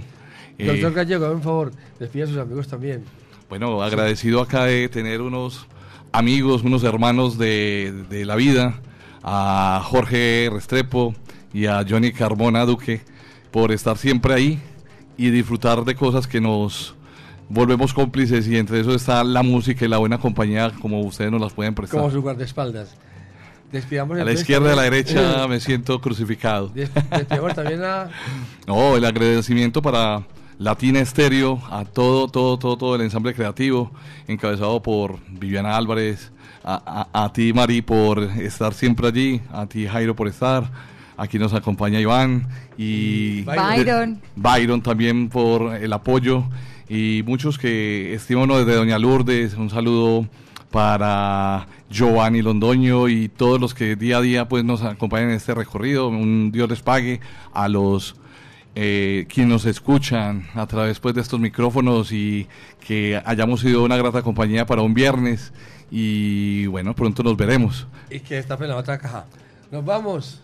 eh, 0.58 0.66
Doctor 0.66 0.92
Gallego, 0.92 1.26
por 1.32 1.42
favor, 1.42 1.72
despide 1.98 2.22
a 2.22 2.26
sus 2.28 2.36
amigos 2.38 2.68
también. 2.68 3.02
bueno, 3.48 3.82
agradecido 3.82 4.40
acá 4.40 4.64
de 4.64 4.88
tener 4.88 5.20
unos 5.22 5.66
amigos, 6.12 6.62
unos 6.62 6.84
hermanos 6.84 7.38
de, 7.38 8.04
de 8.08 8.24
la 8.24 8.36
vida, 8.36 8.74
a 9.22 9.80
Jorge 9.84 10.48
Restrepo 10.52 11.14
y 11.52 11.66
a 11.66 11.84
Johnny 11.88 12.12
Carmona 12.12 12.64
Duque, 12.64 13.00
por 13.50 13.72
estar 13.72 13.96
siempre 13.98 14.34
ahí 14.34 14.60
y 15.16 15.30
disfrutar 15.30 15.84
de 15.84 15.94
cosas 15.94 16.26
que 16.26 16.40
nos 16.40 16.94
volvemos 17.48 17.94
cómplices 17.94 18.46
y 18.48 18.56
entre 18.58 18.80
eso 18.80 18.94
está 18.94 19.22
la 19.24 19.42
música 19.42 19.84
y 19.84 19.88
la 19.88 19.98
buena 19.98 20.18
compañía 20.18 20.72
como 20.80 21.00
ustedes 21.02 21.30
nos 21.30 21.40
las 21.40 21.52
pueden 21.52 21.74
prestar. 21.74 22.00
Como 22.00 22.10
su 22.12 22.20
guardaespaldas. 22.22 22.96
Despidamos 23.72 24.18
A 24.20 24.24
la 24.24 24.32
izquierda 24.32 24.68
y 24.70 24.72
a 24.72 24.76
la 24.76 24.82
derecha 24.82 25.46
me 25.48 25.58
siento 25.60 26.00
crucificado. 26.00 26.68
Des- 26.68 26.90
Despidamos 27.10 27.54
también 27.54 27.82
a 27.84 28.08
No, 28.66 28.96
el 28.96 29.04
agradecimiento 29.04 29.82
para 29.82 30.22
Latina 30.58 31.00
Estéreo, 31.00 31.60
a 31.70 31.84
todo, 31.84 32.28
todo, 32.28 32.58
todo, 32.58 32.76
todo 32.78 32.94
el 32.96 33.02
ensamble 33.02 33.34
creativo, 33.34 33.90
encabezado 34.26 34.82
por 34.82 35.18
Viviana 35.28 35.76
Álvarez, 35.76 36.32
a, 36.64 37.08
a- 37.12 37.24
a 37.24 37.32
ti 37.32 37.52
Mari 37.52 37.82
por 37.82 38.20
estar 38.22 38.72
siempre 38.74 39.06
allí, 39.08 39.40
a 39.52 39.66
ti 39.66 39.86
Jairo 39.86 40.16
por 40.16 40.28
estar, 40.28 40.70
aquí 41.18 41.38
nos 41.38 41.52
acompaña 41.52 42.00
Iván 42.00 42.48
y 42.78 43.42
Byron. 43.42 44.20
Byron 44.34 44.82
también 44.82 45.28
por 45.28 45.74
el 45.76 45.92
apoyo. 45.92 46.44
Y 46.88 47.22
muchos 47.26 47.58
que 47.58 48.14
estiman 48.14 48.48
desde 48.48 48.74
Doña 48.76 48.98
Lourdes, 48.98 49.54
un 49.54 49.68
saludo 49.70 50.26
para 50.70 51.66
Giovanni 51.90 52.42
Londoño 52.42 53.08
y 53.08 53.28
todos 53.28 53.60
los 53.60 53.74
que 53.74 53.96
día 53.96 54.18
a 54.18 54.20
día 54.20 54.48
pues 54.48 54.64
nos 54.64 54.82
acompañan 54.82 55.30
en 55.30 55.36
este 55.36 55.54
recorrido, 55.54 56.08
un 56.08 56.50
Dios 56.52 56.68
les 56.68 56.82
pague 56.82 57.20
a 57.52 57.68
los 57.68 58.14
eh, 58.78 59.26
quienes 59.32 59.50
nos 59.50 59.64
escuchan 59.64 60.46
a 60.54 60.66
través 60.66 61.00
pues, 61.00 61.14
de 61.14 61.22
estos 61.22 61.40
micrófonos 61.40 62.12
y 62.12 62.46
que 62.86 63.20
hayamos 63.24 63.60
sido 63.60 63.82
una 63.82 63.96
grata 63.96 64.20
compañía 64.20 64.66
para 64.66 64.82
un 64.82 64.92
viernes 64.92 65.54
y 65.90 66.66
bueno, 66.66 66.94
pronto 66.94 67.22
nos 67.22 67.38
veremos. 67.38 67.86
y 68.10 68.20
que 68.20 68.36
está 68.36 68.54
en 68.60 68.68
la 68.68 68.76
otra 68.76 68.98
caja. 68.98 69.24
Nos 69.70 69.82
vamos. 69.82 70.42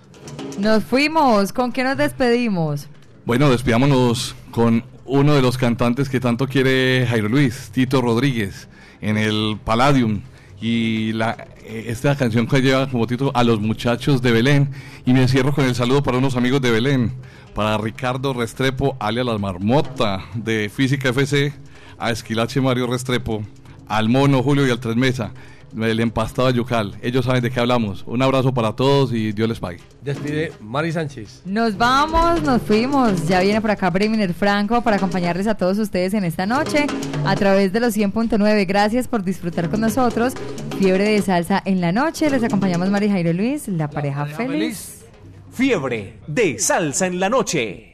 Nos 0.58 0.82
fuimos, 0.82 1.52
¿con 1.52 1.72
qué 1.72 1.84
nos 1.84 1.98
despedimos? 1.98 2.88
Bueno, 3.26 3.50
despidámonos 3.50 4.34
con 4.50 4.82
uno 5.04 5.34
de 5.34 5.42
los 5.42 5.58
cantantes 5.58 6.08
que 6.08 6.18
tanto 6.18 6.48
quiere 6.48 7.06
Jairo 7.06 7.28
Luis, 7.28 7.70
Tito 7.70 8.00
Rodríguez, 8.00 8.66
en 9.02 9.18
el 9.18 9.58
Palladium. 9.62 10.22
Y 10.62 11.12
la, 11.12 11.48
eh, 11.64 11.86
esta 11.88 12.16
canción 12.16 12.46
que 12.46 12.62
lleva 12.62 12.88
como 12.88 13.06
título 13.08 13.32
A 13.34 13.42
los 13.42 13.60
muchachos 13.60 14.22
de 14.22 14.30
Belén. 14.30 14.70
Y 15.04 15.12
me 15.12 15.22
encierro 15.22 15.52
con 15.52 15.64
el 15.64 15.74
saludo 15.74 16.02
para 16.02 16.18
unos 16.18 16.36
amigos 16.36 16.62
de 16.62 16.70
Belén. 16.70 17.12
Para 17.54 17.76
Ricardo 17.76 18.32
Restrepo, 18.32 18.96
alias 19.00 19.26
La 19.26 19.36
Marmota, 19.36 20.24
de 20.34 20.70
Física 20.70 21.10
FC, 21.10 21.52
a 21.98 22.12
Esquilache 22.12 22.60
Mario 22.60 22.86
Restrepo, 22.86 23.42
al 23.88 24.08
Mono 24.08 24.42
Julio 24.42 24.66
y 24.66 24.70
al 24.70 24.80
Tres 24.80 24.96
Mesa, 24.96 25.32
el 25.80 26.00
empastado 26.00 26.50
Yucal. 26.50 26.96
Ellos 27.02 27.24
saben 27.24 27.42
de 27.42 27.50
qué 27.50 27.60
hablamos. 27.60 28.04
Un 28.06 28.22
abrazo 28.22 28.52
para 28.52 28.72
todos 28.74 29.12
y 29.12 29.32
Dios 29.32 29.48
les 29.48 29.60
pague. 29.60 29.80
Despide 30.02 30.52
Mari 30.60 30.92
Sánchez. 30.92 31.42
Nos 31.44 31.76
vamos, 31.76 32.42
nos 32.42 32.62
fuimos. 32.62 33.26
Ya 33.28 33.40
viene 33.40 33.60
por 33.60 33.70
acá 33.70 33.90
Breminer 33.90 34.34
Franco 34.34 34.82
para 34.82 34.96
acompañarles 34.96 35.46
a 35.46 35.54
todos 35.54 35.78
ustedes 35.78 36.14
en 36.14 36.24
esta 36.24 36.46
noche 36.46 36.86
a 37.24 37.36
través 37.36 37.72
de 37.72 37.80
los 37.80 37.96
100.9. 37.96 38.66
Gracias 38.66 39.08
por 39.08 39.22
disfrutar 39.22 39.70
con 39.70 39.80
nosotros. 39.80 40.34
Fiebre 40.78 41.04
de 41.04 41.22
salsa 41.22 41.62
en 41.64 41.80
la 41.80 41.92
noche. 41.92 42.30
Les 42.30 42.42
acompañamos 42.42 42.90
Mari 42.90 43.08
Jairo 43.08 43.32
Luis, 43.32 43.68
la, 43.68 43.88
pareja, 43.88 44.26
feliz. 44.26 45.04
Fiebre 45.50 46.18
de 46.26 46.58
salsa 46.58 47.06
en 47.06 47.20
la 47.20 47.28
noche. 47.28 47.91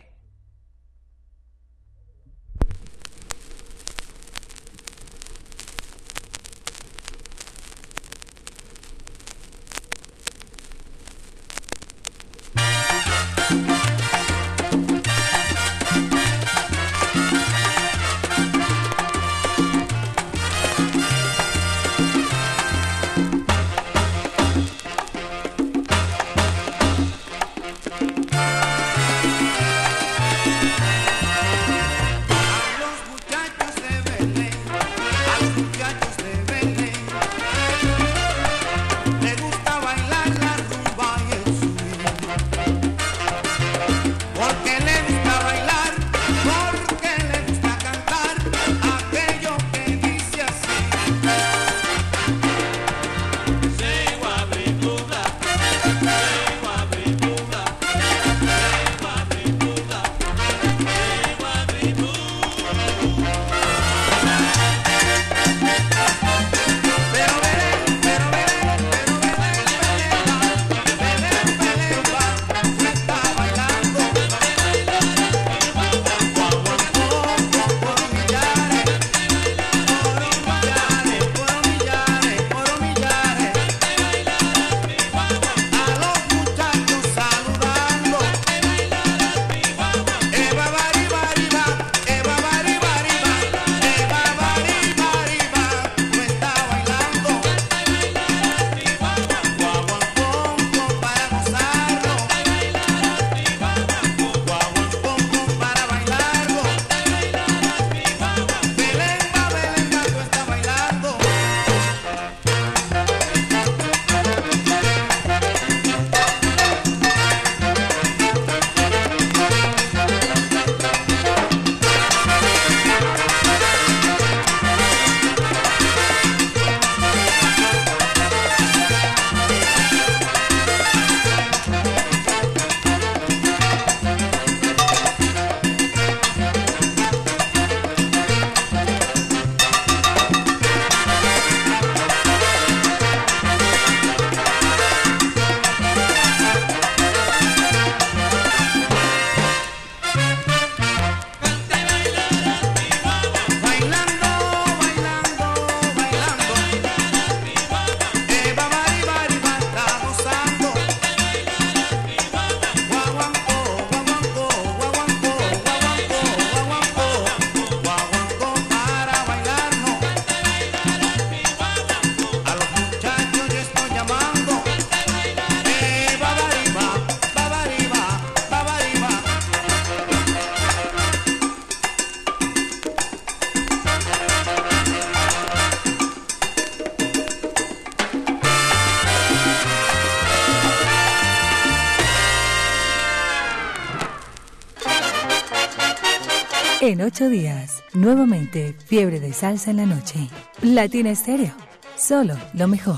En 196.89 197.03
ocho 197.03 197.29
días, 197.29 197.85
nuevamente, 197.93 198.75
fiebre 198.87 199.21
de 199.21 199.35
salsa 199.35 199.73
en 199.73 199.77
la 199.77 199.85
noche. 199.85 200.31
Latina 200.63 201.11
Estéreo, 201.11 201.53
solo 201.99 202.35
lo 202.55 202.67
mejor. 202.67 202.97